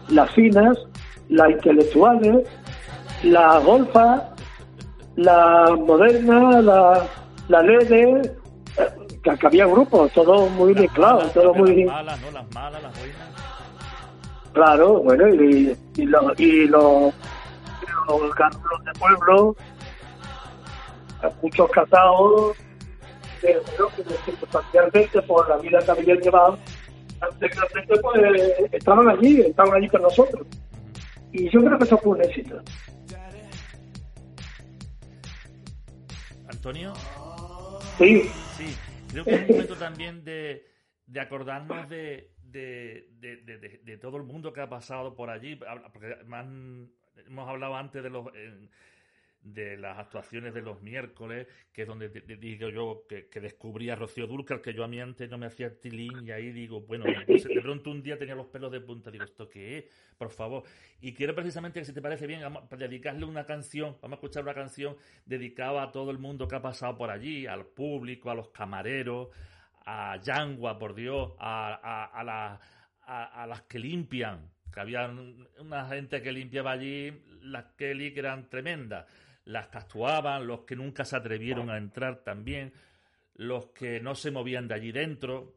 las 0.08 0.30
finas, 0.32 0.78
las 1.28 1.50
intelectuales, 1.50 2.46
las 3.24 3.64
golfas, 3.64 4.22
la 5.16 5.76
moderna, 5.76 6.62
la, 6.62 7.06
la 7.48 7.62
LED, 7.62 8.30
que, 9.22 9.46
había 9.46 9.66
grupos, 9.66 10.12
todo 10.12 10.48
muy 10.48 10.74
mezclado, 10.74 11.28
todo 11.30 11.54
muy... 11.54 11.84
Malas, 11.84 12.20
¿no? 12.20 12.30
Las 12.30 12.54
malas, 12.54 12.82
las 12.82 12.98
buenas. 12.98 13.28
Claro, 14.52 15.02
bueno, 15.02 15.28
y, 15.28 15.76
y, 15.96 16.02
lo, 16.04 16.32
y 16.36 16.66
los, 16.66 17.14
los 18.08 18.84
de 18.84 18.92
pueblo, 18.98 19.56
muchos 21.42 21.70
casados, 21.70 22.56
bueno, 23.42 23.88
que 23.96 24.02
circunstancialmente 24.24 25.22
por 25.22 25.48
la 25.48 25.58
vida 25.58 25.78
que 25.80 25.90
habían 25.90 26.18
llevado, 26.18 26.58
anteriormente 27.20 27.94
pues 28.00 28.72
estaban 28.72 29.08
allí, 29.08 29.40
estaban 29.40 29.74
allí 29.74 29.88
con 29.88 30.02
nosotros. 30.02 30.46
Y 31.32 31.48
yo 31.50 31.62
creo 31.62 31.78
que 31.78 31.84
eso 31.84 31.98
fue 31.98 32.12
un 32.12 32.22
éxito. 32.22 32.60
Antonio. 36.48 36.92
Sí. 37.98 38.30
Sí, 38.56 38.76
creo 39.08 39.24
que 39.24 39.34
es 39.34 39.40
un 39.42 39.48
momento 39.48 39.76
también 39.76 40.24
de, 40.24 40.66
de 41.06 41.20
acordarnos 41.20 41.88
de, 41.88 42.32
de, 42.42 43.08
de, 43.18 43.80
de, 43.82 43.98
todo 43.98 44.16
el 44.16 44.22
mundo 44.22 44.52
que 44.52 44.60
ha 44.60 44.68
pasado 44.68 45.14
por 45.14 45.30
allí, 45.30 45.58
porque 45.92 46.16
hemos 47.26 47.48
hablado 47.48 47.76
antes 47.76 48.02
de 48.02 48.10
los 48.10 48.26
de 49.42 49.76
las 49.76 49.98
actuaciones 49.98 50.52
de 50.52 50.62
los 50.62 50.82
miércoles, 50.82 51.46
que 51.72 51.82
es 51.82 51.88
donde 51.88 52.08
digo 52.08 52.68
yo 52.68 53.04
que, 53.08 53.28
descubrí 53.40 53.88
a 53.90 53.96
Rocío 53.96 54.26
Dúrcal, 54.26 54.60
que 54.60 54.74
yo 54.74 54.84
a 54.84 54.88
mí 54.88 55.00
antes 55.00 55.30
no 55.30 55.38
me 55.38 55.46
hacía 55.46 55.80
tilín, 55.80 56.26
y 56.26 56.30
ahí 56.30 56.52
digo, 56.52 56.80
bueno, 56.80 57.04
de 57.26 57.60
pronto 57.62 57.90
un 57.90 58.02
día 58.02 58.18
tenía 58.18 58.34
los 58.34 58.46
pelos 58.46 58.70
de 58.72 58.80
punta, 58.80 59.10
digo, 59.10 59.24
¿esto 59.24 59.48
qué 59.48 59.78
es? 59.78 59.84
Por 60.16 60.30
favor. 60.30 60.64
Y 61.00 61.14
quiero 61.14 61.34
precisamente 61.34 61.80
que 61.80 61.86
si 61.86 61.92
te 61.92 62.02
parece 62.02 62.26
bien, 62.26 62.42
dedicarle 62.76 63.24
una 63.24 63.46
canción, 63.46 63.96
vamos 64.02 64.16
a 64.16 64.20
escuchar 64.20 64.42
una 64.42 64.54
canción 64.54 64.96
dedicada 65.24 65.82
a 65.82 65.92
todo 65.92 66.10
el 66.10 66.18
mundo 66.18 66.48
que 66.48 66.56
ha 66.56 66.62
pasado 66.62 66.96
por 66.96 67.10
allí, 67.10 67.46
al 67.46 67.66
público, 67.66 68.30
a 68.30 68.34
los 68.34 68.48
camareros, 68.48 69.28
a 69.86 70.20
Yangua, 70.20 70.78
por 70.78 70.94
Dios, 70.94 71.32
a, 71.38 71.80
a, 71.82 72.60
a, 73.08 73.46
las 73.46 73.62
que 73.62 73.78
limpian, 73.78 74.50
que 74.72 74.80
había 74.80 75.10
una 75.60 75.88
gente 75.88 76.20
que 76.20 76.30
limpiaba 76.30 76.72
allí, 76.72 77.22
las 77.42 77.64
Kelly 77.76 78.12
que 78.12 78.20
eran 78.20 78.50
tremendas, 78.50 79.06
las 79.48 79.68
que 79.68 79.78
actuaban, 79.78 80.46
los 80.46 80.60
que 80.60 80.76
nunca 80.76 81.04
se 81.04 81.16
atrevieron 81.16 81.70
a 81.70 81.78
entrar 81.78 82.22
también, 82.22 82.72
los 83.34 83.68
que 83.68 83.98
no 83.98 84.14
se 84.14 84.30
movían 84.30 84.68
de 84.68 84.74
allí 84.74 84.92
dentro, 84.92 85.54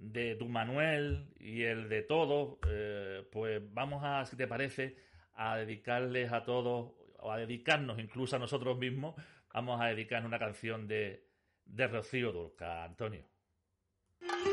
de 0.00 0.34
tu 0.34 0.48
Manuel 0.48 1.28
y 1.38 1.62
el 1.62 1.88
de 1.88 2.02
todos, 2.02 2.58
eh, 2.66 3.24
pues 3.30 3.62
vamos 3.72 4.02
a, 4.04 4.24
si 4.24 4.36
te 4.36 4.48
parece, 4.48 4.96
a 5.34 5.56
dedicarles 5.56 6.32
a 6.32 6.42
todos, 6.42 6.92
o 7.20 7.30
a 7.30 7.38
dedicarnos 7.38 8.00
incluso 8.00 8.34
a 8.34 8.38
nosotros 8.40 8.76
mismos, 8.78 9.14
vamos 9.54 9.80
a 9.80 9.86
dedicar 9.86 10.26
una 10.26 10.38
canción 10.38 10.88
de, 10.88 11.24
de 11.66 11.86
Rocío 11.86 12.32
Durca, 12.32 12.82
Antonio. 12.82 13.22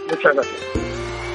Muchas 0.08 0.36
gracias. 0.36 1.27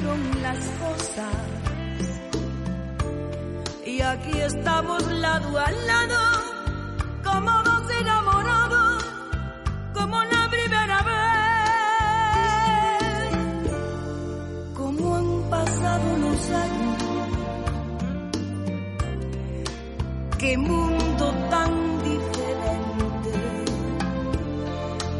Las 0.00 0.58
cosas 0.58 1.34
y 3.84 4.00
aquí 4.00 4.30
estamos 4.38 5.02
lado 5.10 5.58
a 5.58 5.70
lado, 5.72 6.20
como 7.24 7.50
dos 7.64 7.90
enamorados, 8.00 9.04
como 9.92 10.22
la 10.22 10.48
primera 10.50 11.02
vez. 11.02 11.18
Como 14.76 15.16
han 15.16 15.50
pasado 15.50 16.16
los 16.18 16.50
años, 16.50 17.02
qué 20.38 20.56
mundo 20.58 21.34
tan 21.50 22.02
diferente. 22.04 23.32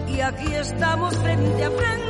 Y 0.08 0.20
aquí 0.20 0.54
estamos 0.54 1.16
frente 1.16 1.64
a 1.64 1.70
frente, 1.72 2.07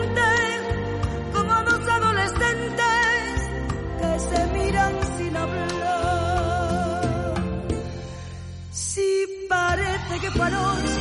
fue 10.30 10.46
anoche 10.46 11.00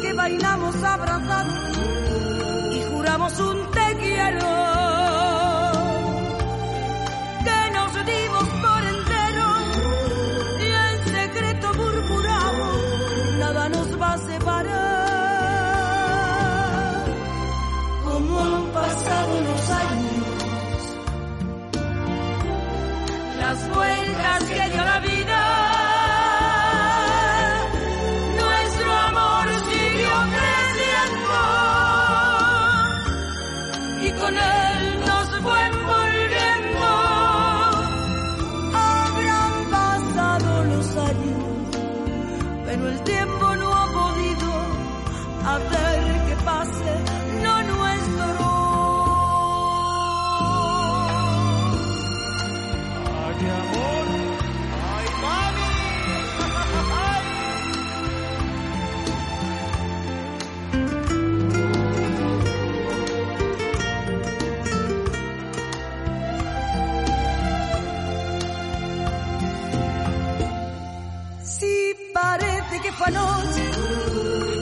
que 0.00 0.12
bailamos 0.12 0.76
abrazados 0.82 1.76
y 2.72 2.82
juramos 2.90 3.38
un 3.40 3.70
te 3.70 3.96
quiero. 3.98 4.61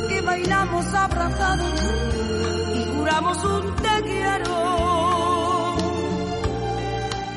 Que 0.09 0.21
bailamos 0.23 0.87
abrazados 0.95 1.83
y 2.75 2.85
juramos 2.97 3.45
un 3.45 3.77
te 3.77 4.03
quiero. 4.03 5.77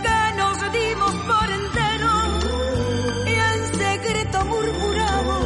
Que 0.02 0.34
nos 0.38 0.58
dimos 0.72 1.14
por 1.28 1.50
entero 1.60 2.12
y 3.26 3.34
en 3.34 3.60
secreto 3.76 4.46
murmuramos, 4.46 5.46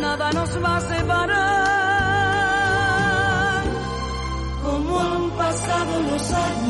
nada 0.00 0.30
nos 0.32 0.64
va 0.64 0.76
a 0.76 0.80
separar. 0.80 2.04
Como 4.62 5.00
han 5.00 5.30
pasado 5.30 6.02
los 6.02 6.32
años, 6.32 6.63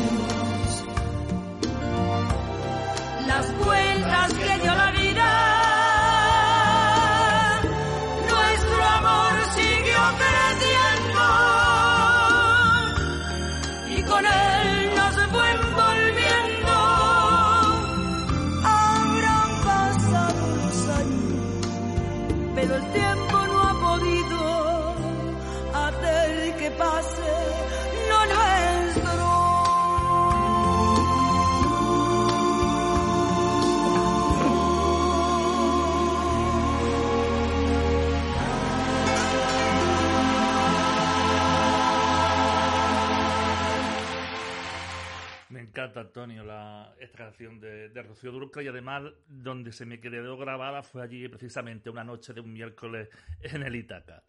Antonio, 46.15 46.45
la, 46.45 46.95
esta 46.97 47.17
canción 47.17 47.59
de, 47.59 47.89
Rocío 48.01 48.31
Durca 48.31 48.63
y 48.63 48.69
además 48.69 49.03
donde 49.27 49.73
se 49.73 49.85
me 49.85 49.99
quedó 49.99 50.37
grabada 50.37 50.81
fue 50.81 51.03
allí 51.03 51.27
precisamente 51.27 51.89
una 51.89 52.05
noche 52.05 52.31
de 52.31 52.39
un 52.39 52.53
miércoles 52.53 53.09
en 53.41 53.63
el 53.63 53.75
Itaca. 53.75 54.23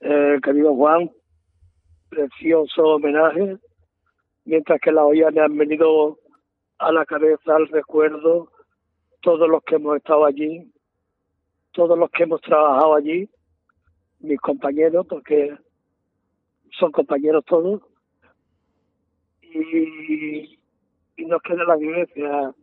Eh, 0.00 0.38
querido 0.42 0.74
Juan, 0.74 1.10
precioso 2.08 2.94
homenaje, 2.94 3.58
mientras 4.46 4.80
que 4.80 4.90
las 4.90 5.04
ollas 5.04 5.34
me 5.34 5.42
han 5.42 5.54
venido 5.54 6.18
a 6.78 6.90
la 6.92 7.04
cabeza, 7.04 7.56
al 7.56 7.68
recuerdo, 7.68 8.50
todos 9.20 9.50
los 9.50 9.62
que 9.64 9.74
hemos 9.74 9.98
estado 9.98 10.24
allí, 10.24 10.72
todos 11.72 11.98
los 11.98 12.10
que 12.10 12.22
hemos 12.22 12.40
trabajado 12.40 12.94
allí, 12.94 13.28
mis 14.20 14.40
compañeros, 14.40 15.06
porque 15.06 15.54
son 16.70 16.90
compañeros 16.90 17.44
todos, 17.44 17.82
y 21.20 21.26
nos 21.26 21.42
queda 21.42 21.64
la 21.64 21.76
vivencia. 21.76 22.54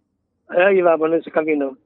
Ahí 0.49 0.81
vamos 0.81 1.09
en 1.09 1.15
ese 1.15 1.31
camino. 1.31 1.77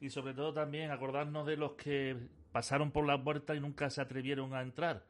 Y 0.00 0.10
sobre 0.10 0.34
todo 0.34 0.52
también 0.52 0.90
acordarnos 0.90 1.46
de 1.46 1.56
los 1.56 1.72
que 1.72 2.16
pasaron 2.52 2.90
por 2.90 3.06
la 3.06 3.22
puerta 3.22 3.54
y 3.54 3.60
nunca 3.60 3.90
se 3.90 4.00
atrevieron 4.00 4.54
a 4.54 4.62
entrar. 4.62 5.02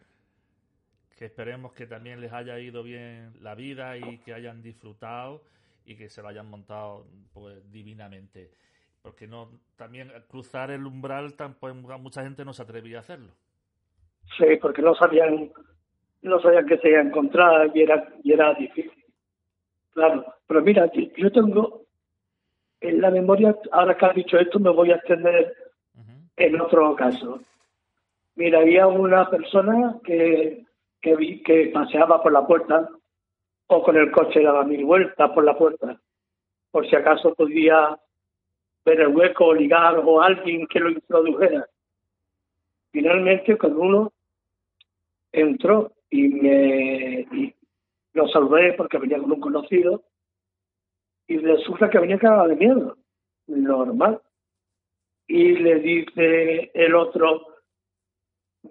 Que 1.18 1.26
esperemos 1.26 1.72
que 1.72 1.86
también 1.86 2.20
les 2.20 2.32
haya 2.32 2.58
ido 2.58 2.82
bien 2.82 3.32
la 3.40 3.54
vida 3.54 3.96
y 3.96 4.18
que 4.18 4.34
hayan 4.34 4.62
disfrutado 4.62 5.42
y 5.84 5.96
que 5.96 6.08
se 6.08 6.22
lo 6.22 6.28
hayan 6.28 6.48
montado 6.48 7.06
pues, 7.32 7.70
divinamente. 7.70 8.50
Porque 9.02 9.26
no 9.26 9.50
también 9.76 10.10
cruzar 10.28 10.70
el 10.70 10.86
umbral 10.86 11.34
tampoco 11.34 11.74
mucha 11.98 12.22
gente 12.22 12.44
no 12.44 12.52
se 12.52 12.62
atrevía 12.62 12.98
a 12.98 13.00
hacerlo. 13.00 13.32
Sí, 14.38 14.56
porque 14.60 14.80
no 14.80 14.94
sabían 14.94 15.52
no 16.22 16.40
sabían 16.40 16.66
que 16.66 16.78
se 16.78 16.88
iba 16.88 17.00
a 17.00 17.02
encontrar 17.02 17.70
y 17.74 17.82
era, 17.82 18.08
y 18.22 18.32
era 18.32 18.54
difícil. 18.54 19.03
Claro, 19.95 20.24
pero 20.47 20.61
mira, 20.61 20.90
yo 21.16 21.32
tengo 21.32 21.82
en 22.80 23.01
la 23.01 23.11
memoria, 23.11 23.57
ahora 23.70 23.97
que 23.97 24.07
has 24.07 24.14
dicho 24.14 24.36
esto, 24.36 24.59
me 24.59 24.70
voy 24.70 24.90
a 24.90 24.97
extender 24.97 25.55
en 26.36 26.61
otro 26.61 26.95
caso. 26.97 27.40
Mira, 28.34 28.59
había 28.59 28.88
una 28.88 29.30
persona 29.30 29.97
que, 30.05 30.64
que 31.01 31.16
vi 31.16 31.42
que 31.42 31.70
paseaba 31.72 32.20
por 32.22 32.32
la 32.32 32.45
puerta 32.45 32.88
o 33.68 33.82
con 33.82 33.97
el 33.97 34.11
coche 34.11 34.42
daba 34.42 34.64
mil 34.64 34.84
vueltas 34.84 35.30
por 35.30 35.45
la 35.45 35.57
puerta, 35.57 35.99
por 36.72 36.88
si 36.88 36.97
acaso 36.97 37.32
podía 37.34 37.97
ver 38.84 39.01
el 39.01 39.16
hueco 39.16 39.55
ligar 39.55 39.99
o 40.05 40.20
alguien 40.20 40.66
que 40.66 40.80
lo 40.80 40.90
introdujera. 40.90 41.66
Finalmente, 42.90 43.57
con 43.57 43.76
uno 43.76 44.12
entró 45.32 45.92
y 46.11 46.28
me 46.28 47.26
y 47.32 47.55
lo 48.14 48.28
saludé 48.28 48.72
porque 48.74 48.98
venía 48.98 49.18
con 49.18 49.32
un 49.32 49.40
conocido 49.40 50.02
y 51.26 51.38
resulta 51.38 51.90
que 51.90 51.98
venía 51.98 52.18
cagado 52.18 52.48
de 52.48 52.56
miedo, 52.56 52.96
normal. 53.46 54.20
Y 55.26 55.54
le 55.54 55.76
dice 55.76 56.70
el 56.74 56.94
otro, 56.94 57.46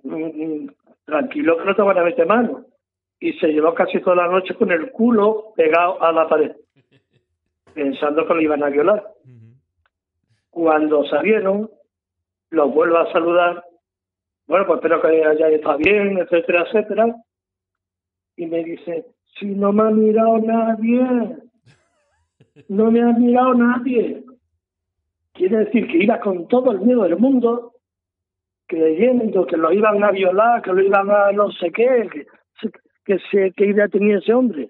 mm, 0.03 0.67
tranquilo 1.05 1.57
que 1.57 1.65
no 1.65 1.75
te 1.75 1.81
van 1.81 1.97
a 1.97 2.03
meter 2.03 2.27
mano. 2.27 2.65
Y 3.19 3.33
se 3.33 3.47
llevó 3.47 3.73
casi 3.73 3.99
toda 4.01 4.17
la 4.17 4.27
noche 4.27 4.53
con 4.55 4.71
el 4.71 4.91
culo 4.91 5.53
pegado 5.55 6.01
a 6.01 6.11
la 6.11 6.27
pared, 6.27 6.55
pensando 7.73 8.27
que 8.27 8.33
lo 8.33 8.41
iban 8.41 8.63
a 8.63 8.69
violar. 8.69 9.07
Cuando 10.49 11.03
salieron, 11.05 11.69
los 12.51 12.73
vuelvo 12.73 12.97
a 12.97 13.11
saludar. 13.11 13.65
Bueno, 14.45 14.67
pues 14.67 14.77
espero 14.77 15.01
que 15.01 15.25
haya 15.25 15.49
estado 15.49 15.77
bien, 15.79 16.19
etcétera, 16.19 16.65
etcétera 16.67 17.15
y 18.35 18.45
me 18.47 18.63
dice, 18.63 19.05
si 19.39 19.45
no 19.45 19.71
me 19.73 19.83
ha 19.83 19.91
mirado 19.91 20.37
nadie, 20.39 21.37
no 22.67 22.91
me 22.91 23.01
ha 23.01 23.13
mirado 23.13 23.53
nadie. 23.55 24.23
Quiere 25.33 25.65
decir 25.65 25.87
que 25.87 26.03
iba 26.03 26.19
con 26.19 26.47
todo 26.47 26.71
el 26.71 26.81
miedo 26.81 27.03
del 27.03 27.17
mundo, 27.17 27.73
creyendo 28.67 29.45
que 29.45 29.57
lo 29.57 29.71
iban 29.71 30.03
a 30.03 30.11
violar, 30.11 30.61
que 30.61 30.71
lo 30.71 30.81
iban 30.81 31.09
a 31.09 31.31
no 31.31 31.51
sé 31.51 31.71
qué, 31.71 32.09
que, 33.05 33.19
se, 33.31 33.51
que 33.51 33.65
idea 33.65 33.87
tenía 33.87 34.17
ese 34.17 34.33
hombre. 34.33 34.69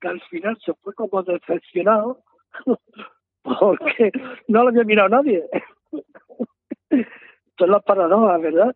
Que 0.00 0.08
al 0.08 0.20
final 0.22 0.58
se 0.64 0.74
fue 0.74 0.94
como 0.94 1.22
decepcionado 1.22 2.22
porque 3.42 4.10
no 4.48 4.64
lo 4.64 4.70
había 4.70 4.84
mirado 4.84 5.08
nadie. 5.10 5.44
Esto 7.60 7.64
es 7.66 7.98
la 7.98 8.38
¿verdad? 8.38 8.74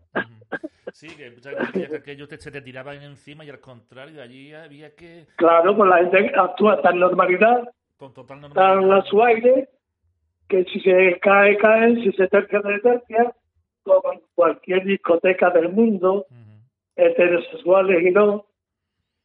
Sí, 0.93 1.09
que 1.09 1.35
que 1.73 1.97
aquellos 1.97 2.29
te, 2.29 2.37
se 2.37 2.51
te 2.51 2.61
tiraban 2.61 3.01
encima 3.03 3.43
y 3.45 3.49
al 3.49 3.61
contrario, 3.61 4.23
allí 4.23 4.53
había 4.53 4.95
que... 4.95 5.27
Claro, 5.37 5.75
pues 5.75 5.89
la 5.89 5.99
gente 5.99 6.33
actúa 6.37 6.83
tan 6.83 6.99
normalidad, 6.99 7.67
con 7.97 8.13
total 8.13 8.43
normalidad. 8.43 8.81
tan 8.81 8.93
a 8.93 9.03
su 9.05 9.23
aire, 9.23 9.71
que 10.49 10.65
si 10.65 10.81
se 10.81 11.19
cae, 11.21 11.57
cae, 11.57 11.95
si 11.97 12.13
se 12.13 12.29
tercia, 12.29 12.61
se 12.61 12.79
tercia, 12.81 13.35
como 13.85 14.13
en 14.13 14.21
cualquier 14.35 14.85
discoteca 14.85 15.49
del 15.49 15.71
mundo, 15.71 16.27
heterosexuales 16.95 18.07
y 18.07 18.11
no. 18.11 18.45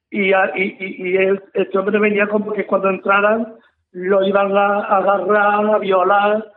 Y, 0.09 0.31
y, 0.31 0.77
y, 0.79 1.17
y 1.17 1.39
este 1.53 1.77
hombre 1.77 1.99
venía 1.99 2.27
como 2.27 2.53
que 2.53 2.65
cuando 2.65 2.89
entraran 2.89 3.55
lo 3.91 4.25
iban 4.25 4.55
a 4.55 4.79
agarrar, 4.85 5.75
a 5.75 5.77
violar 5.79 6.53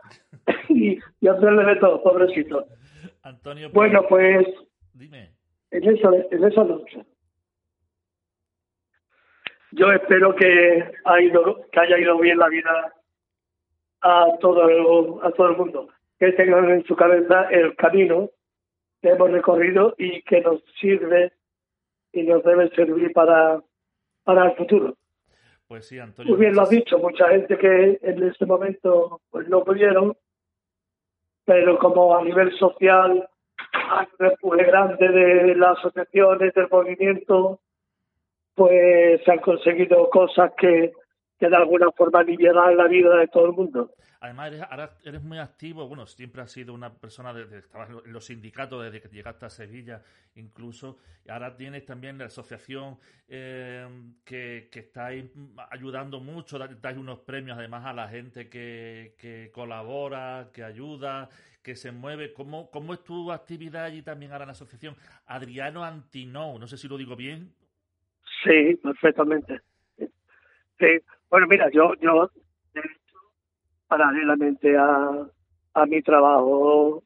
y, 0.69 0.97
y 1.19 1.27
hacerle 1.27 1.65
de 1.65 1.75
todo, 1.75 2.01
pobrecito. 2.01 2.65
Antonio, 3.23 3.69
Bueno, 3.71 4.05
pues 4.07 4.45
dime. 4.93 5.31
en 5.71 5.83
esa, 5.89 6.09
en 6.31 6.43
esa 6.43 6.63
noche. 6.63 7.05
Yo 9.71 9.91
espero 9.91 10.35
que, 10.35 10.91
ha 11.05 11.21
ido, 11.21 11.67
que 11.71 11.79
haya 11.79 11.97
ido 11.97 12.19
bien 12.19 12.37
la 12.37 12.47
vida 12.49 12.93
a 14.01 14.25
todo, 14.39 15.23
a 15.23 15.31
todo 15.31 15.49
el 15.49 15.57
mundo. 15.57 15.89
Que 16.19 16.31
tengan 16.33 16.69
en 16.69 16.83
su 16.85 16.95
cabeza 16.95 17.49
el 17.49 17.75
camino 17.75 18.29
que 19.01 19.09
hemos 19.09 19.31
recorrido 19.31 19.95
y 19.97 20.21
que 20.23 20.41
nos 20.41 20.61
sirve 20.79 21.33
y 22.11 22.23
nos 22.23 22.43
debe 22.43 22.69
servir 22.75 23.11
para, 23.13 23.61
para 24.23 24.45
el 24.51 24.55
futuro. 24.55 24.95
Pues 25.67 25.87
sí, 25.87 25.97
Antonio. 25.97 26.31
Muy 26.31 26.39
bien 26.39 26.55
lo 26.55 26.61
has 26.61 26.69
dicho, 26.69 26.99
mucha 26.99 27.29
gente 27.29 27.57
que 27.57 27.99
en 28.01 28.23
este 28.23 28.45
momento 28.45 29.21
pues 29.31 29.47
no 29.49 29.63
pudieron, 29.63 30.15
pero 31.45 31.77
como 31.77 32.15
a 32.15 32.23
nivel 32.23 32.55
social 32.57 33.27
hay 33.73 34.07
un 34.19 34.25
empuje 34.25 34.63
grande 34.63 35.07
de 35.07 35.55
las 35.55 35.77
asociaciones, 35.77 36.53
del 36.53 36.67
movimiento, 36.69 37.59
pues 38.55 39.21
se 39.23 39.31
han 39.31 39.39
conseguido 39.39 40.09
cosas 40.09 40.51
que, 40.57 40.93
que 41.39 41.49
de 41.49 41.55
alguna 41.55 41.91
forma 41.91 42.19
aliviarán 42.19 42.77
la 42.77 42.87
vida 42.87 43.17
de 43.17 43.27
todo 43.27 43.47
el 43.47 43.53
mundo. 43.53 43.89
Además, 44.23 44.53
eres, 44.53 44.61
ahora 44.61 44.89
eres 45.03 45.21
muy 45.21 45.37
activo, 45.37 45.85
bueno, 45.85 46.05
siempre 46.05 46.41
has 46.41 46.49
sido 46.49 46.73
una 46.73 46.93
persona, 46.93 47.33
de, 47.33 47.57
estabas 47.57 47.89
en 47.89 48.13
los 48.13 48.23
sindicatos 48.23 48.81
desde 48.81 49.01
que 49.01 49.13
llegaste 49.13 49.45
a 49.45 49.49
Sevilla, 49.49 50.01
incluso, 50.35 50.97
ahora 51.27 51.57
tienes 51.57 51.83
también 51.83 52.17
la 52.17 52.27
asociación 52.27 52.97
eh, 53.27 53.85
que, 54.23 54.69
que 54.71 54.79
estáis 54.79 55.25
ayudando 55.69 56.21
mucho, 56.21 56.57
dais 56.57 56.97
unos 56.97 57.19
premios 57.19 57.57
además 57.57 57.85
a 57.85 57.91
la 57.91 58.07
gente 58.07 58.47
que, 58.47 59.13
que 59.17 59.51
colabora, 59.51 60.51
que 60.53 60.63
ayuda, 60.63 61.27
que 61.61 61.75
se 61.75 61.91
mueve. 61.91 62.31
¿Cómo, 62.31 62.71
¿Cómo 62.71 62.93
es 62.93 63.03
tu 63.03 63.29
actividad 63.29 63.83
allí 63.83 64.03
también 64.03 64.31
ahora 64.31 64.45
en 64.45 64.47
la 64.47 64.53
asociación? 64.53 64.95
Adriano 65.25 65.83
Antinou, 65.83 66.57
no 66.59 66.67
sé 66.67 66.77
si 66.77 66.87
lo 66.87 66.95
digo 66.95 67.17
bien. 67.17 67.53
Sí, 68.45 68.75
perfectamente. 68.81 69.59
Sí, 69.97 71.01
bueno, 71.29 71.45
mira, 71.47 71.69
yo, 71.71 71.93
yo 71.99 72.31
paralelamente 73.93 74.75
a, 74.75 75.27
a 75.75 75.85
mi 75.85 76.01
trabajo 76.01 77.03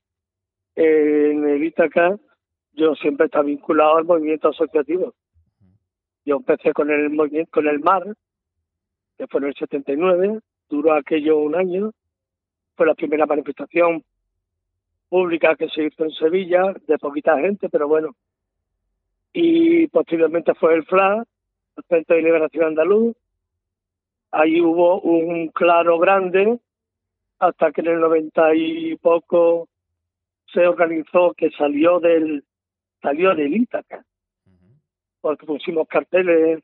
en 0.73 1.45
el 1.49 1.61
Ítaca, 1.61 2.17
yo 2.71 2.95
siempre 2.95 3.25
he 3.25 3.27
estado 3.27 3.43
vinculado 3.43 3.97
al 3.97 4.05
movimiento 4.05 4.47
asociativo. 4.47 5.13
Yo 6.23 6.37
empecé 6.37 6.71
con 6.71 6.89
el 6.89 7.09
movimiento, 7.09 7.51
con 7.51 7.67
el 7.67 7.79
MAR, 7.81 8.05
que 9.17 9.27
fue 9.27 9.41
en 9.41 9.47
el 9.47 9.55
79, 9.55 10.39
duró 10.69 10.93
aquello 10.93 11.39
un 11.39 11.55
año, 11.55 11.91
fue 12.77 12.85
la 12.85 12.95
primera 12.95 13.25
manifestación 13.25 14.01
pública 15.09 15.57
que 15.57 15.67
se 15.67 15.87
hizo 15.87 16.05
en 16.05 16.11
Sevilla, 16.11 16.73
de 16.87 16.97
poquita 16.99 17.37
gente, 17.37 17.67
pero 17.67 17.89
bueno. 17.89 18.15
Y 19.33 19.87
posteriormente 19.87 20.53
fue 20.53 20.75
el 20.75 20.85
FLA, 20.85 21.25
el 21.75 21.83
Centro 21.89 22.15
de 22.15 22.21
Liberación 22.21 22.63
Andaluz. 22.63 23.13
Ahí 24.31 24.61
hubo 24.61 25.01
un 25.01 25.49
claro 25.49 25.99
grande 25.99 26.61
hasta 27.39 27.71
que 27.71 27.81
en 27.81 27.87
el 27.87 27.99
noventa 27.99 28.53
y 28.55 28.95
poco 28.97 29.67
se 30.53 30.67
organizó 30.67 31.33
que 31.35 31.51
salió 31.51 31.99
del 31.99 32.43
salió 33.01 33.35
del 33.35 33.55
Ítaca 33.55 34.03
porque 35.21 35.45
pusimos 35.45 35.87
carteles 35.87 36.63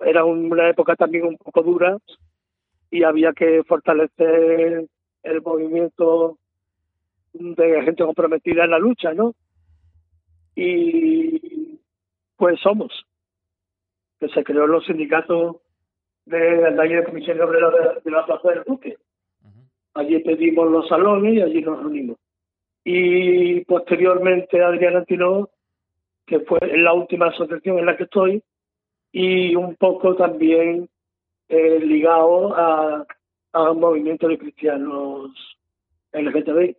era 0.00 0.24
una 0.24 0.68
época 0.68 0.96
también 0.96 1.24
un 1.24 1.36
poco 1.36 1.62
dura 1.62 1.96
y 2.90 3.02
había 3.02 3.32
que 3.32 3.62
fortalecer 3.64 4.86
el 5.22 5.42
movimiento 5.42 6.38
de 7.32 7.82
gente 7.82 8.04
comprometida 8.04 8.64
en 8.64 8.70
la 8.70 8.78
lucha, 8.78 9.12
¿no? 9.12 9.34
Y 10.54 11.80
pues 12.36 12.60
somos, 12.60 12.92
que 14.20 14.28
se 14.28 14.44
creó 14.44 14.66
los 14.66 14.84
sindicatos 14.84 15.56
del 16.26 16.76
taller 16.76 17.00
de 17.00 17.06
comisión 17.06 17.40
obrera 17.40 17.70
de, 17.70 18.00
de 18.04 18.10
la 18.10 18.24
Plaza 18.24 18.50
del 18.50 18.64
Duque. 18.64 18.96
Allí 19.94 20.18
pedimos 20.20 20.70
los 20.70 20.88
salones 20.88 21.34
y 21.34 21.40
allí 21.40 21.62
nos 21.62 21.80
reunimos. 21.80 22.18
Y 22.84 23.64
posteriormente 23.64 24.62
Adrián 24.62 24.96
Antino, 24.96 25.48
que 26.26 26.40
fue 26.40 26.58
la 26.76 26.92
última 26.92 27.26
asociación 27.26 27.78
en 27.78 27.86
la 27.86 27.96
que 27.96 28.04
estoy, 28.04 28.42
y 29.12 29.54
un 29.54 29.76
poco 29.76 30.16
también 30.16 30.88
eh, 31.48 31.80
ligado 31.80 32.54
a, 32.56 33.06
a 33.52 33.70
un 33.70 33.80
movimiento 33.80 34.28
de 34.28 34.38
cristianos 34.38 35.30
LGTBI. 36.12 36.76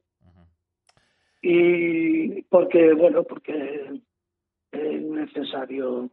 Y 1.42 2.42
porque, 2.44 2.94
bueno, 2.94 3.24
porque 3.24 4.02
es 4.72 5.02
necesario 5.04 6.10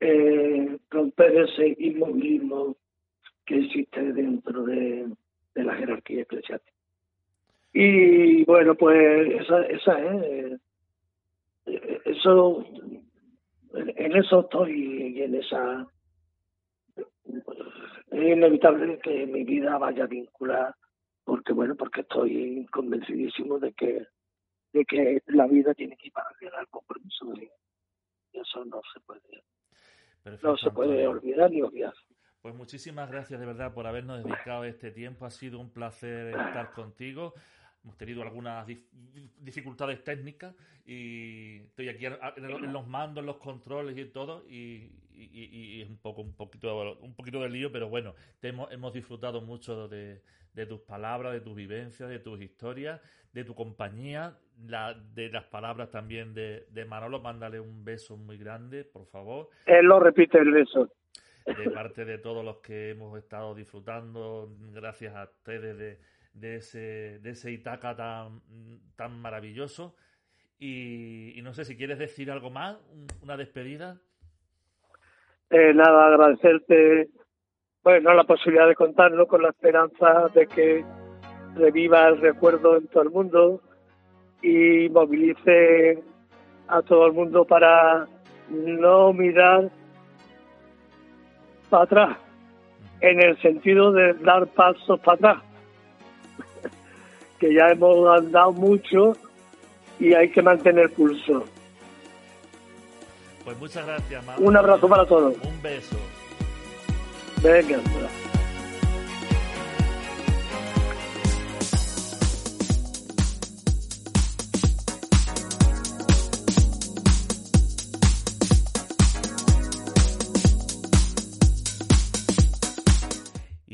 eh, 0.00 0.78
romper 0.90 1.36
ese 1.36 1.76
inmovilismo 1.78 2.76
que 3.44 3.58
existe 3.58 4.12
dentro 4.12 4.64
de, 4.64 5.08
de 5.58 5.64
la 5.64 5.74
jerarquía 5.74 6.22
eclesiástica. 6.22 6.76
Y 7.72 8.44
bueno, 8.44 8.74
pues 8.74 9.42
esa, 9.42 9.62
esa 9.66 10.00
es, 10.00 10.60
eh, 11.66 12.00
eso, 12.06 12.64
en 13.74 14.16
eso 14.16 14.40
estoy 14.40 15.14
y 15.16 15.22
en 15.22 15.34
esa, 15.34 15.86
es 18.10 18.22
inevitable 18.22 18.98
que 19.00 19.26
mi 19.26 19.44
vida 19.44 19.76
vaya 19.78 20.06
vinculada, 20.06 20.76
porque 21.24 21.52
bueno, 21.52 21.74
porque 21.76 22.00
estoy 22.02 22.66
convencidísimo 22.70 23.58
de 23.58 23.72
que, 23.72 24.06
de 24.72 24.84
que 24.84 25.22
la 25.26 25.46
vida 25.46 25.74
tiene 25.74 25.96
que 25.96 26.06
ir 26.06 26.12
para 26.12 26.28
al 26.58 26.68
compromiso 26.68 27.26
de 27.26 27.50
eso 28.32 28.64
no 28.64 28.80
se 28.92 29.00
puede, 29.00 29.44
Perfecto, 30.22 30.48
no 30.48 30.56
se 30.56 30.70
puede 30.70 31.04
Antonio. 31.04 31.10
olvidar 31.10 31.50
ni 31.50 31.62
obviar. 31.62 31.94
Pues 32.40 32.54
muchísimas 32.54 33.10
gracias 33.10 33.40
de 33.40 33.46
verdad 33.46 33.74
por 33.74 33.86
habernos 33.86 34.22
dedicado 34.22 34.64
este 34.64 34.90
tiempo. 34.90 35.26
Ha 35.26 35.30
sido 35.30 35.58
un 35.58 35.70
placer 35.70 36.28
estar 36.28 36.70
contigo. 36.72 37.34
Hemos 37.82 37.96
tenido 37.96 38.22
algunas 38.22 38.66
dif- 38.66 38.86
dificultades 39.38 40.02
técnicas 40.04 40.54
y 40.84 41.58
estoy 41.58 41.88
aquí 41.88 42.06
en 42.06 42.72
los 42.72 42.86
mandos, 42.86 43.22
en 43.22 43.26
los 43.26 43.36
controles 43.38 43.96
y 43.96 44.04
todo 44.06 44.44
y 44.48 44.90
es 45.82 45.88
un 45.88 45.98
poco 45.98 46.22
un 46.22 46.34
poquito 46.34 46.96
un 47.00 47.14
poquito 47.14 47.40
de 47.42 47.48
lío, 47.50 47.72
pero 47.72 47.88
bueno, 47.88 48.14
te 48.40 48.48
hemos, 48.48 48.70
hemos 48.72 48.92
disfrutado 48.92 49.40
mucho 49.40 49.88
de, 49.88 50.22
de 50.54 50.66
tus 50.66 50.80
palabras, 50.80 51.32
de 51.32 51.40
tus 51.40 51.56
vivencias, 51.56 52.08
de 52.08 52.18
tus 52.20 52.40
historias, 52.40 53.00
de 53.32 53.44
tu 53.44 53.54
compañía, 53.54 54.36
la, 54.66 54.94
de 54.94 55.28
las 55.30 55.44
palabras 55.44 55.90
también 55.90 56.34
de, 56.34 56.66
de 56.70 56.84
Manolo. 56.84 57.20
Mándale 57.20 57.58
un 57.58 57.84
beso 57.84 58.16
muy 58.16 58.38
grande, 58.38 58.84
por 58.84 59.06
favor 59.06 59.48
Él 59.66 59.86
lo 59.86 59.98
repite 59.98 60.38
el 60.38 60.52
beso. 60.52 60.92
De 61.56 61.70
parte 61.70 62.04
de 62.04 62.18
todos 62.18 62.44
los 62.44 62.58
que 62.58 62.90
hemos 62.90 63.16
estado 63.18 63.54
disfrutando, 63.54 64.50
gracias 64.72 65.14
a 65.14 65.24
ustedes 65.24 65.78
de, 65.78 65.98
de 66.34 66.56
ese, 66.56 67.18
de 67.20 67.30
ese 67.30 67.50
Itaca 67.52 67.96
tan, 67.96 68.40
tan 68.96 69.20
maravilloso. 69.20 69.94
Y, 70.58 71.38
y 71.38 71.42
no 71.42 71.52
sé 71.54 71.64
si 71.64 71.76
quieres 71.76 71.98
decir 71.98 72.30
algo 72.30 72.50
más, 72.50 72.76
un- 72.92 73.06
una 73.22 73.36
despedida. 73.36 74.00
Eh, 75.50 75.72
nada, 75.74 76.08
agradecerte 76.08 77.08
bueno, 77.84 78.12
la 78.12 78.24
posibilidad 78.24 78.66
de 78.68 78.74
contarlo 78.74 79.26
con 79.26 79.40
la 79.42 79.48
esperanza 79.50 80.28
de 80.34 80.46
que 80.46 80.84
reviva 81.54 82.08
el 82.08 82.20
recuerdo 82.20 82.76
en 82.76 82.86
todo 82.88 83.02
el 83.04 83.10
mundo 83.10 83.62
y 84.42 84.88
movilice 84.90 86.02
a 86.66 86.82
todo 86.82 87.06
el 87.06 87.12
mundo 87.14 87.46
para 87.46 88.06
no 88.50 89.12
mirar 89.14 89.70
para 91.68 91.84
atrás, 91.84 92.16
en 93.00 93.22
el 93.22 93.40
sentido 93.40 93.92
de 93.92 94.14
dar 94.14 94.46
pasos 94.48 94.98
para 95.00 95.14
atrás, 95.14 95.42
que 97.38 97.54
ya 97.54 97.68
hemos 97.68 98.08
andado 98.18 98.52
mucho 98.52 99.12
y 100.00 100.14
hay 100.14 100.30
que 100.30 100.42
mantener 100.42 100.90
pulso. 100.90 101.44
Pues 103.44 103.58
muchas 103.58 103.86
gracias, 103.86 104.24
Un 104.38 104.56
abrazo 104.56 104.88
para 104.88 105.06
todos. 105.06 105.34
Un 105.42 105.62
beso. 105.62 105.96
Venga. 107.42 107.78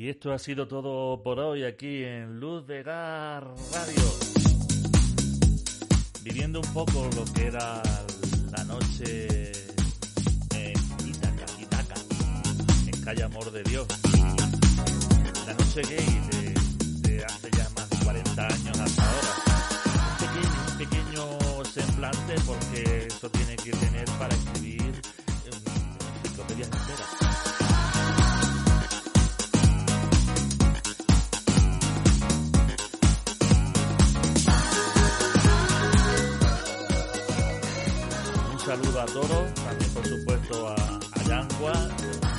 Y 0.04 0.10
esto 0.10 0.34
ha 0.34 0.38
sido 0.38 0.68
todo 0.68 1.22
por 1.22 1.40
hoy 1.40 1.64
aquí 1.64 2.04
en 2.04 2.38
Luz 2.38 2.66
de 2.66 2.82
Gar 2.82 3.42
Radio. 3.72 4.04
Viviendo 6.22 6.60
un 6.60 6.74
poco 6.74 7.08
lo 7.16 7.24
que 7.32 7.46
era 7.46 7.82
la 8.52 8.64
noche 8.64 9.50
en 10.54 10.74
Ítaca, 11.08 11.46
Ítaca, 11.58 11.94
en 12.86 13.02
Calle 13.02 13.22
Amor 13.22 13.50
de 13.50 13.62
Dios. 13.62 13.86
La 15.46 15.54
noche 15.54 15.80
gay 15.88 16.52
de, 17.00 17.24
hace 17.24 17.50
ya 17.56 17.66
más 17.74 17.88
de 17.88 17.96
40 18.04 18.46
años 18.46 18.80
hasta 18.80 19.10
ahora. 19.10 19.32
Un 20.10 20.26
pequeño, 20.26 20.66
un 20.68 20.76
pequeño 20.76 21.64
semblante 21.64 22.34
porque 22.46 23.06
eso 23.06 23.30
tiene 23.30 23.56
que 23.56 23.70
tener 23.70 24.04
para 24.18 24.34
escribir 24.34 25.00
enciclopedias 25.46 26.68
enteras. 26.68 27.23
Saludo 38.74 39.00
a 39.00 39.06
Toro, 39.06 39.46
también 39.54 39.90
por 39.92 40.04
supuesto 40.04 40.68
a, 40.68 40.74
a 40.74 41.22
Yangua, 41.28 41.72
un 41.72 41.90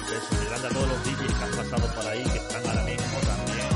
beso 0.10 0.36
grande 0.50 0.68
a 0.68 0.70
todos 0.70 0.88
los 0.90 1.04
DJs 1.06 1.34
que 1.34 1.44
han 1.46 1.52
pasado 1.52 1.96
por 1.96 2.06
ahí, 2.08 2.24
que 2.24 2.38
están 2.38 2.68
ahora 2.68 2.84
mismo 2.84 3.20
también. 3.32 3.70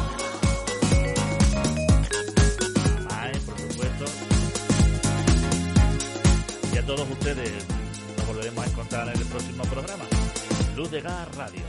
Mae, 3.07 3.31
por 3.39 3.57
supuesto. 3.59 4.05
Y 6.73 6.77
a 6.77 6.85
todos 6.85 7.09
ustedes 7.09 7.65
nos 8.17 8.27
volveremos 8.27 8.65
a 8.65 8.67
encontrar 8.69 9.07
en 9.07 9.21
el 9.21 9.25
próximo 9.27 9.63
programa. 9.63 10.03
Luz 10.75 10.91
de 10.91 11.01
Gas 11.01 11.35
Radio. 11.35 11.63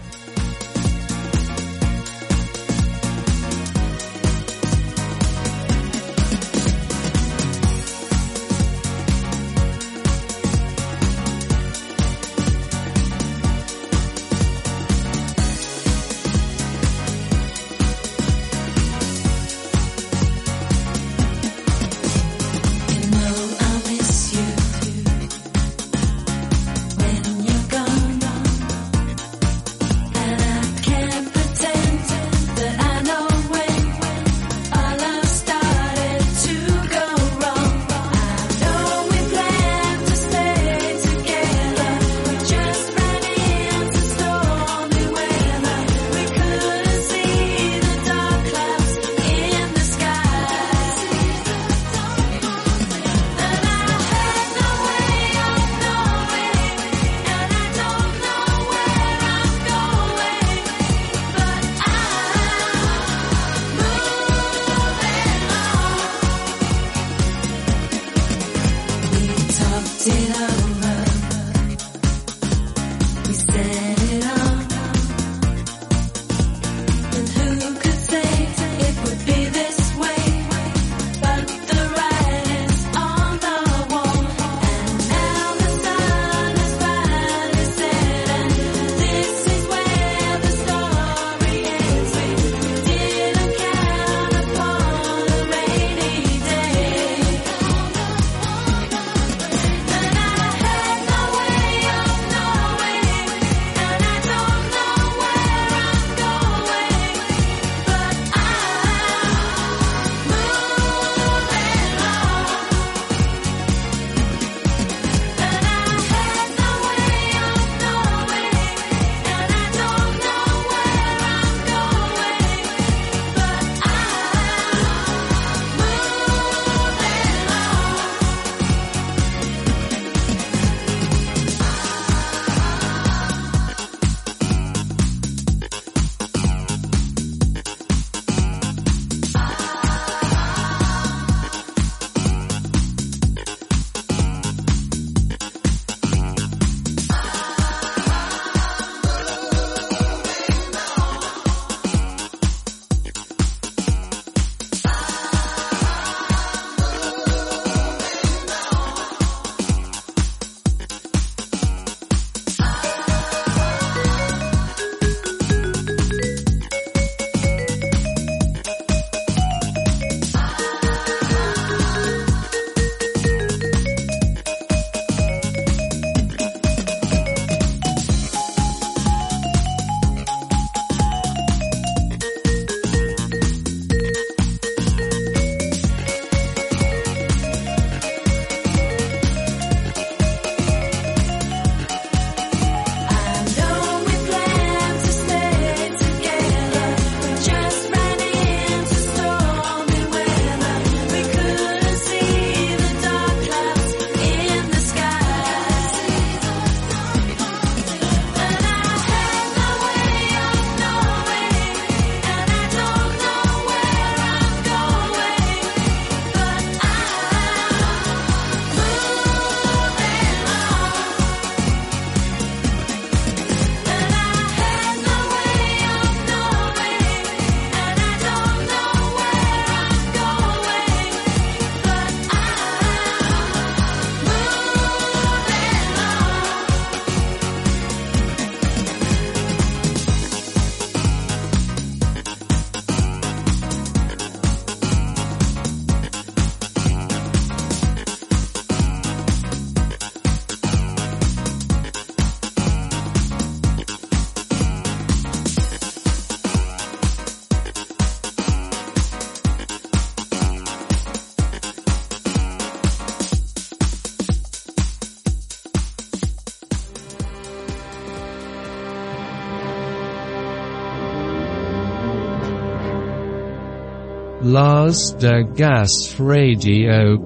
Las 274.90 275.14
de 275.20 275.44
Gas 275.54 276.16
Radio. 276.18 277.16